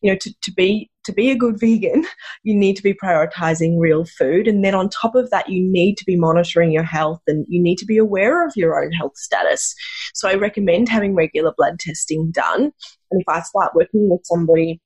you 0.00 0.10
know, 0.10 0.18
to, 0.18 0.32
to 0.42 0.52
be 0.52 0.88
to 1.04 1.12
be 1.12 1.30
a 1.30 1.36
good 1.36 1.58
vegan, 1.60 2.06
you 2.44 2.54
need 2.54 2.76
to 2.76 2.82
be 2.82 2.94
prioritizing 2.94 3.78
real 3.78 4.04
food. 4.04 4.46
And 4.46 4.64
then 4.64 4.74
on 4.74 4.88
top 4.88 5.14
of 5.14 5.30
that, 5.30 5.48
you 5.48 5.60
need 5.60 5.96
to 5.98 6.04
be 6.04 6.16
monitoring 6.16 6.70
your 6.70 6.84
health 6.84 7.20
and 7.26 7.44
you 7.48 7.60
need 7.60 7.76
to 7.78 7.86
be 7.86 7.98
aware 7.98 8.46
of 8.46 8.52
your 8.56 8.82
own 8.82 8.92
health 8.92 9.16
status. 9.16 9.74
So 10.14 10.28
I 10.28 10.34
recommend 10.34 10.88
having 10.88 11.14
regular 11.14 11.52
blood 11.56 11.80
testing 11.80 12.30
done. 12.30 12.72
And 13.10 13.20
if 13.20 13.28
I 13.28 13.42
start 13.42 13.74
working 13.74 14.08
with 14.08 14.20
somebody 14.24 14.80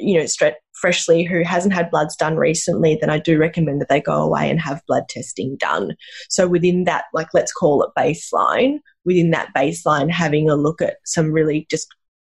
you 0.00 0.18
know, 0.18 0.26
straight, 0.26 0.54
freshly 0.74 1.22
who 1.22 1.42
hasn't 1.44 1.74
had 1.74 1.90
bloods 1.90 2.16
done 2.16 2.36
recently, 2.36 2.98
then 3.00 3.10
I 3.10 3.18
do 3.18 3.38
recommend 3.38 3.80
that 3.80 3.88
they 3.88 4.00
go 4.00 4.22
away 4.22 4.50
and 4.50 4.60
have 4.60 4.82
blood 4.86 5.08
testing 5.08 5.56
done. 5.58 5.94
So 6.28 6.46
within 6.46 6.84
that, 6.84 7.04
like 7.12 7.28
let's 7.34 7.52
call 7.52 7.82
it 7.82 7.90
baseline, 7.98 8.78
within 9.04 9.30
that 9.30 9.52
baseline, 9.56 10.10
having 10.10 10.50
a 10.50 10.56
look 10.56 10.82
at 10.82 10.96
some 11.04 11.32
really 11.32 11.66
just 11.70 11.88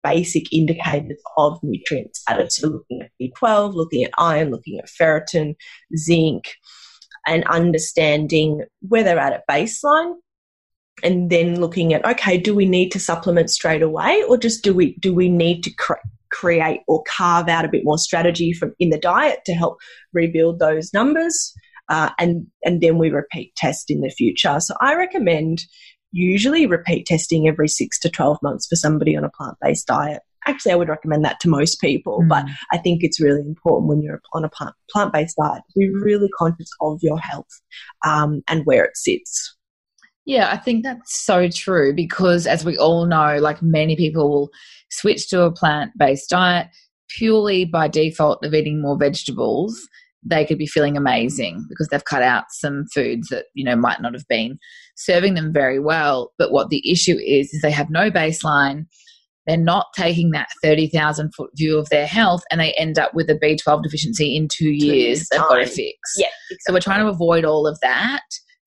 basic 0.04 0.52
indicators 0.52 1.18
of 1.38 1.60
nutrient 1.64 2.16
status. 2.16 2.58
So 2.58 2.68
looking 2.68 3.02
at 3.02 3.12
B12, 3.22 3.74
looking 3.74 4.04
at 4.04 4.12
iron, 4.18 4.52
looking 4.52 4.80
at 4.80 4.90
ferritin, 4.90 5.56
zinc, 5.98 6.54
and 7.26 7.46
understanding 7.46 8.64
where 8.82 9.04
they're 9.04 9.20
at 9.20 9.34
at 9.34 9.48
baseline 9.50 10.16
and 11.02 11.30
then 11.30 11.60
looking 11.60 11.94
at 11.94 12.06
okay 12.06 12.38
do 12.38 12.54
we 12.54 12.66
need 12.66 12.92
to 12.92 13.00
supplement 13.00 13.50
straight 13.50 13.82
away 13.82 14.24
or 14.28 14.38
just 14.38 14.64
do 14.64 14.74
we 14.74 14.96
do 14.98 15.14
we 15.14 15.28
need 15.28 15.64
to 15.64 15.74
cre- 15.74 15.96
create 16.34 16.82
or 16.88 17.04
carve 17.08 17.48
out 17.48 17.66
a 17.66 17.70
bit 17.70 17.84
more 17.84 17.98
strategy 17.98 18.54
from 18.54 18.74
in 18.80 18.90
the 18.90 18.98
diet 18.98 19.40
to 19.46 19.54
help 19.54 19.78
rebuild 20.12 20.60
those 20.60 20.94
numbers. 20.94 21.54
Uh, 21.90 22.10
and 22.18 22.48
and 22.64 22.82
then 22.82 22.98
we 22.98 23.10
repeat 23.10 23.56
test 23.56 23.92
in 23.92 24.02
the 24.02 24.10
future. 24.10 24.60
So 24.60 24.76
I 24.82 24.96
recommend 24.96 25.64
usually 26.12 26.66
repeat 26.66 27.06
testing 27.06 27.48
every 27.48 27.68
six 27.68 28.00
to 28.00 28.10
twelve 28.10 28.38
months 28.42 28.68
for 28.68 28.76
somebody 28.76 29.16
on 29.16 29.24
a 29.24 29.30
plant 29.30 29.58
based 29.62 29.88
diet. 29.88 30.22
Actually, 30.46 30.74
I 30.74 30.76
would 30.76 30.90
recommend 30.90 31.24
that 31.24 31.40
to 31.42 31.50
most 31.50 31.80
people, 31.80 32.22
mm. 32.22 32.28
but 32.28 32.46
I 32.74 32.78
think 32.78 33.04
it's 33.04 33.22
really 33.22 33.42
important 33.42 33.88
when 33.88 34.02
you're 34.02 34.22
on 34.34 34.46
a 34.46 34.50
plant 34.50 35.14
based 35.14 35.38
diet 35.42 35.64
to 35.70 35.80
be 35.80 35.90
really 35.90 36.30
conscious 36.38 36.70
of 36.82 37.00
your 37.02 37.20
health 37.20 37.62
um, 38.06 38.42
and 38.48 38.66
where 38.66 38.86
it 38.86 38.98
sits. 38.98 39.56
Yeah, 40.26 40.50
I 40.52 40.58
think 40.58 40.84
that's 40.84 41.24
so 41.24 41.50
true 41.50 41.94
because, 41.94 42.48
as 42.48 42.64
we 42.64 42.78
all 42.78 43.06
know, 43.06 43.38
like 43.40 43.62
many 43.62 43.96
people 43.96 44.30
will 44.30 44.50
switch 44.90 45.30
to 45.30 45.44
a 45.44 45.52
plant 45.52 45.92
based 45.98 46.30
diet 46.30 46.68
purely 47.10 47.66
by 47.66 47.88
default 47.88 48.44
of 48.44 48.54
eating 48.54 48.82
more 48.82 48.98
vegetables. 48.98 49.78
They 50.26 50.46
could 50.46 50.58
be 50.58 50.68
feeling 50.68 50.96
amazing 50.96 51.66
because 51.68 51.90
they've 51.90 52.06
cut 52.06 52.24
out 52.24 52.46
some 52.52 52.86
foods 52.94 53.28
that 53.30 53.46
you 53.54 53.66
know 53.66 53.76
might 53.76 54.02
not 54.02 54.14
have 54.14 54.28
been 54.30 54.58
serving 54.96 55.34
them 55.34 55.52
very 55.52 55.80
well. 55.80 56.32
But 56.38 56.54
what 56.54 56.70
the 56.70 56.90
issue 56.90 57.18
is 57.18 57.54
is 57.54 57.62
they 57.62 57.72
have 57.72 57.90
no 57.90 58.10
baseline. 58.10 58.86
They're 59.46 59.58
not 59.58 59.88
taking 59.98 60.32
that 60.32 60.48
thirty 60.64 60.88
thousand 60.88 61.34
foot 61.36 61.50
view 61.58 61.78
of 61.78 61.90
their 61.90 62.08
health, 62.08 62.44
and 62.50 62.62
they 62.62 62.72
end 62.74 62.98
up 62.98 63.14
with 63.14 63.30
a 63.30 63.36
B 63.36 63.58
twelve 63.58 63.84
deficiency 63.84 64.38
in 64.38 64.48
two, 64.48 64.78
two 64.80 64.86
years. 64.86 65.28
They've 65.30 65.42
got 65.42 65.56
to 65.56 65.66
fix. 65.66 65.98
Yeah, 66.16 66.28
exactly. 66.50 66.58
so 66.62 66.74
we're 66.74 66.80
trying 66.80 67.02
to 67.02 67.10
avoid 67.10 67.44
all 67.44 67.68
of 67.68 67.78
that 67.82 68.24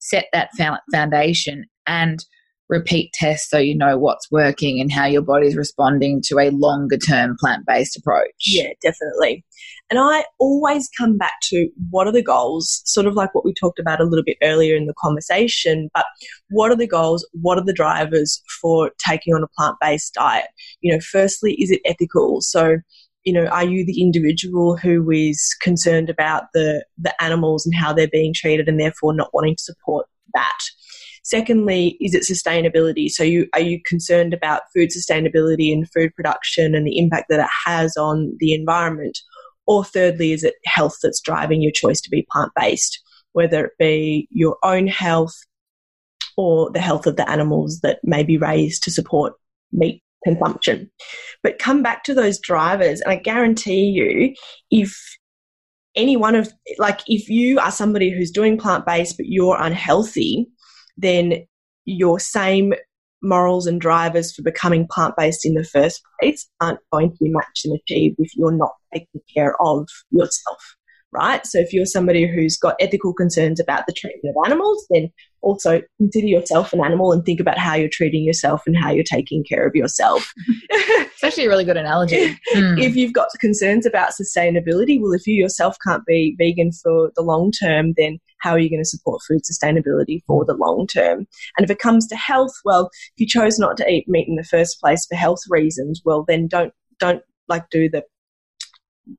set 0.09 0.27
that 0.33 0.51
foundation 0.93 1.65
and 1.87 2.25
repeat 2.69 3.13
tests 3.13 3.49
so 3.49 3.59
you 3.59 3.77
know 3.77 3.97
what's 3.97 4.31
working 4.31 4.81
and 4.81 4.91
how 4.91 5.07
your 5.07 5.23
body's 5.23 5.57
responding 5.57 6.21
to 6.21 6.39
a 6.39 6.51
longer 6.51 6.97
term 6.97 7.37
plant 7.39 7.65
based 7.67 7.97
approach. 7.97 8.45
Yeah, 8.45 8.71
definitely. 8.83 9.45
And 9.89 10.01
I 10.01 10.25
always 10.41 10.89
come 10.99 11.17
back 11.17 11.35
to 11.45 11.69
what 11.91 12.09
are 12.09 12.13
the 12.13 12.23
goals, 12.23 12.83
sort 12.85 13.07
of 13.07 13.15
like 13.15 13.35
what 13.35 13.45
we 13.45 13.55
talked 13.55 13.79
about 13.79 14.01
a 14.01 14.05
little 14.05 14.25
bit 14.25 14.37
earlier 14.43 14.75
in 14.77 14.87
the 14.87 14.95
conversation, 15.01 15.89
but 15.95 16.07
what 16.51 16.73
are 16.73 16.77
the 16.77 16.89
goals? 16.89 17.27
What 17.41 17.59
are 17.59 17.65
the 17.65 17.73
drivers 17.73 18.43
for 18.61 18.91
taking 18.99 19.33
on 19.35 19.45
a 19.45 19.49
plant 19.57 19.77
based 19.81 20.15
diet? 20.15 20.49
You 20.81 20.93
know, 20.93 21.01
firstly, 21.01 21.55
is 21.55 21.71
it 21.71 21.83
ethical? 21.85 22.41
So, 22.41 22.79
you 23.27 23.33
know, 23.33 23.47
are 23.47 23.65
you 23.65 23.85
the 23.85 24.01
individual 24.01 24.77
who 24.77 25.11
is 25.11 25.55
concerned 25.61 26.09
about 26.09 26.45
the, 26.55 26.87
the 26.97 27.13
animals 27.23 27.67
and 27.67 27.75
how 27.75 27.93
they're 27.93 28.07
being 28.07 28.33
treated 28.33 28.69
and 28.69 28.79
therefore 28.79 29.13
not 29.13 29.35
wanting 29.35 29.57
to 29.57 29.63
support 29.63 30.07
that? 30.33 30.59
Secondly, 31.25 31.99
is 32.01 32.15
it 32.15 32.23
sustainability? 32.23 33.09
So, 33.09 33.25
you 33.25 33.49
are 33.53 33.61
you 33.61 33.81
concerned 33.85 34.33
about 34.33 34.63
food 34.73 34.91
sustainability 34.91 35.73
and 35.73 35.91
food 35.91 36.15
production 36.15 36.77
and 36.77 36.87
the 36.87 36.99
impact 37.01 37.27
that 37.29 37.41
it 37.41 37.51
has 37.67 37.97
on 37.97 38.33
the 38.39 38.55
environment? 38.55 39.19
Or 39.67 39.85
thirdly, 39.85 40.31
is 40.31 40.45
it 40.45 40.55
health 40.65 40.99
that's 41.03 41.21
driving 41.21 41.61
your 41.61 41.73
choice 41.73 42.01
to 42.03 42.11
be 42.11 42.29
plant 42.31 42.53
based, 42.55 43.03
whether 43.33 43.65
it 43.65 43.73
be 43.77 44.29
your 44.31 44.57
own 44.63 44.87
health 44.87 45.35
or 46.37 46.71
the 46.71 46.81
health 46.81 47.09
of 47.09 47.17
the 47.17 47.29
animals 47.29 47.81
that 47.81 47.99
may 48.05 48.23
be 48.23 48.39
raised 48.39 48.85
to 48.85 48.93
support 48.93 49.33
meat 49.73 50.01
consumption. 50.27 50.91
But 51.43 51.59
come 51.59 51.83
back 51.83 52.03
to 52.05 52.15
those 52.15 52.41
drivers, 52.41 53.01
and 53.01 53.13
I 53.13 53.17
guarantee 53.17 53.85
you, 53.85 54.35
if 54.71 54.97
any 55.95 56.17
one 56.17 56.35
of, 56.35 56.53
like, 56.79 57.01
if 57.07 57.29
you 57.29 57.59
are 57.59 57.71
somebody 57.71 58.11
who's 58.11 58.31
doing 58.31 58.59
plant 58.59 58.85
based 58.85 59.17
but 59.17 59.27
you're 59.27 59.57
unhealthy, 59.61 60.47
then 60.97 61.47
your 61.85 62.19
same 62.19 62.75
morals 63.23 63.67
and 63.67 63.81
drivers 63.81 64.35
for 64.35 64.43
becoming 64.43 64.87
plant 64.91 65.15
based 65.17 65.47
in 65.47 65.55
the 65.55 65.65
first 65.65 66.03
place 66.21 66.49
aren't 66.61 66.81
going 66.93 67.11
to 67.11 67.25
be 67.25 67.31
matched 67.31 67.65
and 67.65 67.79
achieved 67.79 68.17
if 68.19 68.31
you're 68.37 68.53
not 68.53 68.73
taking 68.93 69.21
care 69.35 69.55
of 69.61 69.87
yourself 70.11 70.77
right? 71.17 71.47
So 71.47 71.59
if 71.59 71.73
you're 71.73 71.87
somebody 71.87 72.27
who's 72.27 72.57
got 72.57 72.77
ethical 72.79 73.15
concerns 73.15 73.59
about 73.59 73.87
the 73.87 73.93
treatment 73.93 74.37
of 74.37 74.45
animals, 74.45 74.87
then 74.91 75.11
also 75.41 75.81
consider 75.99 76.27
yourself 76.27 76.73
an 76.73 76.85
animal 76.85 77.13
and 77.13 77.25
think 77.25 77.41
about 77.41 77.57
how 77.59 77.75
you're 77.75 77.89
treating 77.89 78.25
yourself 78.25 78.63
and 78.67 78.77
how 78.77 78.91
you're 78.91 79.05
taking 79.05 79.45
care 79.45 79.67
of 79.67 79.75
yourself. 79.75 80.33
it's 80.71 81.25
actually 81.25 81.47
a 81.47 81.49
really 81.49 81.65
good 81.65 81.77
analogy. 81.77 82.37
Mm. 82.55 82.83
If 82.83 82.97
you've 82.97 83.13
got 83.13 83.29
concerns 83.41 83.87
about 83.87 84.11
sustainability, 84.11 85.01
well, 85.01 85.13
if 85.13 85.27
you 85.27 85.35
yourself 85.35 85.77
can't 85.87 86.05
be 86.05 86.37
vegan 86.39 86.73
for 86.73 87.13
the 87.17 87.23
long 87.23 87.53
term, 87.53 87.95
then 87.97 88.19
how 88.41 88.51
are 88.51 88.59
you 88.59 88.69
going 88.69 88.83
to 88.83 88.89
support 88.89 89.23
food 89.27 89.43
sustainability 89.51 90.23
for 90.27 90.45
the 90.45 90.55
long 90.55 90.87
term? 90.87 91.27
And 91.57 91.65
if 91.65 91.71
it 91.71 91.79
comes 91.79 92.07
to 92.09 92.17
health, 92.17 92.53
well, 92.65 92.91
if 92.93 93.21
you 93.21 93.27
chose 93.27 93.59
not 93.59 93.77
to 93.79 93.89
eat 93.89 94.09
meat 94.09 94.29
in 94.29 94.37
the 94.37 94.45
first 94.45 94.81
place 94.81 95.07
for 95.07 95.17
health 95.17 95.41
reasons, 95.49 96.03
well, 96.05 96.25
then 96.27 96.49
don't 96.49 96.73
don't 96.99 97.23
like 97.49 97.71
do 97.71 97.89
the 97.89 98.03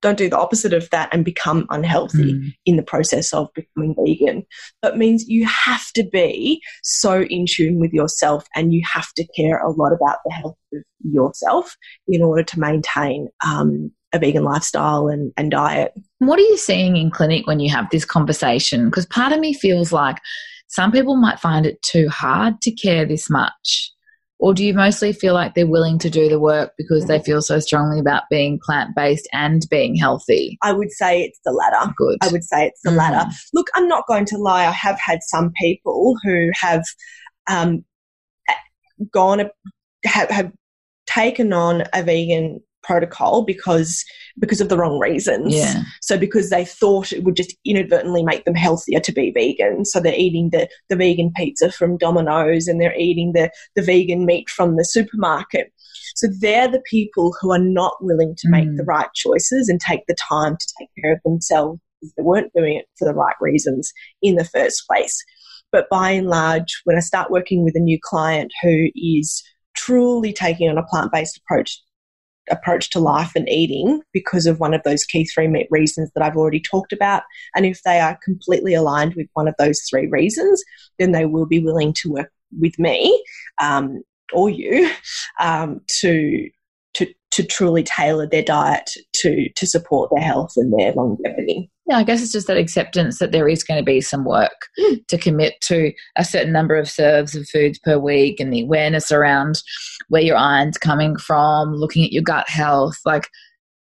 don't 0.02 0.18
do 0.18 0.30
the 0.30 0.38
opposite 0.38 0.74
of 0.74 0.90
that 0.90 1.10
and 1.14 1.24
become 1.24 1.66
unhealthy 1.70 2.34
mm. 2.34 2.54
in 2.66 2.76
the 2.76 2.84
process 2.84 3.34
of 3.34 3.48
becoming 3.54 3.96
vegan. 3.98 4.46
That 4.82 4.98
means 4.98 5.28
you 5.28 5.46
have 5.46 5.92
to 5.94 6.04
be 6.04 6.62
so 6.84 7.22
in 7.24 7.46
tune 7.48 7.80
with 7.80 7.94
yourself 7.94 8.46
and 8.56 8.74
you 8.74 8.82
have 8.92 9.14
to 9.14 9.26
care 9.36 9.60
a 9.60 9.72
lot 9.72 9.94
about 9.94 10.18
the 10.26 10.32
health 10.32 10.58
of 10.74 10.82
yourself 11.04 11.76
in 12.08 12.22
order 12.22 12.44
to 12.44 12.60
maintain 12.60 13.30
um, 13.46 13.92
a 14.14 14.20
vegan 14.20 14.44
lifestyle 14.44 15.08
and, 15.08 15.32
and 15.38 15.52
diet. 15.52 15.94
What 16.20 16.40
are 16.40 16.44
you 16.44 16.58
seeing 16.58 16.98
in 16.98 17.12
clinic 17.12 17.48
when 17.48 17.60
you 17.60 17.70
have 17.72 17.90
this 17.90 18.06
conversation? 18.06 18.86
Because 18.86 19.06
part 19.06 19.34
of 19.34 19.40
me 19.40 19.54
feels 19.54 19.92
like 19.92 20.18
some 20.68 20.92
people 20.92 21.16
might 21.16 21.40
find 21.40 21.66
it 21.66 21.82
too 21.82 22.10
hard 22.10 22.62
to 22.62 22.72
care 22.72 23.06
this 23.06 23.30
much 23.30 23.92
or 24.40 24.54
do 24.54 24.64
you 24.64 24.74
mostly 24.74 25.14
feel 25.14 25.34
like 25.34 25.56
they're 25.56 25.66
willing 25.66 25.98
to 26.00 26.10
do 26.10 26.30
the 26.30 26.40
work 26.40 26.74
because 26.78 27.06
they 27.06 27.20
feel 27.20 27.42
so 27.42 27.60
strongly 27.60 28.00
about 28.00 28.24
being 28.30 28.60
plant 28.64 28.96
based 28.96 29.28
and 29.34 29.66
being 29.70 29.96
healthy? 29.96 30.58
I 30.62 30.74
would 30.74 30.92
say 30.92 31.24
it's 31.24 31.40
the 31.44 31.52
latter. 31.52 31.92
Good. 31.98 32.20
I 32.22 32.28
would 32.28 32.44
say 32.44 32.68
it's 32.68 32.82
the 32.84 32.92
mm. 32.92 32.98
latter. 32.98 33.30
Look, 33.54 33.68
I'm 33.74 33.88
not 33.88 34.06
going 34.08 34.26
to 34.26 34.38
lie. 34.38 34.66
I 34.66 34.72
have 34.72 35.00
had 35.00 35.20
some 35.24 35.52
people 35.60 36.16
who 36.24 36.52
have 36.54 36.84
um, 37.50 37.84
gone, 39.12 39.50
have, 40.06 40.30
have 40.30 40.52
taken 41.08 41.52
on 41.54 41.84
a 41.94 42.04
vegan 42.04 42.62
protocol 42.88 43.44
because 43.44 44.04
because 44.40 44.62
of 44.62 44.70
the 44.70 44.78
wrong 44.78 45.00
reasons. 45.00 45.54
Yeah. 45.54 45.82
So 46.02 46.18
because 46.18 46.50
they 46.50 46.66
thought 46.66 47.12
it 47.12 47.24
would 47.24 47.36
just 47.36 47.56
inadvertently 47.66 48.24
make 48.24 48.46
them 48.46 48.56
healthier 48.56 49.00
to 49.00 49.12
be 49.12 49.32
vegan. 49.32 49.86
So 49.86 50.00
they're 50.00 50.14
eating 50.16 50.50
the, 50.52 50.70
the 50.90 50.96
vegan 50.96 51.32
pizza 51.36 51.72
from 51.72 51.98
Domino's 51.98 52.68
and 52.68 52.80
they're 52.80 52.98
eating 52.98 53.34
the, 53.34 53.52
the 53.76 53.82
vegan 53.82 54.26
meat 54.26 54.50
from 54.50 54.76
the 54.76 54.86
supermarket. 54.86 55.72
So 56.16 56.28
they're 56.40 56.68
the 56.68 56.82
people 56.90 57.36
who 57.40 57.52
are 57.52 57.60
not 57.60 57.96
willing 58.02 58.36
to 58.38 58.50
make 58.50 58.68
mm. 58.68 58.78
the 58.78 58.84
right 58.84 59.10
choices 59.16 59.70
and 59.70 59.80
take 59.80 60.06
the 60.08 60.16
time 60.16 60.58
to 60.58 60.74
take 60.80 60.90
care 61.02 61.14
of 61.14 61.20
themselves 61.24 61.80
because 62.00 62.14
they 62.16 62.24
weren't 62.24 62.54
doing 62.56 62.78
it 62.78 62.86
for 62.98 63.06
the 63.06 63.14
right 63.14 63.36
reasons 63.42 63.92
in 64.22 64.36
the 64.36 64.46
first 64.46 64.84
place. 64.88 65.24
But 65.72 65.90
by 65.90 66.12
and 66.12 66.28
large, 66.28 66.82
when 66.86 66.96
I 66.96 67.02
start 67.02 67.32
working 67.32 67.64
with 67.64 67.76
a 67.76 67.80
new 67.80 68.00
client 68.02 68.52
who 68.64 68.88
is 68.96 69.44
truly 69.76 70.34
taking 70.34 70.70
on 70.70 70.78
a 70.78 70.86
plant 70.86 71.12
based 71.12 71.38
approach 71.38 71.80
approach 72.50 72.90
to 72.92 73.00
life 73.00 73.32
and 73.36 73.48
eating 73.50 74.02
because 74.14 74.46
of 74.46 74.60
one 74.60 74.74
of 74.74 74.84
those 74.84 75.04
key 75.04 75.26
three 75.26 75.68
reasons 75.70 76.12
that 76.14 76.24
I've 76.24 76.38
already 76.38 76.60
talked 76.60 76.94
about. 76.94 77.24
And 77.56 77.66
if 77.66 77.82
they 77.84 78.00
are 78.00 78.20
completely 78.24 78.74
aligned 78.74 79.16
with 79.16 79.28
one 79.34 79.48
of 79.48 79.56
those 79.58 79.82
three 79.90 80.08
reasons, 80.08 80.64
then 81.00 81.12
they 81.12 81.26
will 81.26 81.46
be 81.46 81.60
willing 81.60 81.94
to 81.94 82.12
work 82.12 82.32
with 82.60 82.78
me 82.80 83.24
um, 83.62 84.02
or 84.34 84.50
you 84.50 84.90
um, 85.40 85.82
to 86.00 86.50
to 86.94 87.08
to 87.32 87.44
truly 87.44 87.84
tailor 87.84 88.28
their 88.28 88.44
diet 88.44 88.90
to 89.16 89.50
to 89.50 89.68
support 89.68 90.10
their 90.14 90.24
health 90.24 90.54
and 90.56 90.74
their 90.78 90.94
longevity. 90.94 91.70
Yeah, 91.88 91.98
I 91.98 92.04
guess 92.04 92.22
it's 92.22 92.34
just 92.34 92.48
that 92.48 92.58
acceptance 92.58 93.20
that 93.20 93.32
there 93.32 93.48
is 93.48 93.64
going 93.64 93.80
to 93.80 93.86
be 93.86 94.02
some 94.02 94.26
work 94.26 94.68
mm. 94.78 95.06
to 95.08 95.18
commit 95.18 95.56
to 95.62 95.94
a 96.18 96.26
certain 96.26 96.52
number 96.52 96.76
of 96.76 96.90
serves 96.90 97.34
of 97.34 97.48
foods 97.48 97.80
per 97.80 97.98
week 97.98 98.40
and 98.40 98.52
the 98.52 98.62
awareness 98.62 99.12
around 99.12 99.62
where 100.10 100.22
your 100.22 100.36
iron's 100.36 100.78
coming 100.78 101.16
from, 101.16 101.74
looking 101.74 102.04
at 102.04 102.12
your 102.12 102.24
gut 102.24 102.50
health. 102.50 102.98
Like, 103.06 103.30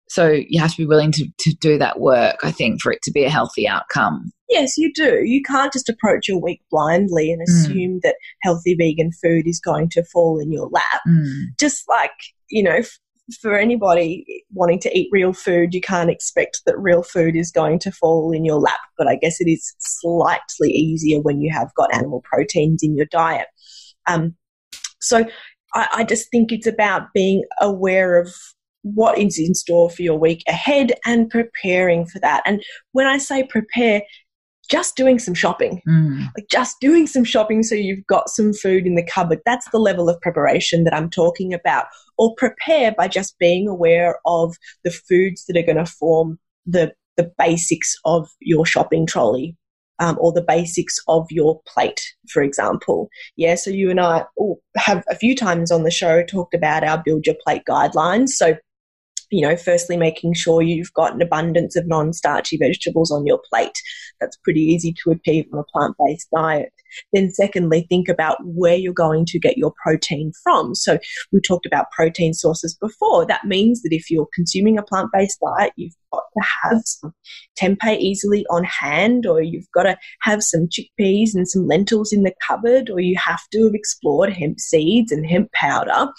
so 0.09 0.31
you 0.49 0.61
have 0.61 0.71
to 0.71 0.77
be 0.77 0.87
willing 0.87 1.13
to, 1.13 1.27
to 1.39 1.55
do 1.61 1.77
that 1.79 1.99
work, 1.99 2.37
I 2.45 2.53
think, 2.53 2.81
for 2.81 2.93
it 2.93 3.03
to 3.03 3.11
be 3.11 3.25
a 3.25 3.31
healthy 3.31 3.67
outcome. 3.67 4.31
Yes, 4.49 4.79
you 4.79 4.93
do. 4.95 5.23
You 5.25 5.43
can't 5.43 5.73
just 5.73 5.89
approach 5.89 6.29
your 6.29 6.41
week 6.41 6.63
blindly 6.71 7.33
and 7.33 7.41
mm. 7.41 7.45
assume 7.45 7.97
mm. 7.97 8.01
that 8.03 8.17
healthy 8.43 8.75
vegan 8.75 9.11
food 9.13 9.47
is 9.47 9.61
going 9.61 9.91
to 9.91 10.05
fall 10.05 10.39
in 10.39 10.53
your 10.53 10.69
lap. 10.69 11.01
Mm. 11.07 11.47
Just 11.59 11.85
like, 11.89 12.13
you 12.49 12.63
know, 12.63 12.81
for 13.41 13.55
anybody 13.55 14.25
wanting 14.53 14.81
to 14.81 14.99
eat 14.99 15.09
real 15.13 15.33
food, 15.33 15.75
you 15.75 15.81
can't 15.81 16.11
expect 16.11 16.63
that 16.67 16.79
real 16.79 17.03
food 17.03 17.37
is 17.37 17.51
going 17.51 17.79
to 17.81 17.93
fall 17.93 18.33
in 18.33 18.45
your 18.45 18.59
lap. 18.59 18.79
But 18.97 19.09
I 19.09 19.17
guess 19.17 19.41
it 19.41 19.49
is 19.49 19.75
slightly 19.79 20.71
easier 20.71 21.21
when 21.21 21.41
you 21.41 21.53
have 21.53 21.73
got 21.75 21.95
animal 21.95 22.23
proteins 22.25 22.83
in 22.83 22.97
your 22.97 23.07
diet. 23.07 23.47
Um, 24.07 24.35
so 25.01 25.27
I, 25.75 25.89
I 25.93 26.05
just 26.05 26.31
think 26.31 26.53
it's 26.53 26.67
about 26.67 27.13
being 27.13 27.45
aware 27.61 28.19
of 28.19 28.35
what 28.83 29.19
is 29.19 29.39
in 29.39 29.55
store 29.55 29.91
for 29.91 30.03
your 30.03 30.19
week 30.19 30.43
ahead 30.49 30.93
and 31.05 31.29
preparing 31.29 32.07
for 32.07 32.19
that. 32.21 32.43
And 32.47 32.63
when 32.93 33.07
I 33.07 33.19
say 33.19 33.45
prepare, 33.45 34.03
just 34.71 34.97
doing 34.97 35.19
some 35.19 35.35
shopping, 35.35 35.81
mm. 35.89 36.21
like 36.37 36.47
just 36.51 36.77
doing 36.81 37.07
some 37.07 37.25
shopping 37.25 37.63
so 37.63 37.75
you've 37.75 38.07
got 38.07 38.29
some 38.29 38.53
food 38.53 38.87
in 38.87 38.95
the 38.95 39.03
cupboard. 39.03 39.41
That's 39.47 39.69
the 39.71 39.79
level 39.79 40.09
of 40.09 40.21
preparation 40.21 40.85
that 40.85 40.95
I'm 40.95 41.11
talking 41.11 41.55
about. 41.55 41.87
Or 42.19 42.35
prepare 42.37 42.93
by 42.93 43.09
just 43.09 43.39
being 43.39 43.69
aware 43.69 44.19
of 44.27 44.57
the 44.85 44.91
foods 44.91 45.45
that 45.47 45.57
are 45.57 45.63
going 45.63 45.83
to 45.83 45.87
form 45.87 46.39
the, 46.67 46.93
the 47.17 47.33
basics 47.39 47.95
of 48.05 48.29
your 48.41 48.67
shopping 48.67 49.07
trolley. 49.07 49.57
Um, 50.01 50.17
or 50.21 50.33
the 50.33 50.45
basics 50.47 50.95
of 51.09 51.27
your 51.29 51.61
plate, 51.67 52.01
for 52.29 52.41
example. 52.41 53.09
Yeah, 53.35 53.57
so 53.57 53.71
you 53.71 53.91
and 53.91 53.99
I 53.99 54.27
have 54.77 55.03
a 55.11 55.17
few 55.17 55.35
times 55.35 55.73
on 55.73 55.83
the 55.83 55.91
show 55.91 56.23
talked 56.23 56.55
about 56.55 56.85
our 56.85 57.03
build 57.05 57.27
your 57.27 57.35
plate 57.45 57.63
guidelines. 57.69 58.29
So 58.29 58.55
you 59.31 59.47
know, 59.47 59.57
firstly, 59.57 59.97
making 59.97 60.35
sure 60.35 60.63
you've 60.63 60.93
got 60.95 61.15
an 61.15 61.23
abundance 61.23 61.77
of 61.77 61.87
non 61.87 62.13
starchy 62.13 62.57
vegetables 62.57 63.11
on 63.11 63.27
your 63.27 63.41
plate. 63.51 63.79
That's 64.21 64.37
pretty 64.39 64.61
easy 64.61 64.95
to 65.05 65.11
achieve 65.11 65.47
on 65.53 65.59
a 65.59 65.65
plant 65.65 65.97
based 66.05 66.29
diet. 66.35 66.73
Then, 67.13 67.31
secondly, 67.31 67.87
think 67.89 68.09
about 68.09 68.39
where 68.43 68.77
you're 68.77 68.93
going 68.93 69.27
to 69.27 69.39
get 69.39 69.59
your 69.59 69.73
protein 69.83 70.33
from. 70.43 70.75
So, 70.75 70.99
we 71.33 71.41
talked 71.41 71.67
about 71.67 71.91
protein 71.93 72.33
sources 72.33 72.77
before. 72.81 73.27
That 73.27 73.45
means 73.45 73.83
that 73.83 73.93
if 73.93 74.11
you're 74.11 74.29
consuming 74.35 74.79
a 74.79 74.83
plant 74.83 75.11
based 75.13 75.39
diet, 75.45 75.73
you've 75.77 75.95
got 76.13 76.23
to 76.37 76.45
have 76.63 76.83
some 76.85 77.13
tempeh 77.61 77.99
easily 77.99 78.47
on 78.51 78.65
hand, 78.65 79.27
or 79.27 79.43
you've 79.43 79.71
got 79.75 79.83
to 79.83 79.99
have 80.23 80.43
some 80.43 80.69
chickpeas 80.69 81.35
and 81.35 81.49
some 81.49 81.67
lentils 81.67 82.13
in 82.13 82.23
the 82.23 82.35
cupboard, 82.47 82.89
or 82.89 83.01
you 83.01 83.17
have 83.19 83.43
to 83.53 83.65
have 83.65 83.75
explored 83.75 84.33
hemp 84.33 84.59
seeds 84.59 85.13
and 85.13 85.27
hemp 85.27 85.53
powder, 85.53 86.11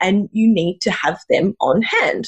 and 0.00 0.28
you 0.32 0.52
need 0.52 0.80
to 0.82 0.90
have 0.90 1.20
them 1.30 1.54
on 1.60 1.82
hand. 1.82 2.26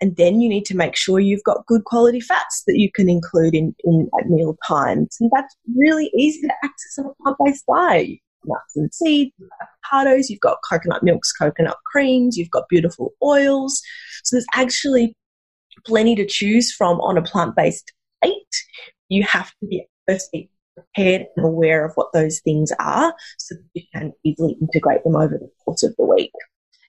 And 0.00 0.16
then 0.16 0.40
you 0.40 0.48
need 0.48 0.64
to 0.66 0.76
make 0.76 0.96
sure 0.96 1.18
you've 1.18 1.42
got 1.44 1.66
good 1.66 1.84
quality 1.84 2.20
fats 2.20 2.62
that 2.66 2.78
you 2.78 2.90
can 2.92 3.08
include 3.08 3.54
in, 3.54 3.74
in 3.84 4.08
at 4.20 4.30
meal 4.30 4.56
times. 4.66 5.16
And 5.20 5.30
that's 5.34 5.56
really 5.76 6.10
easy 6.16 6.42
to 6.42 6.54
access 6.62 6.98
on 6.98 7.06
a 7.06 7.22
plant-based 7.22 7.64
diet. 7.66 8.18
Nuts 8.44 8.76
and 8.76 8.94
seeds, 8.94 9.32
avocados, 9.92 10.28
you've 10.28 10.40
got 10.40 10.58
coconut 10.68 11.02
milks, 11.02 11.32
coconut 11.32 11.76
creams, 11.84 12.36
you've 12.36 12.50
got 12.50 12.68
beautiful 12.68 13.12
oils. 13.22 13.82
So 14.22 14.36
there's 14.36 14.46
actually 14.54 15.16
plenty 15.84 16.14
to 16.14 16.24
choose 16.24 16.72
from 16.72 17.00
on 17.00 17.18
a 17.18 17.22
plant-based 17.22 17.92
diet. 18.22 18.34
You 19.08 19.24
have 19.24 19.50
to 19.60 19.66
be 19.66 19.86
firstly 20.06 20.50
prepared 20.74 21.26
and 21.36 21.44
aware 21.44 21.84
of 21.84 21.92
what 21.96 22.12
those 22.12 22.38
things 22.40 22.72
are 22.78 23.12
so 23.38 23.56
that 23.56 23.64
you 23.74 23.82
can 23.92 24.12
easily 24.24 24.56
integrate 24.60 25.02
them 25.02 25.16
over 25.16 25.36
the 25.36 25.50
course 25.64 25.82
of 25.82 25.94
the 25.98 26.04
week. 26.04 26.32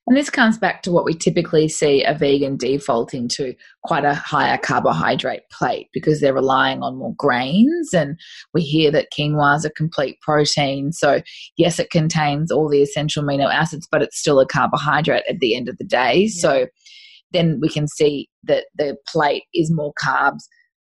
And 0.10 0.18
this 0.18 0.32
comes 0.32 0.58
back 0.58 0.82
to 0.82 0.92
what 0.92 1.06
we 1.06 1.14
typically 1.14 1.68
see 1.68 2.04
a 2.04 2.16
vegan 2.16 2.58
defaulting 2.58 3.28
to 3.34 3.54
quite 3.84 4.06
a 4.06 4.16
higher 4.16 4.58
carbohydrate 4.58 5.44
plate 5.52 5.88
because 5.94 6.20
they're 6.20 6.34
relying 6.34 6.82
on 6.82 6.98
more 6.98 7.14
grains. 7.16 7.94
And 7.94 8.20
we 8.52 8.64
hear 8.64 8.90
that 8.90 9.10
quinoa 9.16 9.58
is 9.58 9.66
a 9.66 9.70
complete 9.70 10.20
protein. 10.22 10.92
So, 10.94 11.22
yes, 11.58 11.78
it 11.78 11.92
contains 11.92 12.52
all 12.52 12.68
the 12.68 12.82
essential 12.82 13.24
amino 13.24 13.54
acids, 13.54 13.88
but 13.92 14.02
it's 14.02 14.18
still 14.20 14.40
a 14.40 14.48
carbohydrate 14.48 15.26
at 15.30 15.38
the 15.42 15.56
end 15.56 15.70
of 15.70 15.78
the 15.78 15.86
day. 15.86 16.22
Yeah. 16.22 16.42
So, 16.42 16.68
then 17.32 17.60
we 17.62 17.70
can 17.70 17.88
see 17.88 18.28
that 18.46 18.66
the 18.76 18.98
plate 19.08 19.44
is 19.54 19.72
more 19.72 19.94
carbs 20.04 20.42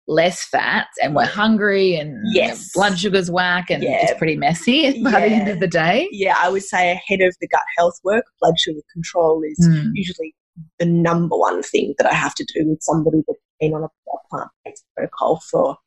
less 0.08 0.44
fats 0.44 0.98
and 1.02 1.16
we're 1.16 1.26
hungry 1.26 1.96
and 1.96 2.18
yes. 2.34 2.72
blood 2.74 3.00
sugar's 3.00 3.32
whack 3.32 3.70
and 3.70 3.84
yeah. 3.84 4.00
it's 4.02 4.18
pretty 4.18 4.36
messy 4.36 5.02
by 5.04 5.12
yeah. 5.12 5.20
the 5.20 5.36
end 5.36 5.48
of 5.50 5.60
the 5.60 5.68
day. 5.68 6.08
Yeah, 6.12 6.36
I 6.38 6.50
would 6.50 6.64
say 6.64 6.92
ahead 6.92 7.22
of 7.22 7.36
the 7.40 7.48
gut 7.48 7.62
health 7.78 8.00
work, 8.04 8.26
blood 8.42 8.60
sugar 8.60 8.82
control 8.92 9.42
is 9.44 9.68
mm. 9.68 9.92
usually 9.94 10.36
the 10.80 10.86
number 10.86 11.38
one 11.38 11.64
thing 11.64 11.96
that 11.98 12.12
I 12.12 12.14
have 12.14 12.36
to 12.36 12.46
do 12.54 12.68
with 12.68 12.82
somebody 12.82 13.24
that's 13.28 13.40
been 13.60 13.74
on 13.74 13.84
a 13.84 13.88
plant 14.30 14.50
based 14.66 14.86
protocol 14.96 15.42
for 15.50 15.78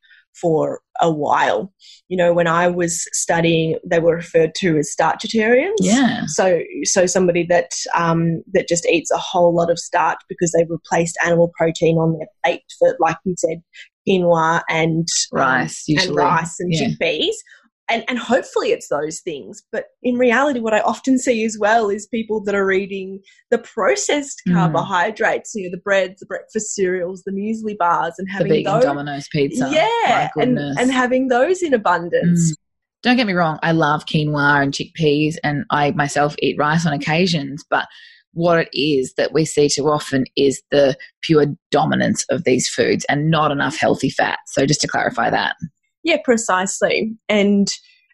for 0.40 0.80
a 1.00 1.10
while. 1.10 1.72
You 2.08 2.16
know, 2.16 2.32
when 2.32 2.46
I 2.46 2.68
was 2.68 3.06
studying, 3.12 3.78
they 3.84 3.98
were 3.98 4.16
referred 4.16 4.54
to 4.56 4.76
as 4.76 4.94
starchitarians. 4.98 5.76
Yeah. 5.80 6.24
So, 6.26 6.60
so 6.84 7.06
somebody 7.06 7.44
that 7.44 7.72
um, 7.94 8.42
that 8.52 8.68
just 8.68 8.86
eats 8.86 9.10
a 9.10 9.18
whole 9.18 9.54
lot 9.54 9.70
of 9.70 9.78
starch 9.78 10.18
because 10.28 10.52
they've 10.52 10.70
replaced 10.70 11.16
animal 11.24 11.52
protein 11.56 11.96
on 11.96 12.18
their 12.18 12.28
plate 12.44 12.62
for, 12.78 12.96
like 13.00 13.16
you 13.24 13.34
said, 13.38 13.62
quinoa 14.08 14.62
and 14.68 15.06
um, 15.32 15.38
rice, 15.38 15.84
um, 15.88 16.08
and 16.08 16.16
rice 16.16 16.60
and 16.60 16.72
yeah. 16.72 16.88
chickpeas. 16.88 17.34
And, 17.88 18.02
and 18.08 18.18
hopefully 18.18 18.72
it's 18.72 18.88
those 18.88 19.20
things. 19.20 19.62
But 19.70 19.84
in 20.02 20.16
reality, 20.16 20.58
what 20.58 20.74
I 20.74 20.80
often 20.80 21.20
see 21.20 21.44
as 21.44 21.56
well 21.56 21.88
is 21.88 22.08
people 22.08 22.42
that 22.42 22.54
are 22.54 22.72
eating 22.72 23.20
the 23.52 23.58
processed 23.58 24.42
mm. 24.48 24.54
carbohydrates, 24.54 25.54
you 25.54 25.64
know, 25.64 25.70
the 25.70 25.80
breads, 25.82 26.18
the 26.18 26.26
breakfast 26.26 26.74
cereals, 26.74 27.22
the 27.24 27.30
muesli 27.30 27.78
bars, 27.78 28.14
and 28.18 28.28
having 28.28 28.48
the 28.48 28.58
vegan 28.58 28.74
those. 28.74 28.84
Domino's 28.84 29.28
pizza. 29.30 29.68
Yeah, 29.70 30.30
and, 30.34 30.58
and 30.58 30.90
having 30.90 31.28
those 31.28 31.62
in 31.62 31.74
abundance. 31.74 32.52
Mm. 32.52 32.56
Don't 33.02 33.16
get 33.16 33.26
me 33.28 33.34
wrong, 33.34 33.60
I 33.62 33.70
love 33.70 34.04
quinoa 34.06 34.62
and 34.62 34.72
chickpeas, 34.72 35.36
and 35.44 35.64
I 35.70 35.92
myself 35.92 36.34
eat 36.40 36.58
rice 36.58 36.86
on 36.86 36.92
occasions, 36.92 37.64
but 37.70 37.86
what 38.36 38.58
it 38.58 38.68
is 38.78 39.14
that 39.14 39.32
we 39.32 39.46
see 39.46 39.68
too 39.68 39.88
often 39.88 40.24
is 40.36 40.62
the 40.70 40.94
pure 41.22 41.46
dominance 41.70 42.24
of 42.30 42.44
these 42.44 42.68
foods 42.68 43.04
and 43.08 43.30
not 43.30 43.50
enough 43.50 43.76
healthy 43.76 44.10
fat. 44.10 44.38
So, 44.46 44.66
just 44.66 44.82
to 44.82 44.88
clarify 44.88 45.30
that. 45.30 45.56
Yeah, 46.04 46.18
precisely. 46.22 47.16
And 47.28 47.68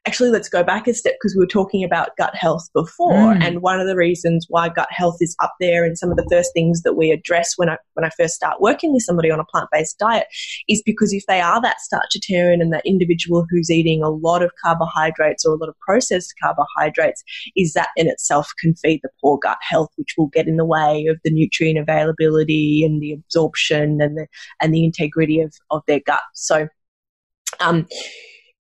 actually 0.05 0.31
let's 0.31 0.49
go 0.49 0.65
back 0.65 0.89
a 0.89 0.95
step 0.95 1.15
because 1.15 1.35
we 1.37 1.41
were 1.41 1.47
talking 1.47 1.85
about 1.85 2.17
gut 2.17 2.35
health 2.35 2.69
before 2.75 3.35
mm. 3.35 3.43
and 3.43 3.63
one 3.63 3.81
of 3.81 3.87
the 3.87 3.97
reasons 3.97 4.47
why 4.49 4.69
gut 4.69 4.89
health 4.91 5.17
is 5.21 5.37
up 5.41 5.55
there 5.61 5.85
and 5.85 5.97
some 5.97 6.11
of 6.11 6.17
the 6.17 6.27
first 6.31 6.51
things 6.53 6.83
that 6.83 6.95
we 6.95 7.11
address 7.11 7.53
when 7.57 7.69
I 7.69 7.77
when 7.95 8.05
I 8.05 8.11
first 8.11 8.35
start 8.35 8.61
working 8.61 8.93
with 8.93 9.05
somebody 9.05 9.31
on 9.31 9.39
a 9.39 9.45
plant-based 9.45 9.99
diet 9.99 10.27
is 10.69 10.83
because 10.85 11.13
if 11.13 11.25
they 11.29 11.41
are 11.41 11.61
that 11.63 11.77
starchitarian 11.93 12.61
and 12.61 12.73
that 12.73 12.85
individual 12.85 13.47
who's 13.49 13.71
eating 13.71 14.03
a 14.03 14.11
lot 14.11 14.43
of 14.43 14.51
carbohydrates 14.63 15.45
or 15.45 15.55
a 15.55 15.59
lot 15.59 15.69
of 15.69 15.79
processed 15.79 16.35
carbohydrates 16.43 17.23
is 17.57 17.75
that 17.75 17.91
in 17.97 18.09
itself 18.09 18.51
can 18.59 18.75
feed 18.75 19.01
the 19.03 19.11
poor 19.21 19.39
gut 19.39 19.59
health 19.61 19.91
which 19.97 20.15
will 20.19 20.29
get 20.29 20.49
in 20.49 20.57
the 20.57 20.65
way 20.65 21.07
of 21.07 21.19
the 21.25 21.31
nutrient 21.31 21.79
availability 21.79 22.85
and 22.85 23.01
the 23.01 23.13
absorption 23.13 24.01
and 24.01 24.17
the 24.17 24.27
and 24.61 24.75
the 24.75 24.85
integrity 24.85 25.41
of, 25.41 25.55
of 25.71 25.83
their 25.87 26.01
gut 26.01 26.23
so 26.35 26.67
um 27.61 27.87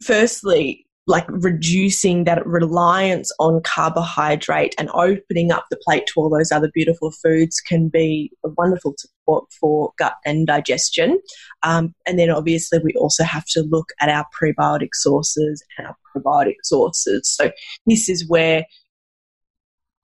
firstly 0.02 0.86
like 1.06 1.24
reducing 1.28 2.24
that 2.24 2.46
reliance 2.46 3.32
on 3.40 3.60
carbohydrate 3.62 4.74
and 4.78 4.88
opening 4.94 5.50
up 5.50 5.64
the 5.70 5.78
plate 5.84 6.06
to 6.06 6.12
all 6.16 6.30
those 6.30 6.52
other 6.52 6.70
beautiful 6.72 7.10
foods 7.10 7.60
can 7.60 7.88
be 7.88 8.30
a 8.44 8.48
wonderful 8.56 8.94
support 8.96 9.44
for 9.60 9.92
gut 9.98 10.14
and 10.24 10.46
digestion. 10.46 11.20
Um, 11.64 11.94
and 12.06 12.18
then 12.18 12.30
obviously 12.30 12.78
we 12.84 12.92
also 12.94 13.24
have 13.24 13.44
to 13.46 13.62
look 13.62 13.88
at 14.00 14.08
our 14.08 14.26
prebiotic 14.40 14.90
sources 14.92 15.64
and 15.76 15.88
our 15.88 15.96
probiotic 16.14 16.56
sources. 16.62 17.28
So 17.28 17.50
this 17.86 18.08
is 18.08 18.28
where 18.28 18.64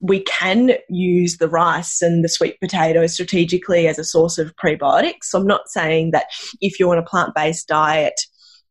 we 0.00 0.20
can 0.20 0.72
use 0.88 1.38
the 1.38 1.48
rice 1.48 2.02
and 2.02 2.24
the 2.24 2.28
sweet 2.28 2.58
potato 2.60 3.06
strategically 3.06 3.86
as 3.86 3.98
a 3.98 4.04
source 4.04 4.38
of 4.38 4.54
prebiotics. 4.56 5.24
So 5.24 5.40
I'm 5.40 5.46
not 5.46 5.68
saying 5.68 6.10
that 6.10 6.26
if 6.60 6.78
you're 6.78 6.92
on 6.92 6.98
a 6.98 7.04
plant 7.04 7.34
based 7.34 7.68
diet 7.68 8.20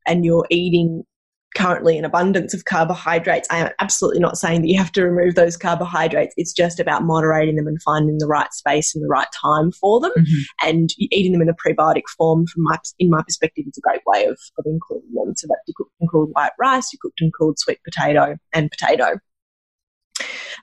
and 0.05 0.25
you're 0.25 0.47
eating 0.49 1.03
currently 1.55 1.97
an 1.97 2.05
abundance 2.05 2.53
of 2.53 2.65
carbohydrates. 2.65 3.47
I 3.49 3.59
am 3.59 3.69
absolutely 3.79 4.19
not 4.19 4.37
saying 4.37 4.61
that 4.61 4.67
you 4.67 4.77
have 4.77 4.91
to 4.93 5.03
remove 5.03 5.35
those 5.35 5.57
carbohydrates. 5.57 6.33
It's 6.37 6.53
just 6.53 6.79
about 6.79 7.03
moderating 7.03 7.55
them 7.55 7.67
and 7.67 7.81
finding 7.81 8.17
the 8.19 8.27
right 8.27 8.51
space 8.53 8.93
and 8.93 9.03
the 9.03 9.09
right 9.09 9.27
time 9.33 9.71
for 9.71 9.99
them. 9.99 10.11
Mm-hmm. 10.17 10.67
And 10.67 10.89
eating 10.99 11.31
them 11.31 11.41
in 11.41 11.49
a 11.49 11.53
prebiotic 11.53 12.03
form, 12.17 12.45
from 12.47 12.63
my 12.63 12.77
in 12.99 13.09
my 13.09 13.21
perspective, 13.23 13.65
is 13.67 13.77
a 13.77 13.81
great 13.81 14.01
way 14.05 14.25
of, 14.25 14.37
of 14.57 14.65
including 14.65 15.13
them. 15.13 15.33
So 15.35 15.47
that 15.47 15.59
you 15.67 15.73
cooked 15.75 15.93
and 15.99 16.09
cooled 16.09 16.29
white 16.33 16.51
rice, 16.59 16.91
you 16.93 16.99
cooked 17.01 17.21
and 17.21 17.31
cooled 17.37 17.59
sweet 17.59 17.79
potato 17.83 18.37
and 18.53 18.69
potato. 18.69 19.19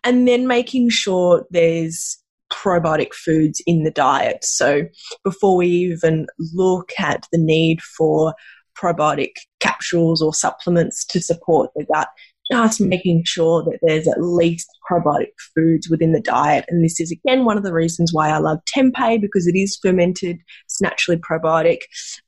And 0.04 0.28
then 0.28 0.46
making 0.46 0.90
sure 0.90 1.46
there's 1.50 2.18
probiotic 2.52 3.14
foods 3.14 3.62
in 3.66 3.84
the 3.84 3.90
diet. 3.90 4.44
So 4.44 4.82
before 5.24 5.56
we 5.56 5.66
even 5.66 6.26
look 6.52 6.92
at 6.98 7.26
the 7.32 7.38
need 7.38 7.80
for 7.82 8.34
probiotic 8.80 9.32
capsules 9.60 10.20
or 10.22 10.34
supplements 10.34 11.04
to 11.06 11.20
support 11.20 11.70
the 11.74 11.84
gut, 11.92 12.08
just 12.50 12.80
making 12.80 13.22
sure 13.24 13.62
that 13.62 13.78
there's 13.82 14.06
at 14.06 14.20
least 14.20 14.68
probiotic 14.90 15.32
foods 15.54 15.88
within 15.88 16.12
the 16.12 16.20
diet. 16.20 16.64
And 16.68 16.84
this 16.84 17.00
is 17.00 17.10
again 17.10 17.44
one 17.44 17.56
of 17.56 17.64
the 17.64 17.72
reasons 17.72 18.12
why 18.12 18.28
I 18.28 18.38
love 18.38 18.58
tempeh 18.66 19.20
because 19.20 19.46
it 19.46 19.56
is 19.56 19.78
fermented, 19.80 20.38
it's 20.66 20.80
naturally 20.80 21.20
probiotic. 21.20 21.80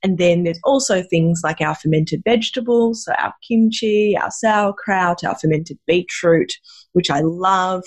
And 0.03 0.17
then 0.17 0.43
there's 0.43 0.59
also 0.63 1.03
things 1.03 1.41
like 1.43 1.61
our 1.61 1.75
fermented 1.75 2.21
vegetables, 2.25 3.05
so 3.05 3.13
our 3.13 3.33
kimchi, 3.47 4.17
our 4.17 4.31
sauerkraut, 4.31 5.23
our 5.23 5.35
fermented 5.35 5.77
beetroot, 5.85 6.53
which 6.93 7.11
I 7.11 7.21
love. 7.21 7.83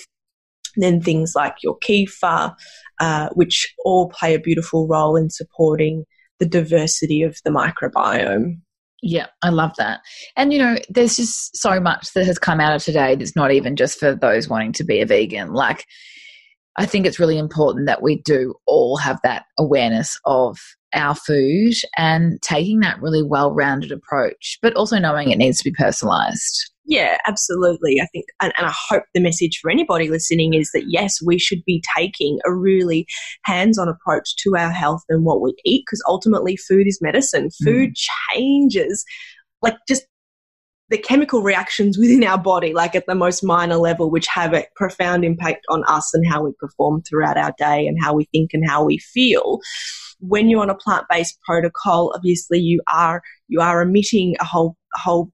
And 0.75 0.83
then 0.83 1.01
things 1.01 1.33
like 1.35 1.55
your 1.61 1.77
kefir, 1.79 2.55
uh, 3.01 3.29
which 3.33 3.73
all 3.83 4.09
play 4.09 4.33
a 4.35 4.39
beautiful 4.39 4.87
role 4.87 5.17
in 5.17 5.29
supporting 5.29 6.05
the 6.41 6.47
diversity 6.47 7.21
of 7.21 7.37
the 7.45 7.51
microbiome. 7.51 8.59
Yeah, 9.03 9.27
I 9.43 9.49
love 9.49 9.71
that. 9.77 10.01
And 10.35 10.51
you 10.51 10.59
know, 10.59 10.77
there's 10.89 11.15
just 11.15 11.55
so 11.55 11.79
much 11.79 12.13
that 12.13 12.25
has 12.25 12.39
come 12.39 12.59
out 12.59 12.75
of 12.75 12.83
today 12.83 13.15
that's 13.15 13.35
not 13.35 13.51
even 13.51 13.75
just 13.75 13.99
for 13.99 14.15
those 14.15 14.49
wanting 14.49 14.73
to 14.73 14.83
be 14.83 15.01
a 15.01 15.05
vegan. 15.05 15.53
Like, 15.53 15.85
I 16.77 16.87
think 16.87 17.05
it's 17.05 17.19
really 17.19 17.37
important 17.37 17.85
that 17.85 18.01
we 18.01 18.21
do 18.23 18.55
all 18.65 18.97
have 18.97 19.19
that 19.23 19.45
awareness 19.59 20.19
of 20.25 20.57
our 20.93 21.13
food 21.13 21.75
and 21.95 22.41
taking 22.41 22.79
that 22.79 22.99
really 23.01 23.23
well 23.23 23.53
rounded 23.53 23.91
approach, 23.91 24.57
but 24.63 24.75
also 24.75 24.97
knowing 24.97 25.29
it 25.29 25.37
needs 25.37 25.59
to 25.59 25.69
be 25.69 25.75
personalized. 25.77 26.70
Yeah, 26.85 27.17
absolutely. 27.27 28.01
I 28.01 28.07
think, 28.07 28.25
and, 28.41 28.51
and, 28.57 28.65
I 28.65 28.73
hope 28.89 29.03
the 29.13 29.21
message 29.21 29.59
for 29.61 29.69
anybody 29.69 30.09
listening 30.09 30.55
is 30.55 30.71
that 30.73 30.85
yes, 30.87 31.21
we 31.23 31.37
should 31.37 31.63
be 31.63 31.83
taking 31.95 32.39
a 32.45 32.53
really 32.53 33.05
hands 33.45 33.77
on 33.77 33.87
approach 33.87 34.35
to 34.37 34.55
our 34.57 34.71
health 34.71 35.03
and 35.07 35.23
what 35.23 35.41
we 35.41 35.53
eat 35.63 35.83
because 35.85 36.03
ultimately 36.07 36.57
food 36.57 36.87
is 36.87 36.99
medicine. 36.99 37.49
Food 37.63 37.91
mm. 37.91 38.05
changes, 38.33 39.05
like 39.61 39.77
just 39.87 40.05
the 40.89 40.97
chemical 40.97 41.41
reactions 41.41 41.97
within 41.97 42.23
our 42.23 42.37
body, 42.37 42.73
like 42.73 42.95
at 42.95 43.05
the 43.07 43.15
most 43.15 43.43
minor 43.43 43.77
level, 43.77 44.11
which 44.11 44.27
have 44.27 44.53
a 44.53 44.65
profound 44.75 45.23
impact 45.23 45.65
on 45.69 45.83
us 45.87 46.13
and 46.13 46.27
how 46.27 46.43
we 46.43 46.51
perform 46.59 47.01
throughout 47.03 47.37
our 47.37 47.53
day 47.57 47.87
and 47.87 47.97
how 48.01 48.13
we 48.13 48.25
think 48.31 48.51
and 48.53 48.67
how 48.67 48.83
we 48.83 48.97
feel. 48.97 49.59
When 50.19 50.49
you're 50.49 50.61
on 50.61 50.69
a 50.69 50.75
plant 50.75 51.05
based 51.09 51.39
protocol, 51.45 52.11
obviously 52.15 52.59
you 52.59 52.81
are 52.91 53.21
you 53.47 53.61
are 53.61 53.81
emitting 53.81 54.35
a 54.39 54.45
whole 54.45 54.75
a 54.95 54.99
whole 54.99 55.31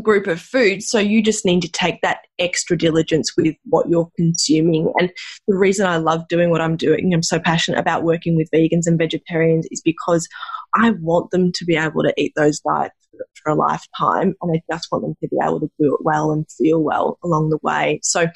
group 0.00 0.26
of 0.26 0.40
foods. 0.40 0.88
So 0.88 0.98
you 0.98 1.22
just 1.22 1.44
need 1.44 1.62
to 1.62 1.70
take 1.70 2.00
that 2.02 2.18
extra 2.38 2.76
diligence 2.76 3.32
with 3.36 3.54
what 3.64 3.88
you're 3.88 4.10
consuming. 4.16 4.92
And 4.98 5.10
the 5.48 5.56
reason 5.56 5.86
I 5.86 5.96
love 5.96 6.28
doing 6.28 6.50
what 6.50 6.60
I'm 6.60 6.76
doing, 6.76 7.12
I'm 7.14 7.22
so 7.22 7.38
passionate 7.38 7.80
about 7.80 8.02
working 8.04 8.36
with 8.36 8.50
vegans 8.54 8.86
and 8.86 8.98
vegetarians, 8.98 9.66
is 9.70 9.80
because 9.84 10.28
I 10.74 10.90
want 11.00 11.30
them 11.30 11.52
to 11.52 11.64
be 11.64 11.76
able 11.76 12.02
to 12.02 12.14
eat 12.16 12.32
those 12.36 12.60
diets 12.60 12.94
for 13.42 13.52
a 13.52 13.54
lifetime. 13.54 14.34
And 14.42 14.56
I 14.56 14.62
just 14.70 14.88
want 14.92 15.04
them 15.04 15.16
to 15.22 15.28
be 15.28 15.38
able 15.42 15.60
to 15.60 15.70
do 15.78 15.94
it 15.94 16.04
well 16.04 16.30
and 16.32 16.46
feel 16.50 16.82
well 16.82 17.18
along 17.24 17.50
the 17.50 17.58
way. 17.62 18.00
So, 18.02 18.26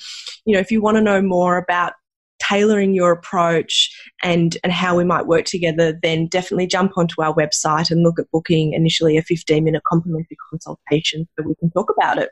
you 0.47 0.55
know, 0.55 0.61
if 0.61 0.71
you 0.71 0.81
want 0.81 0.97
to 0.97 1.03
know 1.03 1.21
more 1.21 1.59
about 1.59 1.93
tailoring 2.41 2.95
your 2.95 3.13
approach 3.13 3.91
and, 4.23 4.57
and 4.65 4.73
how 4.73 4.97
we 4.97 5.05
might 5.05 5.27
work 5.27 5.45
together, 5.45 5.99
then 6.03 6.27
definitely 6.27 6.67
jump 6.67 6.93
onto 6.97 7.23
our 7.23 7.35
website 7.35 7.91
and 7.91 8.03
look 8.03 8.19
at 8.19 8.31
booking 8.33 8.73
initially 8.73 9.17
a 9.17 9.23
15 9.23 9.63
minute 9.63 9.83
complimentary 9.89 10.37
consultation 10.51 11.29
so 11.39 11.47
we 11.47 11.55
can 11.57 11.71
talk 11.71 11.91
about 11.97 12.19
it. 12.19 12.31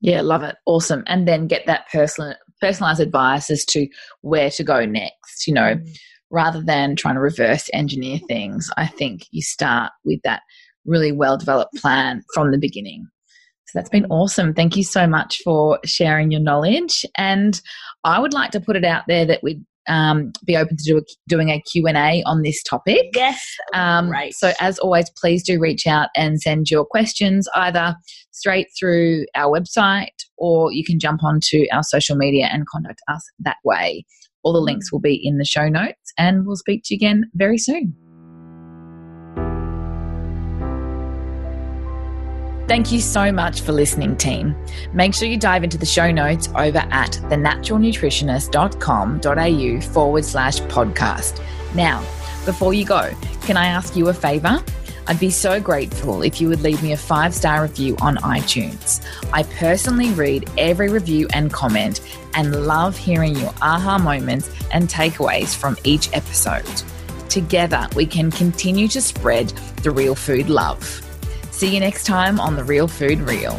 Yeah, 0.00 0.20
love 0.20 0.42
it. 0.42 0.56
Awesome. 0.66 1.04
And 1.06 1.26
then 1.26 1.46
get 1.46 1.66
that 1.66 1.88
personal, 1.90 2.34
personalized 2.60 3.00
advice 3.00 3.50
as 3.50 3.64
to 3.66 3.88
where 4.20 4.50
to 4.50 4.62
go 4.62 4.84
next. 4.84 5.46
You 5.46 5.54
know, 5.54 5.74
mm. 5.76 5.96
rather 6.30 6.62
than 6.62 6.96
trying 6.96 7.14
to 7.14 7.20
reverse 7.20 7.70
engineer 7.72 8.18
things, 8.28 8.70
I 8.76 8.86
think 8.86 9.26
you 9.30 9.42
start 9.42 9.92
with 10.04 10.20
that 10.24 10.42
really 10.84 11.12
well 11.12 11.36
developed 11.36 11.74
plan 11.76 12.22
from 12.34 12.52
the 12.52 12.58
beginning. 12.58 13.08
So 13.66 13.78
that's 13.78 13.90
been 13.90 14.06
awesome. 14.10 14.54
Thank 14.54 14.76
you 14.76 14.84
so 14.84 15.08
much 15.08 15.40
for 15.42 15.80
sharing 15.84 16.30
your 16.30 16.40
knowledge. 16.40 17.04
And 17.18 17.60
I 18.04 18.20
would 18.20 18.32
like 18.32 18.50
to 18.52 18.60
put 18.60 18.76
it 18.76 18.84
out 18.84 19.04
there 19.08 19.24
that 19.26 19.42
we'd 19.42 19.64
um, 19.88 20.32
be 20.44 20.56
open 20.56 20.76
to 20.76 20.84
do 20.84 20.98
a, 20.98 21.02
doing 21.28 21.50
a 21.50 21.60
Q&A 21.60 22.22
on 22.24 22.42
this 22.42 22.62
topic. 22.62 23.06
Yes. 23.14 23.40
Um, 23.72 24.08
Great. 24.08 24.34
So, 24.34 24.52
as 24.60 24.78
always, 24.78 25.10
please 25.10 25.42
do 25.42 25.60
reach 25.60 25.86
out 25.86 26.08
and 26.16 26.40
send 26.40 26.70
your 26.70 26.84
questions 26.84 27.48
either 27.54 27.94
straight 28.32 28.68
through 28.78 29.26
our 29.34 29.58
website 29.58 30.08
or 30.36 30.72
you 30.72 30.84
can 30.84 30.98
jump 30.98 31.24
onto 31.24 31.64
our 31.72 31.82
social 31.82 32.16
media 32.16 32.48
and 32.52 32.66
contact 32.66 33.00
us 33.08 33.22
that 33.40 33.56
way. 33.64 34.04
All 34.42 34.52
the 34.52 34.60
links 34.60 34.92
will 34.92 35.00
be 35.00 35.20
in 35.22 35.38
the 35.38 35.44
show 35.44 35.68
notes, 35.68 36.12
and 36.16 36.46
we'll 36.46 36.56
speak 36.56 36.82
to 36.84 36.94
you 36.94 36.98
again 36.98 37.30
very 37.34 37.58
soon. 37.58 37.94
Thank 42.66 42.90
you 42.90 43.00
so 43.00 43.30
much 43.30 43.60
for 43.60 43.72
listening, 43.72 44.16
team. 44.16 44.56
Make 44.92 45.14
sure 45.14 45.28
you 45.28 45.36
dive 45.36 45.62
into 45.62 45.78
the 45.78 45.86
show 45.86 46.10
notes 46.10 46.48
over 46.56 46.82
at 46.90 47.12
thenaturalnutritionist.com.au 47.12 49.80
forward 49.92 50.24
slash 50.24 50.58
podcast. 50.62 51.40
Now, 51.76 52.00
before 52.44 52.74
you 52.74 52.84
go, 52.84 53.12
can 53.42 53.56
I 53.56 53.66
ask 53.66 53.94
you 53.94 54.08
a 54.08 54.14
favor? 54.14 54.60
I'd 55.06 55.20
be 55.20 55.30
so 55.30 55.60
grateful 55.60 56.22
if 56.22 56.40
you 56.40 56.48
would 56.48 56.62
leave 56.62 56.82
me 56.82 56.92
a 56.92 56.96
five 56.96 57.32
star 57.32 57.62
review 57.62 57.96
on 58.00 58.16
iTunes. 58.16 59.00
I 59.32 59.44
personally 59.44 60.10
read 60.10 60.50
every 60.58 60.88
review 60.88 61.28
and 61.32 61.52
comment 61.52 62.00
and 62.34 62.66
love 62.66 62.96
hearing 62.96 63.36
your 63.36 63.54
aha 63.62 63.98
moments 63.98 64.50
and 64.72 64.88
takeaways 64.88 65.54
from 65.54 65.76
each 65.84 66.12
episode. 66.12 66.66
Together, 67.28 67.86
we 67.94 68.06
can 68.06 68.32
continue 68.32 68.88
to 68.88 69.00
spread 69.00 69.50
the 69.84 69.92
real 69.92 70.16
food 70.16 70.48
love. 70.48 71.05
See 71.56 71.72
you 71.72 71.80
next 71.80 72.04
time 72.04 72.38
on 72.38 72.54
The 72.54 72.62
Real 72.62 72.86
Food 72.86 73.18
Reel. 73.20 73.58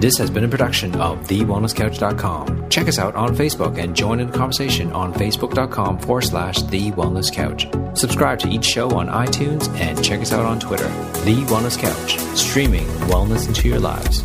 This 0.00 0.18
has 0.18 0.28
been 0.28 0.42
a 0.42 0.48
production 0.48 0.92
of 0.96 1.20
TheWellnessCouch.com. 1.28 2.68
Check 2.68 2.88
us 2.88 2.98
out 2.98 3.14
on 3.14 3.36
Facebook 3.36 3.78
and 3.78 3.94
join 3.94 4.18
in 4.18 4.28
the 4.28 4.36
conversation 4.36 4.90
on 4.90 5.14
Facebook.com 5.14 6.00
forward 6.00 6.22
slash 6.22 6.62
The 6.62 6.90
Wellness 6.90 7.32
Couch. 7.32 7.68
Subscribe 7.96 8.40
to 8.40 8.48
each 8.48 8.64
show 8.64 8.90
on 8.90 9.06
iTunes 9.06 9.68
and 9.78 10.04
check 10.04 10.20
us 10.20 10.32
out 10.32 10.44
on 10.44 10.58
Twitter. 10.58 10.88
The 11.24 11.44
Wellness 11.46 11.78
Couch, 11.78 12.18
streaming 12.36 12.86
wellness 13.06 13.46
into 13.46 13.68
your 13.68 13.78
lives. 13.78 14.24